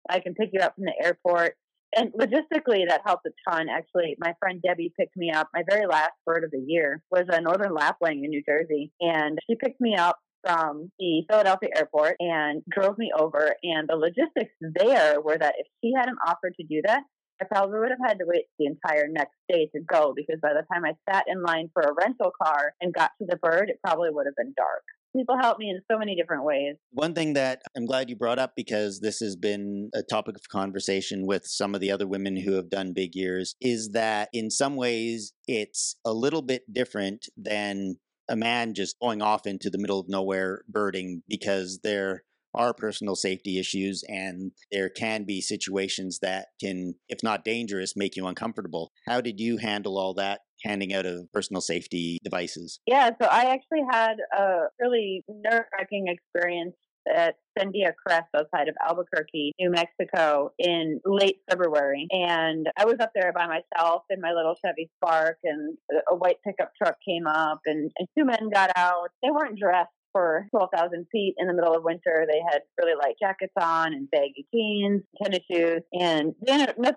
I 0.09 0.19
can 0.19 0.33
pick 0.33 0.49
you 0.51 0.61
up 0.61 0.75
from 0.75 0.85
the 0.85 1.05
airport. 1.05 1.55
And 1.95 2.11
logistically, 2.13 2.87
that 2.89 3.01
helped 3.05 3.27
a 3.27 3.31
ton. 3.49 3.67
Actually, 3.69 4.17
my 4.19 4.33
friend 4.39 4.61
Debbie 4.61 4.91
picked 4.99 5.15
me 5.15 5.31
up. 5.31 5.47
My 5.53 5.63
very 5.69 5.85
last 5.85 6.11
bird 6.25 6.43
of 6.43 6.51
the 6.51 6.63
year 6.65 7.01
was 7.09 7.23
a 7.29 7.39
northern 7.39 7.73
lapwing 7.73 8.23
in 8.23 8.31
New 8.31 8.43
Jersey, 8.45 8.91
and 8.99 9.39
she 9.47 9.55
picked 9.55 9.79
me 9.79 9.95
up 9.95 10.17
from 10.45 10.91
the 10.99 11.23
Philadelphia 11.29 11.69
airport 11.75 12.15
and 12.19 12.61
drove 12.69 12.97
me 12.97 13.11
over. 13.17 13.55
And 13.63 13.87
the 13.87 13.95
logistics 13.95 14.53
there 14.61 15.19
were 15.21 15.37
that 15.37 15.55
if 15.57 15.67
she 15.83 15.91
hadn't 15.95 16.17
offered 16.25 16.53
to 16.59 16.65
do 16.65 16.81
that, 16.85 17.01
I 17.41 17.45
probably 17.45 17.79
would 17.79 17.89
have 17.89 18.07
had 18.07 18.19
to 18.19 18.25
wait 18.25 18.45
the 18.57 18.65
entire 18.65 19.07
next 19.09 19.35
day 19.49 19.69
to 19.75 19.81
go 19.81 20.13
because 20.15 20.39
by 20.41 20.53
the 20.53 20.63
time 20.71 20.85
I 20.85 20.93
sat 21.11 21.25
in 21.27 21.43
line 21.43 21.69
for 21.73 21.81
a 21.81 21.93
rental 21.93 22.31
car 22.41 22.73
and 22.79 22.93
got 22.93 23.11
to 23.19 23.27
the 23.27 23.35
bird, 23.37 23.69
it 23.69 23.79
probably 23.85 24.09
would 24.09 24.25
have 24.25 24.35
been 24.37 24.53
dark. 24.55 24.83
People 25.13 25.37
help 25.37 25.59
me 25.59 25.69
in 25.69 25.81
so 25.89 25.97
many 25.97 26.15
different 26.15 26.43
ways. 26.43 26.75
One 26.91 27.13
thing 27.13 27.33
that 27.33 27.61
I'm 27.75 27.85
glad 27.85 28.09
you 28.09 28.17
brought 28.17 28.39
up 28.39 28.53
because 28.55 28.99
this 28.99 29.19
has 29.19 29.35
been 29.35 29.89
a 29.93 30.03
topic 30.03 30.35
of 30.35 30.47
conversation 30.49 31.25
with 31.25 31.45
some 31.45 31.73
of 31.73 31.81
the 31.81 31.91
other 31.91 32.05
women 32.05 32.35
who 32.35 32.53
have 32.53 32.69
done 32.69 32.93
big 32.93 33.15
years 33.15 33.55
is 33.61 33.91
that 33.91 34.29
in 34.33 34.49
some 34.49 34.75
ways 34.75 35.33
it's 35.47 35.95
a 36.05 36.13
little 36.13 36.41
bit 36.41 36.73
different 36.73 37.27
than 37.37 37.95
a 38.29 38.35
man 38.35 38.73
just 38.73 38.99
going 38.99 39.21
off 39.21 39.45
into 39.45 39.69
the 39.69 39.77
middle 39.77 39.99
of 39.99 40.09
nowhere 40.09 40.63
birding 40.67 41.21
because 41.27 41.79
there 41.83 42.23
are 42.55 42.73
personal 42.73 43.15
safety 43.15 43.59
issues 43.59 44.03
and 44.07 44.51
there 44.71 44.89
can 44.89 45.25
be 45.25 45.41
situations 45.41 46.19
that 46.21 46.47
can, 46.59 46.95
if 47.09 47.21
not 47.21 47.43
dangerous, 47.43 47.95
make 47.95 48.15
you 48.15 48.25
uncomfortable. 48.27 48.91
How 49.07 49.21
did 49.21 49.39
you 49.39 49.57
handle 49.57 49.97
all 49.97 50.13
that? 50.15 50.41
Handing 50.63 50.93
out 50.93 51.05
of 51.05 51.31
personal 51.33 51.61
safety 51.61 52.17
devices? 52.23 52.79
Yeah, 52.87 53.11
so 53.21 53.27
I 53.29 53.53
actually 53.53 53.83
had 53.91 54.15
a 54.35 54.63
really 54.79 55.23
nerve 55.27 55.65
wracking 55.77 56.07
experience 56.07 56.75
at 57.13 57.35
Sandia 57.57 57.93
Crest 57.95 58.27
outside 58.35 58.67
of 58.67 58.75
Albuquerque, 58.87 59.53
New 59.59 59.69
Mexico 59.69 60.51
in 60.59 60.99
late 61.05 61.41
February. 61.49 62.07
And 62.11 62.67
I 62.77 62.85
was 62.85 62.95
up 62.99 63.11
there 63.15 63.31
by 63.33 63.47
myself 63.47 64.03
in 64.09 64.21
my 64.21 64.31
little 64.31 64.55
Chevy 64.63 64.89
Spark 64.97 65.37
and 65.43 65.77
a 66.11 66.15
white 66.15 66.37
pickup 66.45 66.71
truck 66.81 66.97
came 67.07 67.27
up 67.27 67.61
and, 67.65 67.91
and 67.97 68.07
two 68.17 68.25
men 68.25 68.49
got 68.53 68.71
out. 68.75 69.09
They 69.23 69.31
weren't 69.31 69.59
dressed 69.59 69.89
for 70.11 70.47
12,000 70.51 71.07
feet 71.11 71.35
in 71.37 71.47
the 71.47 71.53
middle 71.53 71.75
of 71.75 71.83
winter. 71.83 72.25
They 72.29 72.41
had 72.49 72.61
really 72.79 72.95
light 72.95 73.15
jackets 73.19 73.53
on 73.59 73.93
and 73.93 74.09
baggy 74.09 74.47
jeans, 74.53 75.03
tennis 75.21 75.43
shoes. 75.49 75.81
And 75.93 76.33
the 76.41 76.95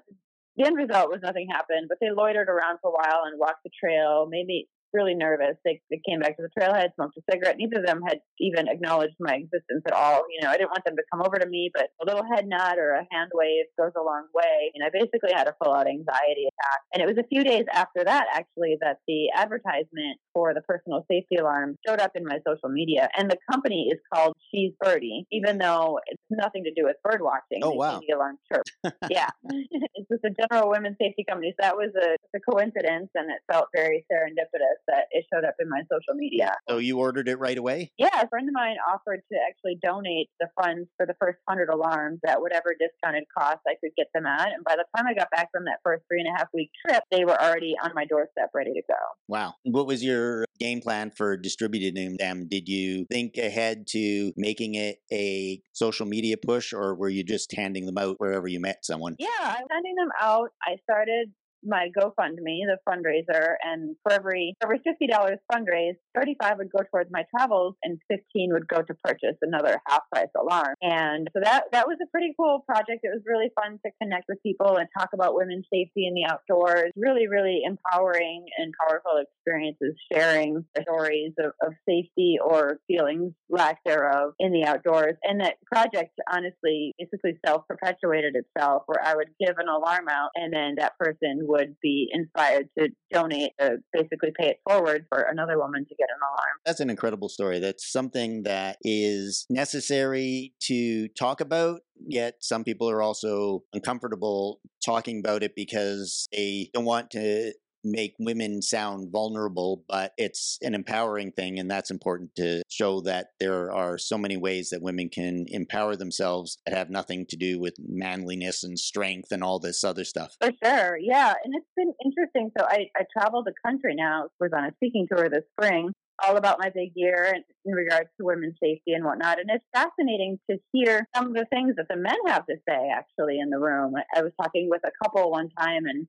the 0.59 0.67
end 0.67 0.77
result 0.77 1.09
was 1.09 1.21
nothing 1.23 1.47
happened, 1.49 1.87
but 1.89 1.99
they 2.01 2.11
loitered 2.11 2.49
around 2.49 2.79
for 2.83 2.91
a 2.91 2.93
while 2.93 3.23
and 3.25 3.39
walked 3.39 3.63
the 3.65 3.71
trail, 3.81 4.27
maybe 4.29 4.69
really 4.93 5.15
nervous. 5.15 5.57
They, 5.65 5.81
they 5.91 6.01
came 6.09 6.21
back 6.21 6.37
to 6.37 6.43
the 6.43 6.51
trailhead, 6.59 6.95
smoked 6.95 7.17
a 7.17 7.23
cigarette. 7.31 7.57
Neither 7.59 7.81
of 7.81 7.87
them 7.87 8.01
had 8.07 8.19
even 8.41 8.69
acknowledged 8.69 9.17
my 9.21 9.35
existence 9.35 9.83
at 9.87 9.93
all. 9.93 10.23
You 10.31 10.43
know, 10.43 10.51
I 10.51 10.57
didn't 10.57 10.71
want 10.71 10.85
them 10.85 10.97
to 10.97 11.03
come 11.13 11.23
over 11.23 11.39
to 11.39 11.47
me, 11.47 11.71
but 11.73 11.89
a 12.01 12.07
little 12.07 12.25
head 12.25 12.47
nod 12.47 12.79
or 12.79 12.93
a 12.93 13.07
hand 13.11 13.31
wave 13.35 13.67
goes 13.79 13.93
a 13.97 14.03
long 14.03 14.27
way. 14.35 14.73
And 14.75 14.85
I 14.85 14.91
basically 14.93 15.33
had 15.33 15.49
a 15.49 15.55
full 15.63 15.75
out 15.75 15.89
anxiety 15.89 16.49
attack. 16.49 16.81
And 16.93 17.03
it 17.03 17.07
was 17.07 17.19
a 17.19 17.29
few 17.29 17.45
days 17.45 17.65
after 17.73 18.05
that, 18.05 18.27
actually, 18.33 18.77
that 18.81 18.99
the 19.07 19.31
advertisement 19.35 20.19
for 20.39 20.55
the 20.55 20.61
personal 20.61 21.05
safety 21.11 21.35
alarm 21.35 21.77
showed 21.85 21.99
up 21.99 22.13
in 22.15 22.23
my 22.25 22.39
social 22.47 22.69
media. 22.69 23.09
And 23.19 23.29
the 23.29 23.37
company 23.51 23.91
is 23.93 23.99
called 24.15 24.35
She's 24.55 24.71
Birdie, 24.81 25.27
even 25.33 25.59
though 25.59 25.99
it's 26.07 26.23
nothing 26.31 26.63
to 26.63 26.71
do 26.71 26.85
with 26.85 26.95
bird 27.03 27.21
watching. 27.21 27.59
Oh, 27.65 27.73
wow. 27.73 27.99
The 28.07 28.15
alarm 28.15 28.39
chirp. 28.47 28.63
yeah. 29.11 29.31
it's 29.51 30.09
just 30.09 30.25
a 30.25 30.31
general 30.31 30.71
women's 30.71 30.97
safety 31.03 31.25
company. 31.29 31.53
So 31.59 31.67
that 31.67 31.77
was 31.77 31.91
a, 32.01 32.15
a 32.37 32.41
coincidence 32.49 33.11
and 33.17 33.31
it 33.33 33.41
felt 33.51 33.67
very 33.75 34.07
serendipitous 34.07 34.79
that 34.87 35.07
it 35.11 35.25
showed 35.33 35.45
up 35.45 35.55
in 35.59 35.69
my 35.69 35.83
social 35.91 36.15
media. 36.15 36.55
So 36.69 36.79
you 36.79 37.01
ordered 37.01 37.29
it 37.29 37.41
right 37.41 37.59
away? 37.59 37.91
Yeah, 37.99 38.21
a 38.23 38.29
friend 38.29 38.49
of 38.49 38.55
mine 38.55 38.77
offered 38.89 39.23
to 39.33 39.39
actually 39.49 39.79
donate 39.83 40.29
the 40.39 40.47
funds 40.63 40.89
for 40.97 41.05
the 41.05 41.15
first 41.21 41.39
hundred 41.49 41.69
alarms 41.69 42.21
at 42.29 42.41
whatever 42.41 42.77
discounted 42.79 43.25
cost 43.37 43.59
I 43.67 43.75
could 43.83 43.91
get 43.97 44.07
them 44.15 44.27
at. 44.27 44.53
And 44.53 44.63
by 44.63 44.77
the 44.77 44.85
time 44.97 45.07
I 45.09 45.15
got 45.15 45.33
back 45.33 45.49
from 45.51 45.65
that 45.65 45.81
first 45.83 46.05
three 46.09 46.21
and 46.21 46.29
a 46.29 46.39
half 46.39 46.47
week 46.55 46.71
trip, 46.87 47.03
they 47.11 47.25
were 47.25 47.41
already 47.43 47.75
on 47.83 47.91
my 47.97 48.05
doorstep 48.05 48.51
ready 48.55 48.73
to 48.75 48.83
go. 48.89 48.95
Wow. 49.27 49.55
What 49.65 49.89
was 49.89 50.05
your 50.05 50.28
game 50.59 50.81
plan 50.81 51.11
for 51.11 51.37
distributing 51.37 52.17
them? 52.19 52.47
Did 52.49 52.69
you 52.69 53.07
think 53.11 53.37
ahead 53.39 53.87
to 53.89 54.33
making 54.37 54.75
it 54.75 54.99
a 55.13 55.63
social 55.73 56.07
media 56.07 56.37
push 56.37 56.73
or 56.73 56.95
were 56.95 57.09
you 57.09 57.25
just 57.25 57.55
handing 57.55 57.87
them 57.87 57.99
out 57.99 58.17
wherever 58.19 58.49
you 58.49 58.61
met 58.61 58.85
someone? 58.85 59.17
Yeah, 59.19 59.29
I'm 59.41 59.67
handing 59.71 59.95
them 59.97 60.11
out. 60.21 60.51
I 60.63 60.77
started 60.83 61.31
my 61.65 61.89
GoFundMe, 61.99 62.65
the 62.67 62.79
fundraiser, 62.89 63.55
and 63.63 63.97
for 64.03 64.13
every 64.13 64.55
every 64.63 64.81
fifty 64.85 65.07
dollars 65.07 65.39
fundraised, 65.53 65.99
thirty 66.17 66.37
five 66.41 66.59
would 66.59 66.71
go 66.71 66.85
towards 66.91 67.11
my 67.13 67.25
travels, 67.35 67.75
and 67.83 67.99
fifteen 68.09 68.51
would 68.53 68.69
go 68.69 68.83
to 68.83 68.95
purchase 69.05 69.37
another 69.43 69.81
half 69.87 70.03
price 70.13 70.29
alarm. 70.39 70.75
And 70.83 71.29
so 71.35 71.41
that 71.43 71.65
that 71.73 71.87
was 71.87 71.99
a 72.03 72.11
pretty 72.11 72.35
cool 72.39 72.65
project. 72.67 73.01
It 73.03 73.13
was 73.13 73.23
really 73.27 73.51
fun 73.61 73.79
to 73.85 73.93
connect 74.01 74.25
with 74.29 74.43
people 74.43 74.77
and 74.77 74.89
talk 74.97 75.11
about 75.15 75.35
women's 75.35 75.67
safety 75.73 76.07
in 76.07 76.15
the 76.15 76.25
outdoors. 76.25 76.93
Really, 76.97 77.29
really 77.29 77.63
empowering 77.65 78.47
and 78.59 78.73
powerful 78.81 79.23
experiences, 79.23 79.95
sharing 80.13 80.65
stories 80.83 81.33
of, 81.39 81.53
of 81.63 81.73
safety 81.89 82.39
or 82.43 82.79
feelings 82.87 83.33
lack 83.49 83.79
thereof 83.85 84.33
in 84.39 84.53
the 84.53 84.65
outdoors. 84.65 85.15
And 85.23 85.41
that 85.41 85.57
project 85.67 86.19
honestly 86.33 86.95
basically 86.99 87.39
self 87.45 87.67
perpetuated 87.69 88.35
itself, 88.37 88.83
where 88.87 89.03
I 89.05 89.15
would 89.15 89.29
give 89.41 89.57
an 89.59 89.69
alarm 89.69 90.09
out, 90.11 90.31
and 90.35 90.53
then 90.53 90.75
that 90.79 90.99
person 90.99 91.47
would 91.49 91.75
be 91.83 92.09
inspired 92.13 92.69
to 92.79 92.89
donate, 93.11 93.53
to 93.59 93.79
basically 93.93 94.31
pay 94.39 94.49
it 94.49 94.61
forward 94.69 95.07
for 95.09 95.23
another 95.23 95.59
woman 95.59 95.85
to 95.89 95.95
get 95.97 96.09
an 96.09 96.21
alarm. 96.23 96.57
That's 96.65 96.81
an 96.81 96.91
incredible 96.91 97.29
story. 97.29 97.59
That's 97.59 97.91
something 97.91 98.43
that 98.45 98.77
is 98.83 99.47
necessary 99.51 100.55
to 100.63 101.09
talk 101.09 101.41
about, 101.41 101.81
yet 102.07 102.35
some 102.41 102.65
people 102.65 102.89
are 102.89 103.03
also 103.03 103.65
uncomfortable 103.73 104.61
talking 104.85 105.21
about 105.21 105.43
it 105.43 105.53
because 105.57 106.29
they 106.33 106.71
don't 106.73 106.85
want 106.85 107.11
to 107.11 107.53
make 107.85 108.15
women 108.19 108.63
sound 108.63 109.11
vulnerable, 109.13 109.85
but 109.89 110.13
it's 110.17 110.59
an 110.63 110.75
empowering 110.75 111.33
thing. 111.33 111.59
And 111.59 111.71
that's 111.71 111.91
important 111.91 112.35
to 112.37 112.63
show 112.69 113.01
that 113.03 113.29
there 113.41 113.73
are 113.73 113.99
so 113.99 114.19
many 114.19 114.37
ways 114.37 114.71
that 114.71 114.83
women 114.83 115.09
can 115.09 115.47
empower 115.49 115.97
themselves 115.97 116.59
that 116.67 116.77
have 116.77 116.91
nothing 116.91 117.27
to 117.27 117.37
do 117.37 117.59
with 117.59 117.75
manliness 117.79 118.65
and 118.65 118.79
strength 118.79 119.33
and 119.33 119.43
all 119.43 119.59
this 119.59 119.85
other 119.85 120.05
stuff. 120.05 120.37
For 120.41 120.53
sure. 120.65 120.99
Yeah. 120.99 121.35
And 121.45 121.55
it's 121.57 121.67
been 121.77 121.93
interesting. 122.05 122.51
So 122.59 122.67
I, 122.69 122.89
I 122.97 123.05
traveled 123.13 123.47
the 123.47 123.55
country 123.65 123.95
now, 123.95 124.29
was 124.41 124.51
on 124.55 124.65
a 124.65 124.73
speaking 124.77 125.07
tour 125.11 125.29
this 125.29 125.45
spring 125.53 125.93
all 126.27 126.37
about 126.37 126.59
my 126.59 126.71
big 126.71 126.91
year 126.95 127.33
in, 127.35 127.45
in 127.65 127.75
regards 127.75 128.09
to 128.19 128.27
women's 128.27 128.57
safety 128.63 128.93
and 128.93 129.05
whatnot. 129.05 129.39
And 129.39 129.51
it's 129.51 129.65
fascinating 129.75 130.39
to 130.51 130.59
hear 130.73 131.07
some 131.15 131.29
of 131.29 131.35
the 131.35 131.47
things 131.51 131.77
that 131.77 131.87
the 131.89 131.97
men 131.97 132.17
have 132.27 132.47
to 132.47 132.57
say 132.69 132.91
actually 132.95 133.39
in 133.39 133.51
the 133.51 133.59
room. 133.59 133.95
I 134.15 134.23
was 134.23 134.33
talking 134.41 134.69
with 134.71 134.83
a 134.85 134.91
couple 135.03 135.31
one 135.31 135.51
time 135.59 135.85
and 135.87 136.07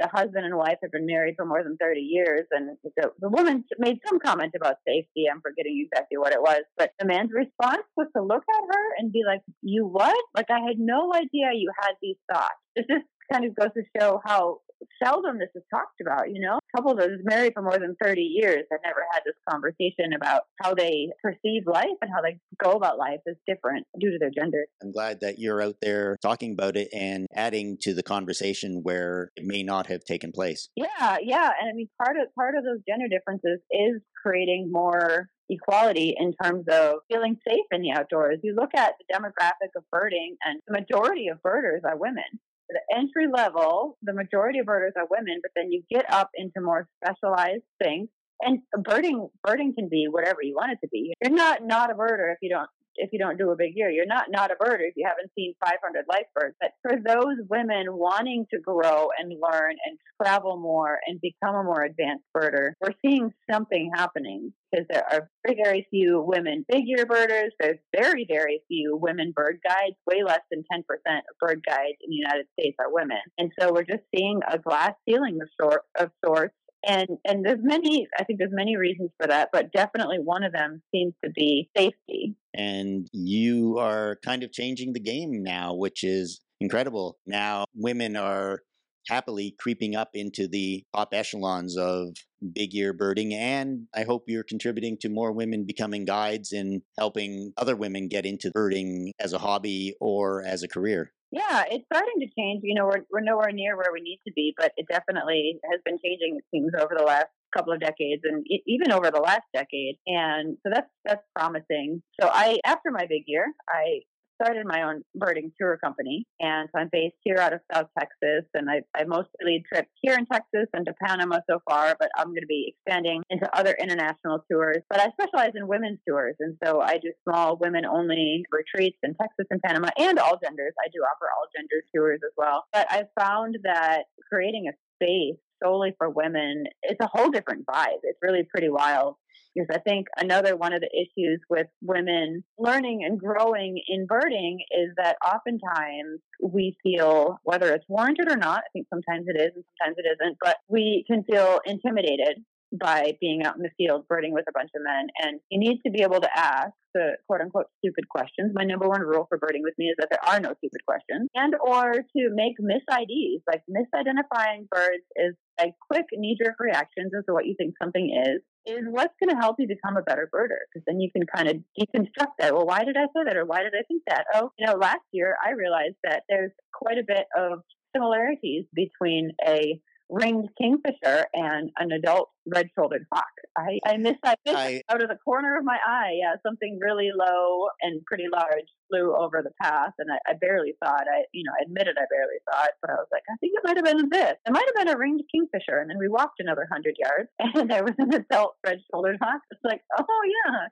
the 0.00 0.08
husband 0.08 0.46
and 0.46 0.56
wife 0.56 0.78
had 0.82 0.90
been 0.90 1.06
married 1.06 1.34
for 1.36 1.44
more 1.44 1.62
than 1.62 1.76
30 1.76 2.00
years. 2.00 2.46
And 2.50 2.76
the, 2.96 3.10
the 3.20 3.28
woman 3.28 3.64
made 3.78 3.98
some 4.08 4.18
comment 4.18 4.54
about 4.56 4.76
safety. 4.86 5.26
I'm 5.30 5.40
forgetting 5.40 5.86
exactly 5.86 6.18
what 6.18 6.32
it 6.32 6.40
was. 6.40 6.62
But 6.76 6.92
the 6.98 7.06
man's 7.06 7.30
response 7.32 7.84
was 7.96 8.06
to 8.16 8.22
look 8.22 8.42
at 8.48 8.64
her 8.74 8.84
and 8.98 9.12
be 9.12 9.22
like, 9.26 9.40
You 9.62 9.86
what? 9.86 10.16
Like, 10.34 10.50
I 10.50 10.60
had 10.60 10.78
no 10.78 11.12
idea 11.14 11.52
you 11.54 11.70
had 11.78 11.94
these 12.02 12.16
thoughts. 12.32 12.54
This 12.76 12.86
just 12.88 13.04
kind 13.30 13.44
of 13.44 13.54
goes 13.54 13.70
to 13.74 13.82
show 13.98 14.20
how 14.24 14.58
seldom 15.02 15.38
this 15.38 15.48
is 15.54 15.62
talked 15.72 16.00
about, 16.00 16.30
you 16.30 16.40
know? 16.40 16.58
A 16.58 16.76
couple 16.76 16.94
that 16.96 17.08
was 17.08 17.20
married 17.24 17.52
for 17.54 17.62
more 17.62 17.78
than 17.78 17.96
30 18.02 18.20
years 18.20 18.64
have 18.70 18.80
never 18.84 19.00
had 19.12 19.22
this 19.24 19.34
conversation 19.48 20.12
about 20.14 20.42
how 20.62 20.74
they 20.74 21.08
perceive 21.22 21.62
life 21.66 21.86
and 22.00 22.10
how 22.14 22.22
they 22.22 22.38
go 22.62 22.72
about 22.72 22.98
life 22.98 23.20
is 23.26 23.36
different 23.46 23.86
due 23.98 24.10
to 24.10 24.18
their 24.18 24.30
gender. 24.30 24.64
I'm 24.82 24.92
glad 24.92 25.20
that 25.20 25.38
you're 25.38 25.62
out 25.62 25.76
there 25.82 26.16
talking 26.22 26.52
about 26.52 26.76
it 26.76 26.88
and 26.92 27.26
adding 27.34 27.76
to 27.82 27.94
the 27.94 28.02
conversation 28.02 28.80
where 28.82 29.30
it 29.36 29.44
may 29.44 29.62
not 29.62 29.86
have 29.86 30.04
taken 30.04 30.32
place. 30.32 30.68
Yeah, 30.76 31.18
yeah. 31.22 31.50
And 31.60 31.70
I 31.70 31.72
mean 31.74 31.88
part 32.02 32.16
of 32.16 32.32
part 32.34 32.54
of 32.54 32.64
those 32.64 32.80
gender 32.88 33.08
differences 33.08 33.60
is 33.70 34.00
creating 34.22 34.70
more 34.70 35.28
equality 35.48 36.14
in 36.16 36.32
terms 36.42 36.64
of 36.70 36.96
feeling 37.10 37.36
safe 37.46 37.64
in 37.72 37.82
the 37.82 37.90
outdoors. 37.92 38.38
You 38.42 38.54
look 38.54 38.70
at 38.76 38.94
the 38.98 39.14
demographic 39.14 39.70
of 39.76 39.84
birding, 39.90 40.36
and 40.44 40.60
the 40.66 40.78
majority 40.80 41.28
of 41.28 41.42
birders 41.42 41.82
are 41.84 41.96
women 41.96 42.24
the 42.72 42.96
entry 42.96 43.26
level, 43.32 43.98
the 44.02 44.12
majority 44.12 44.58
of 44.58 44.66
birders 44.66 44.92
are 44.96 45.06
women, 45.10 45.40
but 45.42 45.50
then 45.54 45.70
you 45.72 45.82
get 45.90 46.10
up 46.12 46.30
into 46.34 46.60
more 46.60 46.88
specialized 47.02 47.64
things. 47.82 48.08
And 48.42 48.60
birding, 48.84 49.28
birding 49.44 49.74
can 49.74 49.88
be 49.90 50.06
whatever 50.10 50.38
you 50.42 50.54
want 50.54 50.72
it 50.72 50.78
to 50.82 50.88
be. 50.90 51.12
You're 51.22 51.36
not 51.36 51.62
not 51.62 51.90
a 51.90 51.94
birder 51.94 52.32
if 52.32 52.38
you 52.40 52.48
don't 52.48 52.68
if 52.96 53.10
you 53.12 53.18
don't 53.18 53.38
do 53.38 53.50
a 53.50 53.56
big 53.56 53.72
year. 53.74 53.90
You're 53.90 54.06
not 54.06 54.26
not 54.30 54.50
a 54.50 54.54
birder 54.54 54.80
if 54.80 54.94
you 54.96 55.06
haven't 55.06 55.30
seen 55.34 55.54
500 55.62 56.04
life 56.08 56.26
birds. 56.34 56.56
But 56.60 56.70
for 56.82 56.96
those 56.96 57.36
women 57.48 57.86
wanting 57.88 58.46
to 58.52 58.58
grow 58.60 59.08
and 59.18 59.30
learn 59.30 59.74
and 59.84 59.98
travel 60.22 60.58
more 60.58 60.98
and 61.06 61.20
become 61.20 61.54
a 61.54 61.64
more 61.64 61.82
advanced 61.82 62.24
birder, 62.34 62.72
we're 62.80 62.94
seeing 63.04 63.30
something 63.50 63.90
happening 63.94 64.52
because 64.70 64.86
there 64.88 65.04
are 65.10 65.30
very, 65.46 65.60
very 65.62 65.86
few 65.90 66.22
women 66.26 66.64
big 66.68 66.84
year 66.86 67.06
birders. 67.06 67.52
There's 67.58 67.78
very, 67.96 68.26
very 68.28 68.62
few 68.68 68.96
women 68.96 69.32
bird 69.34 69.60
guides. 69.66 69.96
Way 70.06 70.22
less 70.24 70.40
than 70.50 70.64
10% 70.72 70.80
of 70.80 71.38
bird 71.40 71.62
guides 71.66 71.98
in 72.02 72.10
the 72.10 72.16
United 72.16 72.46
States 72.58 72.76
are 72.78 72.92
women. 72.92 73.18
And 73.38 73.50
so 73.58 73.72
we're 73.72 73.84
just 73.84 74.04
seeing 74.14 74.40
a 74.50 74.58
glass 74.58 74.92
ceiling 75.08 75.38
of, 75.42 75.48
sort, 75.60 75.82
of 75.98 76.10
sorts 76.24 76.54
and 76.84 77.08
and 77.24 77.44
there's 77.44 77.58
many 77.62 78.06
i 78.18 78.24
think 78.24 78.38
there's 78.38 78.52
many 78.52 78.76
reasons 78.76 79.10
for 79.20 79.26
that 79.26 79.50
but 79.52 79.72
definitely 79.72 80.18
one 80.18 80.42
of 80.42 80.52
them 80.52 80.82
seems 80.94 81.14
to 81.22 81.30
be 81.30 81.68
safety 81.76 82.34
and 82.54 83.08
you 83.12 83.76
are 83.78 84.18
kind 84.24 84.42
of 84.42 84.52
changing 84.52 84.92
the 84.92 85.00
game 85.00 85.42
now 85.42 85.74
which 85.74 86.02
is 86.02 86.40
incredible 86.60 87.18
now 87.26 87.64
women 87.74 88.16
are 88.16 88.62
happily 89.08 89.54
creeping 89.58 89.96
up 89.96 90.10
into 90.14 90.48
the 90.48 90.84
top 90.94 91.12
echelons 91.12 91.76
of 91.76 92.16
big 92.54 92.72
year 92.72 92.92
birding 92.92 93.34
and 93.34 93.86
i 93.94 94.02
hope 94.02 94.24
you're 94.26 94.44
contributing 94.44 94.96
to 94.98 95.08
more 95.08 95.32
women 95.32 95.64
becoming 95.66 96.04
guides 96.04 96.52
and 96.52 96.82
helping 96.98 97.52
other 97.56 97.76
women 97.76 98.08
get 98.08 98.24
into 98.24 98.50
birding 98.52 99.12
as 99.20 99.32
a 99.32 99.38
hobby 99.38 99.94
or 100.00 100.42
as 100.44 100.62
a 100.62 100.68
career 100.68 101.12
yeah, 101.32 101.62
it's 101.70 101.84
starting 101.92 102.18
to 102.20 102.26
change. 102.36 102.62
You 102.64 102.74
know, 102.74 102.86
we're 102.86 103.04
we're 103.10 103.20
nowhere 103.20 103.52
near 103.52 103.76
where 103.76 103.92
we 103.92 104.00
need 104.00 104.18
to 104.26 104.32
be, 104.34 104.52
but 104.56 104.72
it 104.76 104.86
definitely 104.90 105.60
has 105.70 105.80
been 105.84 105.96
changing. 106.04 106.38
It 106.38 106.44
seems 106.50 106.72
over 106.74 106.94
the 106.96 107.04
last 107.04 107.28
couple 107.54 107.72
of 107.72 107.80
decades, 107.80 108.22
and 108.24 108.44
even 108.66 108.90
over 108.90 109.10
the 109.12 109.20
last 109.20 109.44
decade. 109.54 109.96
And 110.06 110.56
so 110.64 110.72
that's 110.74 110.90
that's 111.04 111.22
promising. 111.36 112.02
So 112.20 112.28
I, 112.32 112.58
after 112.64 112.90
my 112.90 113.06
big 113.08 113.22
year, 113.26 113.46
I 113.68 114.00
started 114.40 114.66
my 114.66 114.82
own 114.82 115.02
birding 115.14 115.52
tour 115.60 115.78
company, 115.82 116.26
and 116.40 116.68
so 116.72 116.80
I'm 116.80 116.88
based 116.92 117.16
here 117.22 117.38
out 117.38 117.52
of 117.52 117.60
South 117.72 117.86
Texas, 117.98 118.44
and 118.54 118.70
I, 118.70 118.82
I 118.96 119.04
mostly 119.04 119.30
lead 119.44 119.64
trips 119.72 119.90
here 120.00 120.14
in 120.14 120.26
Texas 120.26 120.66
and 120.72 120.86
to 120.86 120.94
Panama 121.04 121.40
so 121.48 121.60
far, 121.68 121.96
but 121.98 122.10
I'm 122.16 122.28
going 122.28 122.40
to 122.40 122.46
be 122.46 122.74
expanding 122.74 123.22
into 123.30 123.48
other 123.56 123.76
international 123.80 124.44
tours. 124.50 124.78
But 124.88 125.00
I 125.00 125.10
specialize 125.10 125.52
in 125.54 125.68
women's 125.68 125.98
tours, 126.08 126.36
and 126.40 126.56
so 126.64 126.80
I 126.80 126.98
do 126.98 127.12
small 127.28 127.56
women-only 127.56 128.44
retreats 128.50 128.98
in 129.02 129.14
Texas 129.20 129.46
and 129.50 129.60
Panama, 129.62 129.90
and 129.98 130.18
all 130.18 130.38
genders. 130.42 130.72
I 130.82 130.88
do 130.92 131.00
offer 131.00 131.26
all 131.36 131.46
gender 131.56 131.82
tours 131.94 132.20
as 132.24 132.32
well. 132.36 132.64
But 132.72 132.86
I've 132.90 133.08
found 133.18 133.58
that 133.64 134.04
creating 134.30 134.68
a 134.68 134.72
space 134.96 135.38
solely 135.62 135.94
for 135.98 136.08
women, 136.08 136.64
it's 136.82 137.00
a 137.02 137.08
whole 137.12 137.30
different 137.30 137.66
vibe. 137.66 138.00
It's 138.02 138.18
really 138.22 138.46
pretty 138.50 138.70
wild. 138.70 139.16
Because 139.54 139.68
I 139.74 139.80
think 139.80 140.06
another 140.16 140.56
one 140.56 140.72
of 140.72 140.80
the 140.80 140.90
issues 140.94 141.40
with 141.48 141.66
women 141.82 142.44
learning 142.58 143.00
and 143.04 143.18
growing 143.18 143.80
in 143.88 144.06
birding 144.06 144.60
is 144.70 144.90
that 144.96 145.16
oftentimes 145.24 146.20
we 146.42 146.76
feel, 146.82 147.38
whether 147.42 147.72
it's 147.72 147.84
warranted 147.88 148.30
or 148.30 148.36
not, 148.36 148.58
I 148.58 148.70
think 148.72 148.86
sometimes 148.88 149.26
it 149.28 149.40
is 149.40 149.50
and 149.54 149.64
sometimes 149.78 149.96
it 149.98 150.06
isn't, 150.06 150.38
but 150.42 150.56
we 150.68 151.04
can 151.08 151.24
feel 151.24 151.60
intimidated 151.66 152.38
by 152.72 153.16
being 153.20 153.42
out 153.44 153.56
in 153.56 153.62
the 153.62 153.70
field 153.76 154.06
birding 154.08 154.32
with 154.32 154.44
a 154.48 154.52
bunch 154.52 154.70
of 154.74 154.82
men. 154.82 155.08
And 155.22 155.40
you 155.50 155.58
need 155.58 155.80
to 155.84 155.90
be 155.90 156.02
able 156.02 156.20
to 156.20 156.30
ask 156.36 156.72
the 156.94 157.16
quote 157.26 157.40
unquote 157.40 157.66
stupid 157.78 158.08
questions. 158.08 158.52
My 158.54 158.64
number 158.64 158.88
one 158.88 159.00
rule 159.00 159.26
for 159.28 159.38
birding 159.38 159.62
with 159.62 159.74
me 159.78 159.86
is 159.86 159.96
that 159.98 160.08
there 160.10 160.24
are 160.24 160.40
no 160.40 160.54
stupid 160.58 160.80
questions. 160.86 161.28
And 161.34 161.54
or 161.54 161.92
to 161.92 162.22
make 162.34 162.54
mis-IDs, 162.58 163.42
like 163.46 163.62
misidentifying 163.70 164.68
birds 164.70 165.04
is 165.16 165.34
a 165.60 165.72
quick 165.90 166.06
knee-jerk 166.12 166.56
reactions 166.58 167.12
as 167.16 167.24
to 167.26 167.32
what 167.32 167.46
you 167.46 167.54
think 167.58 167.74
something 167.80 168.10
is, 168.26 168.42
is 168.66 168.84
what's 168.90 169.14
going 169.22 169.34
to 169.34 169.40
help 169.40 169.56
you 169.58 169.66
become 169.66 169.96
a 169.96 170.02
better 170.02 170.28
birder. 170.34 170.66
Because 170.72 170.84
then 170.86 171.00
you 171.00 171.10
can 171.14 171.26
kind 171.26 171.48
of 171.48 171.56
deconstruct 171.78 172.34
that. 172.38 172.54
Well, 172.54 172.66
why 172.66 172.84
did 172.84 172.96
I 172.96 173.06
say 173.14 173.24
that? 173.26 173.36
Or 173.36 173.46
why 173.46 173.62
did 173.62 173.74
I 173.74 173.82
think 173.88 174.02
that? 174.08 174.26
Oh, 174.34 174.50
you 174.58 174.66
know, 174.66 174.74
last 174.74 175.04
year 175.12 175.36
I 175.44 175.52
realized 175.52 175.96
that 176.04 176.22
there's 176.28 176.52
quite 176.72 176.98
a 176.98 177.04
bit 177.06 177.26
of 177.36 177.60
similarities 177.94 178.66
between 178.74 179.32
a 179.46 179.80
ringed 180.10 180.48
kingfisher 180.60 181.26
and 181.32 181.70
an 181.78 181.92
adult 181.92 182.30
red-shouldered 182.46 183.06
hawk. 183.12 183.30
I, 183.56 183.78
I 183.86 183.96
missed 183.96 184.20
that 184.24 184.38
I, 184.46 184.82
out 184.90 185.02
of 185.02 185.08
the 185.08 185.18
corner 185.24 185.56
of 185.56 185.64
my 185.64 185.78
eye. 185.86 186.18
Yeah, 186.20 186.34
something 186.44 186.78
really 186.80 187.10
low 187.14 187.68
and 187.82 188.04
pretty 188.04 188.26
large 188.32 188.66
flew 188.90 189.14
over 189.14 189.42
the 189.42 189.52
path, 189.62 189.92
and 189.98 190.10
I, 190.10 190.18
I 190.30 190.34
barely 190.40 190.74
saw 190.82 190.94
it. 190.96 191.06
I, 191.06 191.22
you 191.32 191.44
know, 191.44 191.52
I 191.52 191.64
admitted 191.64 191.96
I 191.96 192.06
barely 192.10 192.40
saw 192.50 192.64
it, 192.64 192.72
but 192.82 192.90
I 192.90 192.94
was 192.94 193.06
like, 193.12 193.22
I 193.30 193.36
think 193.38 193.52
it 193.54 193.62
might 193.64 193.76
have 193.76 193.84
been 193.84 194.08
this. 194.10 194.34
It 194.44 194.52
might 194.52 194.66
have 194.66 194.74
been 194.74 194.94
a 194.94 194.98
ringed 194.98 195.22
kingfisher. 195.32 195.78
And 195.78 195.88
then 195.88 195.98
we 195.98 196.08
walked 196.08 196.40
another 196.40 196.66
hundred 196.70 196.96
yards, 196.98 197.30
and 197.38 197.70
there 197.70 197.84
was 197.84 197.94
an 197.98 198.12
adult 198.12 198.56
red-shouldered 198.66 199.18
hawk. 199.22 199.40
It's 199.50 199.64
like, 199.64 199.80
oh 199.96 200.22
yeah, 200.26 200.66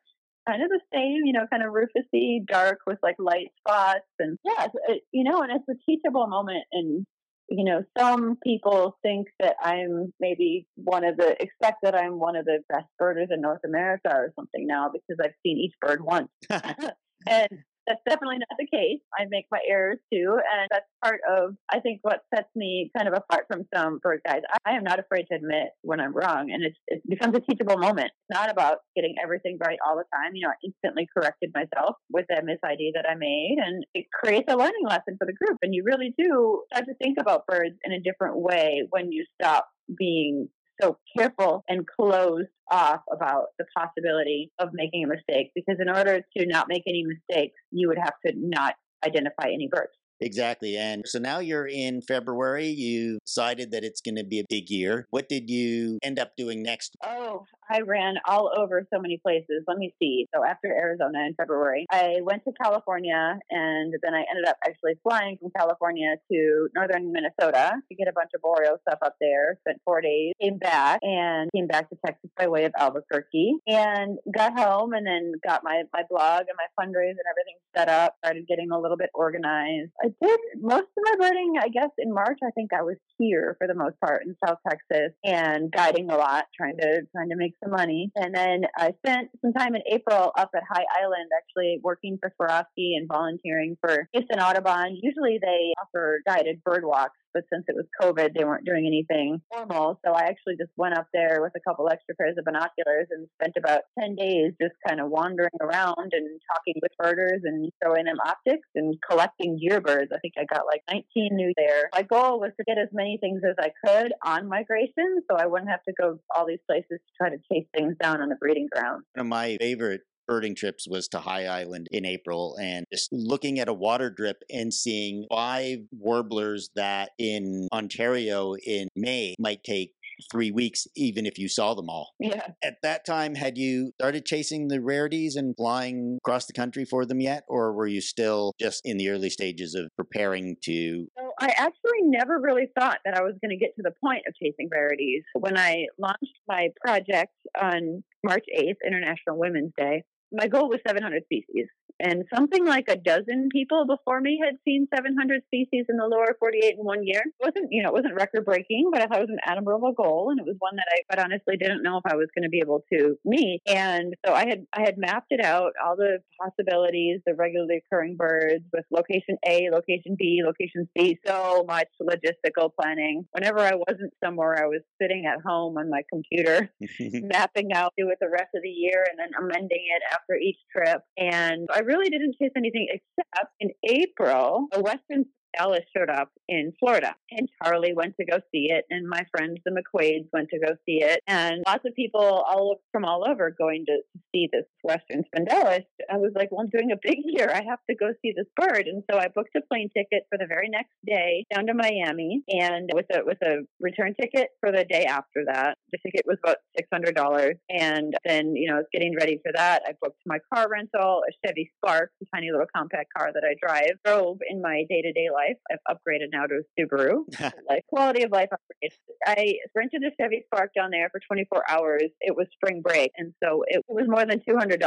kind 0.49 0.63
of 0.63 0.71
the 0.71 0.81
same, 0.93 1.23
you 1.25 1.33
know, 1.33 1.47
kind 1.51 1.63
of 1.63 1.73
rufusy, 1.73 2.45
dark 2.47 2.79
with 2.87 2.99
like 3.03 3.17
light 3.19 3.53
spots, 3.61 4.09
and 4.19 4.39
yeah, 4.45 4.67
it, 4.89 5.03
you 5.13 5.25
know, 5.25 5.43
and 5.43 5.53
it's 5.53 5.69
a 5.69 5.79
teachable 5.87 6.27
moment 6.27 6.65
in 6.73 7.07
you 7.49 7.65
know, 7.65 7.83
some 7.99 8.37
people 8.43 8.99
think 9.03 9.29
that 9.41 9.57
I'm 9.63 10.13
maybe 10.21 10.67
one 10.77 11.05
of 11.05 11.17
the, 11.17 11.41
expect 11.43 11.79
that 11.83 11.95
I'm 11.95 12.19
one 12.19 12.37
of 12.37 12.45
the 12.45 12.61
best 12.69 12.87
birders 12.99 13.29
in 13.31 13.41
North 13.41 13.65
America 13.65 14.11
or 14.11 14.33
something 14.37 14.67
now 14.67 14.91
because 14.93 15.19
I've 15.23 15.35
seen 15.43 15.59
each 15.59 15.75
bird 15.81 16.03
once. 16.03 16.29
and 17.27 17.49
that's 17.89 18.01
definitely 18.07 18.39
not 18.39 18.57
the 18.59 18.69
case. 18.71 19.01
I 19.19 19.25
make 19.31 19.47
my 19.51 19.61
errors 19.69 19.99
too, 20.13 20.37
and 20.37 20.69
that's 20.71 20.87
part 21.03 21.21
of 21.29 21.57
I 21.73 21.81
think 21.81 22.01
what 22.03 22.21
sets 22.35 22.49
me 22.55 22.91
kind 22.97 23.09
of 23.09 23.15
apart 23.15 23.47
from 23.51 23.67
some 23.75 23.99
bird 24.03 24.21
guys. 24.27 24.43
I, 24.67 24.73
am 24.73 24.85
not 24.85 24.99
afraid 25.01 25.27
to 25.31 25.37
admit 25.37 25.71
when 25.83 25.99
I'm 25.99 26.15
wrong, 26.15 26.51
and 26.53 26.63
it's, 26.63 26.77
it 26.87 27.03
becomes 27.09 27.37
a 27.37 27.41
teachable 27.41 27.79
moment. 27.79 28.11
It's 28.13 28.39
not 28.39 28.51
about 28.51 28.79
getting 28.95 29.15
everything 29.23 29.59
right 29.61 29.79
all 29.87 29.97
the 29.97 30.05
time. 30.15 30.35
You 30.35 30.47
know, 30.47 30.51
I 30.51 30.61
instantly 30.63 31.09
corrected 31.17 31.51
myself 31.55 31.97
with 32.11 32.27
that 32.29 32.45
miss 32.45 32.59
ID 32.63 32.93
that 32.95 33.09
I 33.09 33.15
made, 33.15 33.57
and 33.65 33.85
it 33.95 34.07
creates 34.13 34.53
a 34.53 34.57
learning 34.57 34.85
lesson 34.85 35.17
for 35.19 35.27
the 35.27 35.33
group. 35.33 35.59
And 35.63 35.75
you 35.75 35.83
really 35.85 36.15
do 36.19 36.63
start 36.73 36.87
to 36.87 36.95
think 37.03 37.17
about 37.19 37.47
birds 37.47 37.77
in 37.85 37.93
a 37.93 38.01
different 38.01 38.37
way 38.37 38.87
when 38.91 39.11
you 39.11 39.25
stop 39.41 39.67
being 39.97 40.49
so 40.81 40.99
careful 41.17 41.65
and 41.69 41.87
closed 41.87 42.49
off 42.71 43.01
about 43.13 43.47
the 43.59 43.65
possibility 43.77 44.51
of 44.59 44.71
making 44.73 45.05
a 45.05 45.09
mistake 45.09 45.51
because 45.55 45.77
in 45.81 45.89
order 45.89 46.21
to 46.37 46.47
not 46.47 46.69
make 46.69 46.83
any 46.87 47.05
mistakes, 47.05 47.55
you 47.71 47.89
would 47.89 47.99
have 47.99 48.15
to 48.27 48.33
not 48.37 48.75
identify 49.05 49.49
any 49.49 49.69
birds. 49.71 49.93
Exactly. 50.21 50.77
And 50.77 51.05
so 51.07 51.19
now 51.19 51.39
you're 51.39 51.67
in 51.67 52.03
February. 52.03 52.67
You 52.67 53.19
decided 53.27 53.71
that 53.73 53.85
it's 53.85 54.01
going 54.01 54.17
to 54.17 54.25
be 54.25 54.41
a 54.41 54.45
big 54.49 54.71
year. 54.71 55.07
What 55.11 55.29
did 55.29 55.49
you 55.49 55.99
end 56.03 56.19
up 56.19 56.37
doing 56.37 56.63
next? 56.63 56.97
Oh, 57.05 57.45
I 57.71 57.81
ran 57.81 58.17
all 58.27 58.51
over 58.57 58.87
so 58.93 59.01
many 59.01 59.19
places. 59.19 59.65
Let 59.67 59.79
me 59.79 59.95
see. 60.01 60.27
So 60.35 60.45
after 60.45 60.69
Arizona 60.69 61.27
in 61.27 61.35
February, 61.35 61.87
I 61.91 62.17
went 62.23 62.45
to 62.45 62.53
California 62.63 63.39
and 63.51 63.95
then 64.03 64.15
I 64.15 64.25
ended 64.31 64.47
up 64.49 64.57
actually 64.67 64.95
flying 65.03 65.37
from 65.39 65.51
California 65.57 66.17
to 66.33 66.69
northern 66.75 67.13
Minnesota 67.13 67.73
to 67.89 67.95
get 67.95 68.09
a 68.09 68.13
bunch 68.13 68.31
of 68.35 68.41
boreal 68.43 68.79
stuff 68.89 68.99
up 69.05 69.17
there. 69.21 69.59
Spent 69.61 69.81
four 69.85 70.01
days, 70.01 70.33
came 70.41 70.59
back 70.59 71.01
and 71.03 71.51
came 71.55 71.67
back 71.67 71.91
to 71.91 71.97
Texas 72.05 72.31
by 72.37 72.49
way 72.49 72.65
of 72.65 72.73
Albuquerque 72.79 73.57
and 73.67 74.19
got 74.35 74.59
home 74.59 74.93
and 74.95 75.07
then 75.07 75.33
got 75.47 75.63
my, 75.63 75.83
my 75.93 76.03
blog 76.09 76.45
and 76.49 76.57
my 76.57 76.67
fundraise 76.83 77.11
and 77.11 77.29
everything 77.31 77.57
set 77.77 77.89
up, 77.89 78.15
started 78.25 78.47
getting 78.49 78.71
a 78.71 78.79
little 78.79 78.97
bit 78.97 79.11
organized. 79.15 79.91
Did 80.23 80.41
most 80.61 80.87
of 80.97 81.05
my 81.05 81.15
birding, 81.19 81.55
I 81.61 81.69
guess, 81.69 81.91
in 81.99 82.13
March. 82.13 82.39
I 82.43 82.51
think 82.51 82.73
I 82.73 82.83
was 82.83 82.97
here 83.19 83.57
for 83.59 83.67
the 83.67 83.75
most 83.75 83.99
part 84.01 84.25
in 84.25 84.35
South 84.45 84.59
Texas 84.69 85.13
and 85.25 85.71
guiding 85.71 86.11
a 86.11 86.17
lot, 86.17 86.45
trying 86.57 86.77
to 86.79 87.03
trying 87.15 87.31
to 87.31 87.37
make 87.37 87.55
some 87.63 87.73
money. 87.73 88.11
And 88.17 88.35
then 88.35 88.63
I 88.77 88.93
spent 89.05 89.31
some 89.41 89.53
time 89.53 89.75
in 89.75 89.83
April 89.91 90.33
up 90.37 90.51
at 90.55 90.63
High 90.69 90.87
Island, 91.03 91.31
actually 91.37 91.81
working 91.83 92.19
for 92.21 92.33
Swarovski 92.41 92.97
and 92.97 93.09
volunteering 93.09 93.77
for 93.81 94.09
Houston 94.13 94.41
Audubon. 94.41 94.99
Usually 95.03 95.39
they 95.41 95.75
offer 95.83 96.21
guided 96.27 96.63
bird 96.65 96.85
walks 96.85 97.19
but 97.35 97.45
since 97.53 97.65
it 97.69 97.77
was 97.77 97.87
COVID, 98.01 98.35
they 98.35 98.45
weren't 98.45 98.65
doing 98.65 98.87
anything 98.87 99.41
formal. 99.53 100.01
So 100.05 100.13
I 100.13 100.23
actually 100.23 100.57
just 100.57 100.73
went 100.77 100.97
up 100.97 101.07
there 101.13 101.39
with 101.41 101.53
a 101.57 101.61
couple 101.61 101.89
extra 101.89 102.15
pairs 102.17 102.37
of 102.39 102.45
binoculars 102.45 103.09
and 103.11 103.29
spent 103.41 103.55
about 103.57 103.83
10 104.01 104.17
days 104.17 104.53
just 104.61 104.75
kind 104.87 105.01
of 105.01 105.11
wandering 105.11 105.55
around 105.61 106.13
and 106.13 106.41
talking 106.51 106.75
with 106.83 106.93
birders 106.99 107.43
and 107.45 107.71
showing 107.83 108.05
them 108.07 108.17
optics 108.27 108.69
and 108.75 108.97
collecting 109.09 109.59
year 109.61 109.81
birds. 109.99 110.13
I 110.15 110.19
think 110.19 110.35
I 110.39 110.45
got 110.45 110.67
like 110.67 110.83
19 110.91 111.05
new 111.33 111.53
there. 111.57 111.89
My 111.95 112.03
goal 112.03 112.41
was 112.41 112.53
to 112.59 112.65
get 112.65 112.79
as 112.79 112.89
many 112.93 113.19
things 113.21 113.43
as 113.49 113.57
I 113.59 113.71
could 113.85 114.13
on 114.25 114.49
migration 114.49 115.23
so 115.31 115.37
I 115.37 115.47
wouldn't 115.47 115.71
have 115.71 115.83
to 115.85 115.93
go 116.01 116.19
all 116.35 116.47
these 116.47 116.59
places 116.67 116.89
to 116.91 117.13
try 117.17 117.31
to 117.31 117.37
chase 117.53 117.67
things 117.77 117.97
down 118.01 118.21
on 118.21 118.29
the 118.29 118.37
breeding 118.37 118.69
ground. 118.73 119.03
One 119.15 119.27
of 119.27 119.29
my 119.29 119.57
favorite 119.61 120.03
birding 120.29 120.55
trips 120.55 120.87
was 120.87 121.09
to 121.09 121.19
High 121.19 121.47
Island 121.47 121.89
in 121.91 122.05
April 122.05 122.57
and 122.61 122.85
just 122.93 123.09
looking 123.11 123.59
at 123.59 123.69
a 123.69 123.73
water 123.73 124.11
drip 124.11 124.43
and 124.51 124.73
seeing 124.73 125.27
five 125.31 125.79
warblers 125.91 126.69
that 126.77 127.11
in 127.19 127.67
Ontario 127.73 128.55
in 128.55 128.89
May 128.95 129.35
might 129.39 129.65
take 129.65 129.95
three 130.31 130.51
weeks, 130.51 130.87
even 130.97 131.27
if 131.27 131.39
you 131.39 131.49
saw 131.49 131.75
them 131.75 131.89
all. 131.89 132.15
Yeah. 132.19 132.49
At 132.63 132.83
that 132.83 133.05
time, 133.05 133.35
had 133.35 133.59
you 133.59 133.93
started 134.01 134.27
chasing 134.27 134.69
the 134.69 134.81
rarities 134.81 135.37
and 135.37 135.55
flying 135.57 136.19
across 136.23 136.47
the 136.47 136.53
country 136.53 136.85
for 136.85 137.05
them 137.05 137.21
yet? 137.21 137.45
Or 137.49 137.73
were 137.73 137.87
you 137.87 138.01
still 138.01 138.53
just 138.61 138.83
in 138.85 138.99
the 138.99 139.09
early 139.11 139.31
stages 139.31 139.75
of 139.75 139.91
preparing 139.97 140.57
to? 140.65 141.07
So 141.19 141.31
I 141.41 141.49
actually 141.57 142.03
never 142.03 142.39
really 142.41 142.69
thought 142.79 142.99
that 143.05 143.17
I 143.17 143.23
was 143.23 143.35
going 143.43 143.51
to 143.51 143.57
get 143.57 143.75
to 143.77 143.83
the 143.83 143.93
point 144.03 144.23
of 144.27 144.35
chasing 144.35 144.69
rarities. 144.71 145.23
When 145.35 145.57
I 145.57 145.87
launched 145.99 146.39
my 146.49 146.69
project 146.85 147.33
on 147.61 148.03
March 148.25 148.45
8th, 148.57 148.77
International 148.87 149.39
Women's 149.39 149.73
Day, 149.77 150.03
my 150.33 150.49
goal 150.49 150.69
was 150.69 150.81
700 150.87 151.23
species. 151.25 151.67
And 152.01 152.25
something 152.35 152.65
like 152.65 152.87
a 152.89 152.97
dozen 152.97 153.49
people 153.53 153.87
before 153.87 154.21
me 154.21 154.41
had 154.43 154.57
seen 154.65 154.87
700 154.95 155.43
species 155.47 155.87
in 155.89 155.97
the 155.97 156.07
lower 156.07 156.37
48 156.39 156.77
in 156.79 156.85
one 156.85 157.07
year. 157.07 157.23
It 157.25 157.45
wasn't, 157.45 157.69
you 157.71 157.83
know, 157.83 157.91
it 157.91 157.95
wasn't 157.95 158.15
record 158.15 158.45
breaking, 158.45 158.91
but 158.93 159.03
I 159.03 159.07
thought 159.07 159.19
it 159.19 159.29
was 159.29 159.37
an 159.37 159.45
admirable 159.45 159.93
goal. 159.93 160.29
And 160.31 160.39
it 160.39 160.47
was 160.47 160.57
one 160.59 160.77
that 160.77 160.87
I 160.91 161.03
quite 161.09 161.25
honestly 161.25 161.57
didn't 161.57 161.83
know 161.83 161.99
if 161.99 162.11
I 162.11 162.17
was 162.17 162.29
going 162.35 162.45
to 162.45 162.49
be 162.49 162.61
able 162.61 162.85
to 162.93 163.17
meet. 163.25 163.63
And 163.67 164.15
so 164.25 164.33
I 164.33 164.47
had, 164.49 164.67
I 164.73 164.83
had 164.83 164.99
mapped 164.99 165.31
it 165.31 165.45
out, 165.45 165.73
all 165.85 165.97
the 165.97 166.19
possibilities, 166.41 167.21
the 167.27 167.35
regularly 167.35 167.83
occurring 167.85 168.17
birds 168.17 168.65
with 168.73 168.85
location 168.91 169.37
A, 169.47 169.69
location 169.73 170.17
B, 170.19 170.43
location 170.45 170.89
C, 170.97 171.19
so 171.27 171.65
much 171.67 171.89
logistical 172.01 172.71
planning. 172.81 173.27
Whenever 173.33 173.61
I 173.61 173.75
wasn't 173.75 174.13
somewhere, 174.25 174.57
I 174.63 174.67
was 174.67 174.83
sitting 175.01 175.25
at 175.27 175.41
home 175.45 175.77
on 175.79 175.91
my 175.91 176.03
computer, 176.13 176.71
mapping 177.01 177.73
out 177.73 177.93
it 177.97 178.19
the 178.21 178.29
rest 178.31 178.55
of 178.55 178.63
the 178.63 178.69
year 178.69 179.05
and 179.09 179.19
then 179.19 179.31
amending 179.39 179.85
it 179.97 180.03
after 180.13 180.35
each 180.35 180.59
trip. 180.73 181.03
And 181.17 181.69
I 181.75 181.81
really 181.89 182.11
didn't 182.11 182.37
chase 182.39 182.53
anything 182.57 182.87
except 182.91 183.53
in 183.61 183.71
April, 183.89 184.69
a 184.75 184.81
Western 184.81 185.25
Dallas 185.59 185.85
showed 185.97 186.11
up 186.11 186.31
in 186.49 186.73
Florida, 186.79 187.15
and 187.31 187.49
Charlie 187.63 187.95
went 187.95 188.15
to 188.21 188.27
go 188.27 188.39
see 188.53 188.69
it, 188.71 188.85
and 188.91 189.09
my 189.09 189.23
friends 189.37 189.59
the 189.65 189.71
McQuades 189.73 190.29
went 190.33 190.49
to 190.51 190.59
go 190.59 190.75
see 190.87 191.03
it, 191.03 191.21
and 191.27 191.63
lots 191.67 191.85
of 191.85 191.95
people 191.95 192.21
all 192.21 192.77
from 192.93 193.05
all 193.05 193.25
over 193.29 193.55
going 193.57 193.85
to 193.87 193.99
see 194.33 194.49
this 194.53 194.65
Western 194.83 195.25
Spindalis. 195.25 195.85
I 196.11 196.17
was 196.17 196.33
like, 196.35 196.51
well, 196.51 196.61
I'm 196.61 196.71
doing 196.71 196.93
a 196.93 196.99
big 197.03 197.19
year. 197.25 197.51
I 197.51 197.63
have 197.69 197.81
to 197.91 197.97
go 197.97 198.13
see 198.23 198.33
this 198.37 198.47
bird, 198.57 198.87
and 198.87 199.03
so 199.11 199.19
I 199.19 199.29
booked 199.29 199.57
a 199.57 199.61
plane 199.71 199.91
ticket 199.97 200.25
for 200.29 200.39
the 200.39 200.47
very 200.47 200.69
next 200.69 200.95
day 201.07 201.45
down 201.53 201.67
to 201.67 201.75
Miami, 201.75 202.43
and 202.49 202.91
with 202.95 203.07
a 203.13 203.25
with 203.25 203.39
a 203.43 203.65
return 203.81 204.15
ticket 204.21 204.49
for 204.61 204.73
the 204.73 204.85
day 204.85 205.05
after 205.05 205.45
that. 205.47 205.77
The 205.93 205.99
ticket 206.05 206.23
was 206.27 206.39
about 206.45 206.59
six 206.77 206.89
hundred 206.93 207.15
dollars, 207.15 207.57
and 207.69 208.15
then 208.25 208.55
you 208.55 208.69
know, 208.69 208.77
I 208.77 208.79
was 208.79 208.87
getting 208.93 209.15
ready 209.19 209.41
for 209.45 209.53
that. 209.55 209.83
I 209.87 209.93
booked 210.01 210.21
my 210.27 210.39
car 210.53 210.69
rental, 210.71 211.23
a 211.29 211.47
Chevy 211.47 211.71
Spark, 211.77 212.11
a 212.23 212.27
tiny 212.35 212.51
little 212.51 212.67
compact 212.75 213.13
car 213.17 213.31
that 213.33 213.43
I 213.45 213.55
drive, 213.61 213.93
drove 214.05 214.39
in 214.49 214.63
my 214.63 214.85
day 214.89 215.03
to 215.03 215.13
day 215.13 215.29
life. 215.33 215.48
I've 215.71 215.97
upgraded 215.97 216.29
now 216.33 216.47
to 216.47 216.61
a 216.61 216.81
Subaru. 216.81 217.25
like 217.69 217.87
quality 217.89 218.23
of 218.23 218.33
life 218.33 218.49
upgrade. 218.53 218.93
I 219.27 219.55
rented 219.75 220.03
a 220.03 220.11
Chevy 220.21 220.45
Spark 220.47 220.73
down 220.75 220.91
there 220.91 221.09
for 221.11 221.21
24 221.27 221.65
hours. 221.71 222.11
It 222.21 222.37
was 222.37 222.47
spring 222.53 222.83
break, 222.83 223.11
and 223.17 223.33
so 223.43 223.65
it 223.67 223.85
was 223.89 224.07
more 224.09 224.25
than 224.25 224.41
$200 224.49 224.81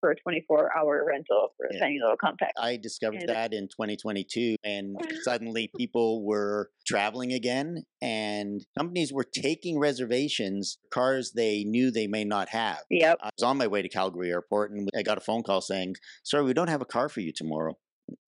for 0.00 0.10
a 0.10 0.16
24 0.16 0.76
hour 0.76 1.04
rental 1.06 1.48
for 1.56 1.66
a 1.66 1.74
yeah. 1.74 1.80
tiny 1.80 1.98
little 2.00 2.16
compact. 2.16 2.52
I 2.58 2.76
discovered 2.76 3.20
and 3.20 3.28
that 3.28 3.52
in 3.52 3.68
2022, 3.68 4.56
and 4.64 4.96
suddenly 5.22 5.70
people 5.76 6.24
were 6.24 6.70
traveling 6.86 7.32
again, 7.32 7.84
and 8.00 8.64
companies 8.78 9.12
were 9.12 9.24
taking 9.24 9.78
reservations 9.78 10.78
cars 10.92 11.32
they 11.34 11.64
knew 11.64 11.90
they 11.90 12.06
may 12.06 12.24
not 12.24 12.48
have. 12.50 12.78
Yep. 12.90 13.18
I 13.22 13.30
was 13.38 13.42
on 13.42 13.58
my 13.58 13.66
way 13.66 13.82
to 13.82 13.88
Calgary 13.88 14.30
Airport, 14.30 14.72
and 14.72 14.88
I 14.96 15.02
got 15.02 15.18
a 15.18 15.20
phone 15.20 15.42
call 15.42 15.60
saying, 15.60 15.96
"Sorry, 16.24 16.44
we 16.44 16.54
don't 16.54 16.68
have 16.68 16.82
a 16.82 16.86
car 16.86 17.08
for 17.08 17.20
you 17.20 17.32
tomorrow." 17.34 17.76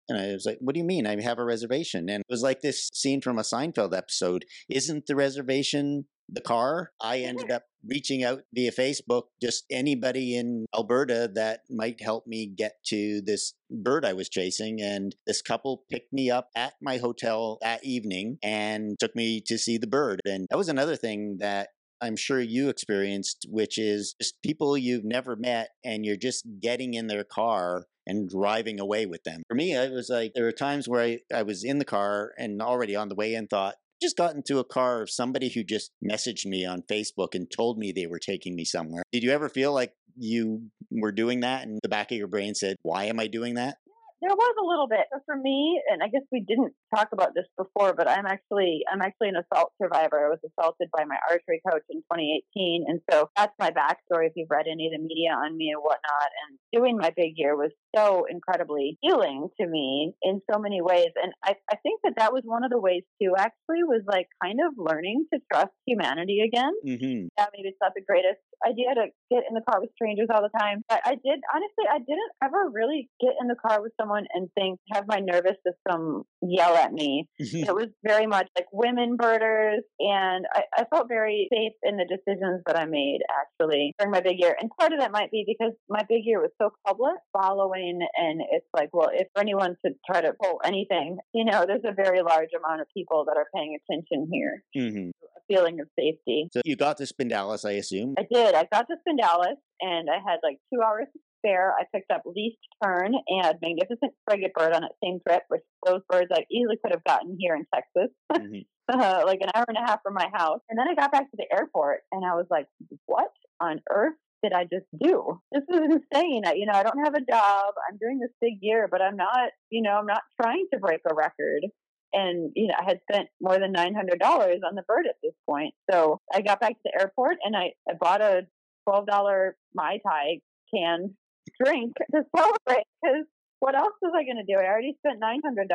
And 0.08 0.18
I 0.18 0.32
was 0.32 0.46
like, 0.46 0.58
what 0.60 0.74
do 0.74 0.80
you 0.80 0.86
mean? 0.86 1.06
I 1.06 1.20
have 1.20 1.38
a 1.38 1.44
reservation. 1.44 2.08
And 2.08 2.20
it 2.20 2.30
was 2.30 2.42
like 2.42 2.60
this 2.60 2.88
scene 2.94 3.20
from 3.20 3.38
a 3.38 3.42
Seinfeld 3.42 3.96
episode. 3.96 4.44
Isn't 4.68 5.06
the 5.06 5.16
reservation 5.16 6.06
the 6.28 6.40
car? 6.40 6.92
I 7.00 7.18
ended 7.20 7.50
up 7.50 7.64
reaching 7.86 8.24
out 8.24 8.42
via 8.54 8.72
Facebook, 8.72 9.24
just 9.40 9.64
anybody 9.70 10.36
in 10.36 10.66
Alberta 10.74 11.30
that 11.34 11.60
might 11.70 12.02
help 12.02 12.26
me 12.26 12.46
get 12.46 12.82
to 12.86 13.20
this 13.20 13.54
bird 13.70 14.04
I 14.04 14.12
was 14.14 14.28
chasing. 14.28 14.80
And 14.80 15.14
this 15.26 15.42
couple 15.42 15.84
picked 15.90 16.12
me 16.12 16.30
up 16.30 16.48
at 16.56 16.74
my 16.80 16.98
hotel 16.98 17.58
that 17.62 17.84
evening 17.84 18.38
and 18.42 18.98
took 18.98 19.14
me 19.14 19.40
to 19.46 19.58
see 19.58 19.78
the 19.78 19.86
bird. 19.86 20.20
And 20.24 20.46
that 20.50 20.58
was 20.58 20.68
another 20.68 20.96
thing 20.96 21.36
that 21.40 21.68
I'm 22.00 22.16
sure 22.16 22.40
you 22.40 22.68
experienced, 22.68 23.46
which 23.48 23.78
is 23.78 24.14
just 24.20 24.40
people 24.42 24.76
you've 24.76 25.04
never 25.04 25.36
met 25.36 25.70
and 25.84 26.04
you're 26.04 26.16
just 26.16 26.46
getting 26.60 26.94
in 26.94 27.06
their 27.06 27.24
car 27.24 27.86
and 28.06 28.28
driving 28.28 28.80
away 28.80 29.06
with 29.06 29.22
them. 29.24 29.42
For 29.48 29.54
me, 29.54 29.74
it 29.74 29.92
was 29.92 30.08
like 30.08 30.32
there 30.34 30.44
were 30.44 30.52
times 30.52 30.88
where 30.88 31.02
I, 31.02 31.18
I 31.32 31.42
was 31.42 31.64
in 31.64 31.78
the 31.78 31.84
car 31.84 32.32
and 32.38 32.62
already 32.62 32.96
on 32.96 33.08
the 33.08 33.14
way 33.14 33.34
in 33.34 33.46
thought, 33.46 33.74
just 34.00 34.16
got 34.16 34.34
into 34.34 34.58
a 34.58 34.64
car 34.64 35.02
of 35.02 35.10
somebody 35.10 35.48
who 35.48 35.64
just 35.64 35.90
messaged 36.02 36.46
me 36.46 36.64
on 36.64 36.82
Facebook 36.82 37.34
and 37.34 37.50
told 37.50 37.78
me 37.78 37.92
they 37.92 38.06
were 38.06 38.18
taking 38.18 38.54
me 38.54 38.64
somewhere. 38.64 39.02
Did 39.12 39.22
you 39.22 39.30
ever 39.32 39.48
feel 39.48 39.72
like 39.72 39.92
you 40.16 40.70
were 40.90 41.12
doing 41.12 41.40
that 41.40 41.66
and 41.66 41.78
the 41.82 41.88
back 41.88 42.10
of 42.10 42.16
your 42.16 42.28
brain 42.28 42.54
said, 42.54 42.76
Why 42.82 43.04
am 43.04 43.20
I 43.20 43.26
doing 43.26 43.54
that? 43.54 43.78
There 44.20 44.34
was 44.34 44.54
a 44.58 44.66
little 44.66 44.88
bit. 44.88 45.06
So 45.12 45.20
for 45.26 45.36
me, 45.36 45.80
and 45.90 46.02
I 46.02 46.08
guess 46.08 46.22
we 46.32 46.44
didn't 46.46 46.72
talk 46.94 47.08
about 47.12 47.34
this 47.34 47.46
before, 47.56 47.94
but 47.94 48.08
I'm 48.08 48.26
actually 48.26 48.82
I'm 48.90 49.02
actually 49.02 49.28
an 49.28 49.36
assault 49.36 49.72
survivor. 49.80 50.26
I 50.26 50.30
was 50.30 50.42
assaulted 50.42 50.88
by 50.96 51.04
my 51.04 51.16
archery 51.30 51.62
coach 51.68 51.84
in 51.90 52.02
2018, 52.10 52.84
and 52.88 53.00
so 53.10 53.30
that's 53.36 53.54
my 53.58 53.70
backstory. 53.70 54.26
If 54.26 54.32
you've 54.34 54.50
read 54.50 54.66
any 54.70 54.86
of 54.86 54.92
the 54.92 55.02
media 55.02 55.30
on 55.30 55.56
me 55.56 55.70
and 55.70 55.80
whatnot, 55.80 56.30
and 56.48 56.58
doing 56.72 56.96
my 56.96 57.12
big 57.14 57.34
year 57.36 57.56
was 57.56 57.70
so 57.94 58.26
incredibly 58.28 58.98
healing 59.00 59.48
to 59.60 59.66
me 59.66 60.12
in 60.22 60.40
so 60.50 60.58
many 60.58 60.80
ways. 60.82 61.10
And 61.22 61.32
I, 61.44 61.54
I 61.70 61.76
think 61.82 62.00
that 62.04 62.14
that 62.18 62.32
was 62.32 62.42
one 62.44 62.64
of 62.64 62.70
the 62.70 62.80
ways 62.80 63.02
too. 63.22 63.34
Actually, 63.38 63.86
was 63.86 64.02
like 64.06 64.26
kind 64.42 64.58
of 64.66 64.74
learning 64.76 65.26
to 65.32 65.40
trust 65.52 65.72
humanity 65.86 66.40
again. 66.42 66.72
Mm-hmm. 66.86 67.28
Yeah, 67.38 67.46
maybe 67.54 67.68
it's 67.68 67.78
not 67.80 67.92
the 67.94 68.02
greatest 68.06 68.40
idea 68.66 68.94
to 68.94 69.06
get 69.30 69.44
in 69.48 69.54
the 69.54 69.62
car 69.68 69.80
with 69.80 69.90
strangers 69.94 70.28
all 70.32 70.42
the 70.42 70.58
time. 70.58 70.82
But 70.88 71.00
I 71.04 71.14
did 71.14 71.40
honestly, 71.54 71.86
I 71.90 71.98
didn't 71.98 72.32
ever 72.42 72.70
really 72.72 73.08
get 73.20 73.34
in 73.40 73.48
the 73.48 73.56
car 73.56 73.82
with 73.82 73.92
someone 74.00 74.26
and 74.34 74.48
think 74.54 74.78
have 74.92 75.04
my 75.06 75.20
nervous 75.20 75.56
system 75.66 76.24
yell 76.42 76.74
at 76.76 76.92
me. 76.92 77.28
it 77.38 77.74
was 77.74 77.88
very 78.04 78.26
much 78.26 78.48
like 78.56 78.66
women 78.72 79.16
birders, 79.16 79.82
and 80.00 80.46
I, 80.54 80.62
I 80.76 80.84
felt 80.92 81.08
very 81.08 81.48
safe 81.52 81.72
in 81.82 81.96
the 81.96 82.06
decisions 82.06 82.62
that 82.66 82.78
I 82.78 82.86
made 82.86 83.20
actually 83.30 83.94
during 83.98 84.12
my 84.12 84.20
big 84.20 84.38
year. 84.38 84.56
And 84.60 84.70
part 84.78 84.92
of 84.92 85.00
that 85.00 85.12
might 85.12 85.30
be 85.30 85.44
because 85.46 85.72
my 85.88 86.02
big 86.08 86.22
year 86.24 86.40
was 86.40 86.50
so 86.60 86.70
public 86.86 87.16
following, 87.32 88.00
and 88.16 88.40
it's 88.50 88.66
like, 88.74 88.90
well, 88.92 89.10
if 89.12 89.28
anyone 89.38 89.76
should 89.84 89.94
try 90.10 90.20
to 90.20 90.32
pull 90.42 90.60
anything, 90.64 91.18
you 91.32 91.44
know, 91.44 91.64
there's 91.66 91.84
a 91.84 91.94
very 91.94 92.22
large 92.22 92.50
amount 92.56 92.80
of 92.80 92.86
people 92.96 93.24
that 93.26 93.36
are 93.36 93.46
paying 93.54 93.76
attention 93.78 94.28
here. 94.32 94.62
Mm-hmm. 94.76 95.10
Feeling 95.48 95.80
of 95.80 95.88
safety. 95.98 96.48
So 96.52 96.60
you 96.64 96.76
got 96.76 96.98
to 96.98 97.04
Spindalis, 97.04 97.64
I 97.64 97.72
assume. 97.72 98.14
I 98.18 98.26
did. 98.30 98.54
I 98.54 98.66
got 98.70 98.86
to 98.88 98.96
Spindalis, 98.96 99.56
and 99.80 100.08
I 100.10 100.16
had 100.16 100.40
like 100.42 100.58
two 100.72 100.80
hours 100.82 101.06
to 101.12 101.20
spare. 101.38 101.74
I 101.78 101.84
picked 101.94 102.10
up 102.10 102.22
Least 102.26 102.58
Tern 102.82 103.14
and 103.14 103.58
Magnificent 103.62 104.12
Frigate 104.28 104.52
Bird 104.54 104.72
on 104.72 104.82
that 104.82 104.92
same 105.02 105.20
trip, 105.26 105.42
which 105.48 105.62
those 105.86 106.02
birds 106.08 106.30
I 106.32 106.44
easily 106.50 106.76
could 106.82 106.92
have 106.92 107.04
gotten 107.04 107.36
here 107.38 107.54
in 107.54 107.64
Texas. 107.74 108.14
Mm-hmm. 108.32 108.60
Uh, 108.90 109.22
like 109.26 109.40
an 109.42 109.50
hour 109.54 109.66
and 109.68 109.76
a 109.76 109.86
half 109.86 110.00
from 110.02 110.14
my 110.14 110.30
house. 110.32 110.60
And 110.70 110.78
then 110.78 110.88
I 110.88 110.94
got 110.94 111.12
back 111.12 111.30
to 111.30 111.36
the 111.36 111.44
airport 111.52 112.00
and 112.10 112.24
I 112.24 112.34
was 112.34 112.46
like, 112.48 112.64
what 113.04 113.28
on 113.60 113.82
earth 113.90 114.14
did 114.42 114.54
I 114.54 114.62
just 114.62 114.86
do? 114.98 115.38
This 115.52 115.62
is 115.68 115.80
insane. 115.80 116.44
I, 116.46 116.54
you 116.54 116.64
know, 116.64 116.72
I 116.72 116.84
don't 116.84 117.04
have 117.04 117.12
a 117.12 117.20
job. 117.20 117.74
I'm 117.86 117.98
doing 118.00 118.18
this 118.18 118.30
big 118.40 118.54
year, 118.62 118.88
but 118.90 119.02
I'm 119.02 119.16
not, 119.16 119.50
you 119.68 119.82
know, 119.82 119.90
I'm 119.90 120.06
not 120.06 120.22
trying 120.40 120.68
to 120.72 120.78
break 120.78 121.00
a 121.04 121.14
record. 121.14 121.66
And, 122.12 122.52
you 122.54 122.68
know, 122.68 122.74
I 122.78 122.84
had 122.84 123.00
spent 123.10 123.28
more 123.40 123.58
than 123.58 123.72
$900 123.72 123.92
on 124.22 124.74
the 124.74 124.82
bird 124.82 125.06
at 125.06 125.16
this 125.22 125.34
point. 125.48 125.74
So 125.90 126.20
I 126.32 126.40
got 126.40 126.60
back 126.60 126.72
to 126.72 126.78
the 126.84 127.00
airport 127.00 127.36
and 127.44 127.56
I, 127.56 127.72
I 127.88 127.94
bought 128.00 128.20
a 128.20 128.46
$12 128.88 129.50
Mai 129.74 129.98
Tai 130.06 130.40
can 130.74 131.14
drink 131.62 131.94
to 132.14 132.22
celebrate 132.36 132.84
because 133.02 133.24
what 133.60 133.74
else 133.74 133.94
was 134.00 134.12
I 134.16 134.24
going 134.24 134.42
to 134.44 134.52
do? 134.52 134.58
I 134.58 134.66
already 134.66 134.94
spent 135.04 135.20
$900 135.20 135.66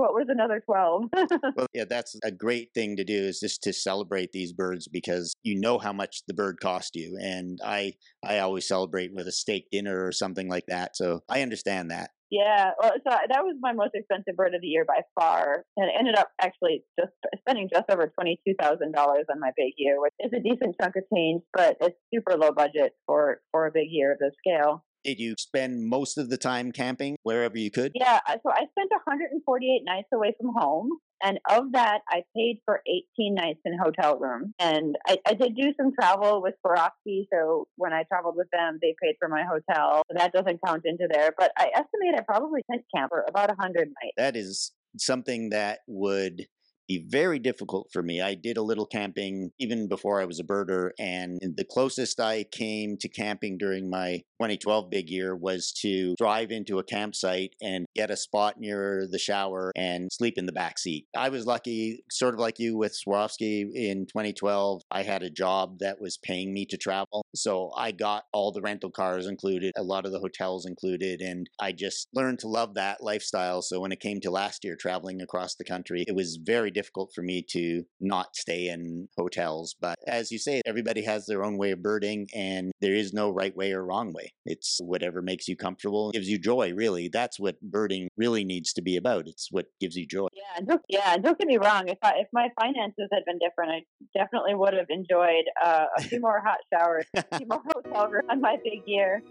what 0.00 0.14
was 0.14 0.26
another 0.28 0.62
12 0.64 1.04
well 1.56 1.66
yeah 1.74 1.84
that's 1.88 2.16
a 2.24 2.30
great 2.30 2.72
thing 2.74 2.96
to 2.96 3.04
do 3.04 3.14
is 3.14 3.38
just 3.40 3.62
to 3.62 3.72
celebrate 3.72 4.32
these 4.32 4.52
birds 4.52 4.88
because 4.88 5.34
you 5.42 5.58
know 5.60 5.78
how 5.78 5.92
much 5.92 6.22
the 6.26 6.34
bird 6.34 6.58
cost 6.60 6.96
you 6.96 7.18
and 7.20 7.60
i 7.64 7.92
i 8.24 8.38
always 8.38 8.66
celebrate 8.66 9.12
with 9.14 9.26
a 9.26 9.32
steak 9.32 9.66
dinner 9.70 10.04
or 10.04 10.12
something 10.12 10.48
like 10.48 10.64
that 10.68 10.96
so 10.96 11.20
i 11.28 11.42
understand 11.42 11.90
that 11.90 12.10
yeah, 12.30 12.70
well, 12.80 12.92
so 13.06 13.10
that 13.10 13.42
was 13.44 13.56
my 13.60 13.72
most 13.72 13.90
expensive 13.94 14.36
bird 14.36 14.54
of 14.54 14.60
the 14.60 14.68
year 14.68 14.84
by 14.84 15.00
far, 15.18 15.64
and 15.76 15.90
it 15.90 15.94
ended 15.98 16.16
up 16.16 16.28
actually 16.40 16.84
just 16.98 17.12
spending 17.40 17.68
just 17.72 17.90
over 17.90 18.06
twenty 18.08 18.40
two 18.46 18.54
thousand 18.60 18.92
dollars 18.92 19.24
on 19.30 19.40
my 19.40 19.50
big 19.56 19.72
year, 19.76 20.00
which 20.00 20.14
is 20.20 20.30
a 20.32 20.40
decent 20.40 20.76
chunk 20.80 20.96
of 20.96 21.02
change, 21.12 21.42
but 21.52 21.76
it's 21.80 21.96
super 22.14 22.36
low 22.36 22.52
budget 22.52 22.92
for 23.06 23.40
for 23.50 23.66
a 23.66 23.72
big 23.72 23.88
year 23.90 24.12
of 24.12 24.18
this 24.18 24.32
scale. 24.38 24.84
Did 25.04 25.18
you 25.18 25.34
spend 25.38 25.88
most 25.88 26.18
of 26.18 26.28
the 26.28 26.36
time 26.36 26.72
camping 26.72 27.16
wherever 27.22 27.56
you 27.56 27.70
could? 27.70 27.92
Yeah, 27.94 28.20
so 28.26 28.50
I 28.50 28.66
spent 28.70 28.90
148 28.92 29.82
nights 29.84 30.08
away 30.12 30.34
from 30.38 30.52
home. 30.54 30.90
And 31.22 31.38
of 31.48 31.72
that, 31.72 32.00
I 32.08 32.22
paid 32.36 32.60
for 32.64 32.80
18 32.86 33.34
nights 33.34 33.60
in 33.64 33.78
hotel 33.78 34.18
rooms. 34.18 34.52
And 34.58 34.96
I, 35.06 35.18
I 35.26 35.34
did 35.34 35.56
do 35.56 35.72
some 35.76 35.92
travel 35.92 36.42
with 36.42 36.54
Swarovski. 36.64 37.26
So 37.32 37.68
when 37.76 37.92
I 37.92 38.04
traveled 38.04 38.36
with 38.36 38.48
them, 38.52 38.78
they 38.80 38.94
paid 39.02 39.16
for 39.18 39.28
my 39.28 39.44
hotel. 39.44 40.02
So 40.10 40.16
that 40.16 40.32
doesn't 40.32 40.60
count 40.64 40.82
into 40.84 41.08
there. 41.10 41.32
But 41.36 41.52
I 41.56 41.70
estimate 41.74 42.14
I 42.16 42.22
probably 42.22 42.62
tent 42.70 42.84
camp 42.94 43.10
for 43.10 43.24
about 43.28 43.48
100 43.48 43.74
nights. 43.74 44.14
That 44.16 44.36
is 44.36 44.72
something 44.98 45.50
that 45.50 45.80
would 45.86 46.46
be 46.90 47.04
very 47.08 47.38
difficult 47.38 47.88
for 47.92 48.02
me. 48.02 48.20
I 48.20 48.34
did 48.34 48.56
a 48.56 48.62
little 48.62 48.86
camping 48.86 49.52
even 49.60 49.88
before 49.88 50.20
I 50.20 50.24
was 50.24 50.40
a 50.40 50.44
birder, 50.44 50.90
and 50.98 51.38
the 51.56 51.64
closest 51.64 52.18
I 52.18 52.44
came 52.44 52.96
to 52.98 53.08
camping 53.08 53.58
during 53.58 53.88
my 53.88 54.22
2012 54.40 54.90
big 54.90 55.08
year 55.08 55.36
was 55.36 55.70
to 55.82 56.14
drive 56.16 56.50
into 56.50 56.78
a 56.78 56.84
campsite 56.84 57.54
and 57.62 57.86
get 57.94 58.10
a 58.10 58.16
spot 58.16 58.58
near 58.58 59.06
the 59.08 59.18
shower 59.18 59.70
and 59.76 60.10
sleep 60.10 60.34
in 60.36 60.46
the 60.46 60.52
back 60.52 60.78
seat. 60.78 61.06
I 61.16 61.28
was 61.28 61.46
lucky, 61.46 62.02
sort 62.10 62.34
of 62.34 62.40
like 62.40 62.58
you 62.58 62.76
with 62.76 62.98
Swarovski 62.98 63.70
in 63.72 64.06
2012. 64.06 64.82
I 64.90 65.02
had 65.04 65.22
a 65.22 65.30
job 65.30 65.78
that 65.78 66.00
was 66.00 66.18
paying 66.18 66.52
me 66.52 66.66
to 66.66 66.76
travel, 66.76 67.24
so 67.36 67.70
I 67.76 67.92
got 67.92 68.24
all 68.32 68.50
the 68.50 68.62
rental 68.62 68.90
cars 68.90 69.26
included, 69.28 69.72
a 69.76 69.82
lot 69.84 70.06
of 70.06 70.12
the 70.12 70.18
hotels 70.18 70.66
included, 70.66 71.20
and 71.20 71.48
I 71.60 71.70
just 71.70 72.08
learned 72.14 72.40
to 72.40 72.48
love 72.48 72.74
that 72.74 73.00
lifestyle. 73.00 73.62
So 73.62 73.78
when 73.78 73.92
it 73.92 74.00
came 74.00 74.20
to 74.22 74.30
last 74.32 74.64
year 74.64 74.74
traveling 74.74 75.20
across 75.20 75.54
the 75.54 75.64
country, 75.64 76.04
it 76.08 76.16
was 76.16 76.40
very 76.42 76.70
difficult 76.80 77.12
for 77.14 77.20
me 77.20 77.42
to 77.42 77.84
not 78.00 78.34
stay 78.34 78.68
in 78.68 79.06
hotels. 79.18 79.76
But 79.78 79.96
as 80.06 80.32
you 80.32 80.38
say, 80.38 80.62
everybody 80.64 81.02
has 81.02 81.26
their 81.26 81.44
own 81.44 81.58
way 81.58 81.72
of 81.72 81.82
birding, 81.82 82.28
and 82.34 82.72
there 82.80 82.94
is 82.94 83.12
no 83.12 83.30
right 83.30 83.54
way 83.54 83.72
or 83.72 83.84
wrong 83.84 84.14
way. 84.14 84.32
It's 84.46 84.80
whatever 84.82 85.20
makes 85.20 85.46
you 85.46 85.56
comfortable, 85.56 86.10
gives 86.12 86.28
you 86.28 86.38
joy, 86.38 86.72
really. 86.72 87.08
That's 87.08 87.38
what 87.38 87.60
birding 87.60 88.08
really 88.16 88.44
needs 88.44 88.72
to 88.74 88.82
be 88.82 88.96
about. 88.96 89.28
It's 89.28 89.48
what 89.50 89.66
gives 89.78 89.94
you 89.94 90.06
joy. 90.06 90.28
Yeah, 90.32 90.64
don't, 90.64 90.82
yeah, 90.88 91.18
don't 91.18 91.38
get 91.38 91.46
me 91.46 91.58
wrong. 91.58 91.88
If 91.88 91.98
I, 92.02 92.14
if 92.20 92.28
my 92.32 92.48
finances 92.58 93.08
had 93.12 93.24
been 93.26 93.38
different, 93.38 93.72
I 93.72 94.18
definitely 94.18 94.54
would 94.54 94.72
have 94.72 94.86
enjoyed 94.88 95.44
uh, 95.62 95.84
a 95.98 96.02
few 96.02 96.20
more 96.28 96.40
hot 96.40 96.58
showers, 96.72 97.04
a 97.14 97.36
few 97.36 97.46
more 97.50 97.62
hotel 97.74 98.08
rooms 98.08 98.26
on 98.30 98.40
my 98.40 98.56
big 98.64 98.80
year. 98.86 99.22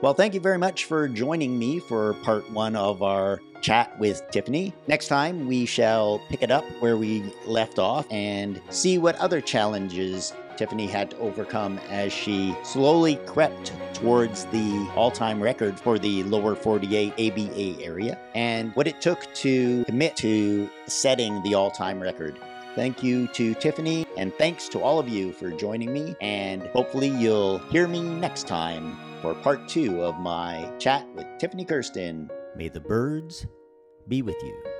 Well, 0.00 0.14
thank 0.14 0.32
you 0.32 0.38
very 0.38 0.58
much 0.58 0.84
for 0.84 1.08
joining 1.08 1.58
me 1.58 1.80
for 1.80 2.14
part 2.22 2.48
one 2.52 2.76
of 2.76 3.02
our 3.02 3.40
chat 3.60 3.98
with 3.98 4.22
Tiffany. 4.30 4.72
Next 4.86 5.08
time, 5.08 5.48
we 5.48 5.66
shall 5.66 6.20
pick 6.28 6.40
it 6.40 6.52
up 6.52 6.64
where 6.78 6.96
we 6.96 7.34
left 7.44 7.80
off 7.80 8.06
and 8.08 8.62
see 8.70 8.98
what 8.98 9.16
other 9.16 9.40
challenges 9.40 10.34
Tiffany 10.56 10.86
had 10.86 11.10
to 11.10 11.18
overcome 11.18 11.78
as 11.90 12.12
she 12.12 12.54
slowly 12.62 13.16
crept 13.26 13.72
towards 13.92 14.44
the 14.46 14.88
all 14.94 15.10
time 15.10 15.42
record 15.42 15.80
for 15.80 15.98
the 15.98 16.22
lower 16.22 16.54
48 16.54 17.12
ABA 17.14 17.82
area 17.82 18.16
and 18.36 18.70
what 18.76 18.86
it 18.86 19.00
took 19.00 19.34
to 19.34 19.84
commit 19.86 20.14
to 20.18 20.70
setting 20.86 21.42
the 21.42 21.54
all 21.54 21.72
time 21.72 21.98
record. 21.98 22.38
Thank 22.76 23.02
you 23.02 23.26
to 23.28 23.54
Tiffany, 23.54 24.06
and 24.16 24.32
thanks 24.34 24.68
to 24.68 24.80
all 24.80 25.00
of 25.00 25.08
you 25.08 25.32
for 25.32 25.50
joining 25.50 25.92
me. 25.92 26.14
And 26.20 26.62
hopefully, 26.68 27.08
you'll 27.08 27.58
hear 27.58 27.88
me 27.88 28.00
next 28.00 28.46
time 28.46 28.96
for 29.22 29.34
part 29.34 29.68
two 29.68 30.02
of 30.02 30.18
my 30.18 30.70
chat 30.78 31.06
with 31.14 31.26
Tiffany 31.38 31.64
Kersten. 31.64 32.30
May 32.56 32.68
the 32.68 32.80
birds 32.80 33.46
be 34.08 34.22
with 34.22 34.36
you. 34.42 34.77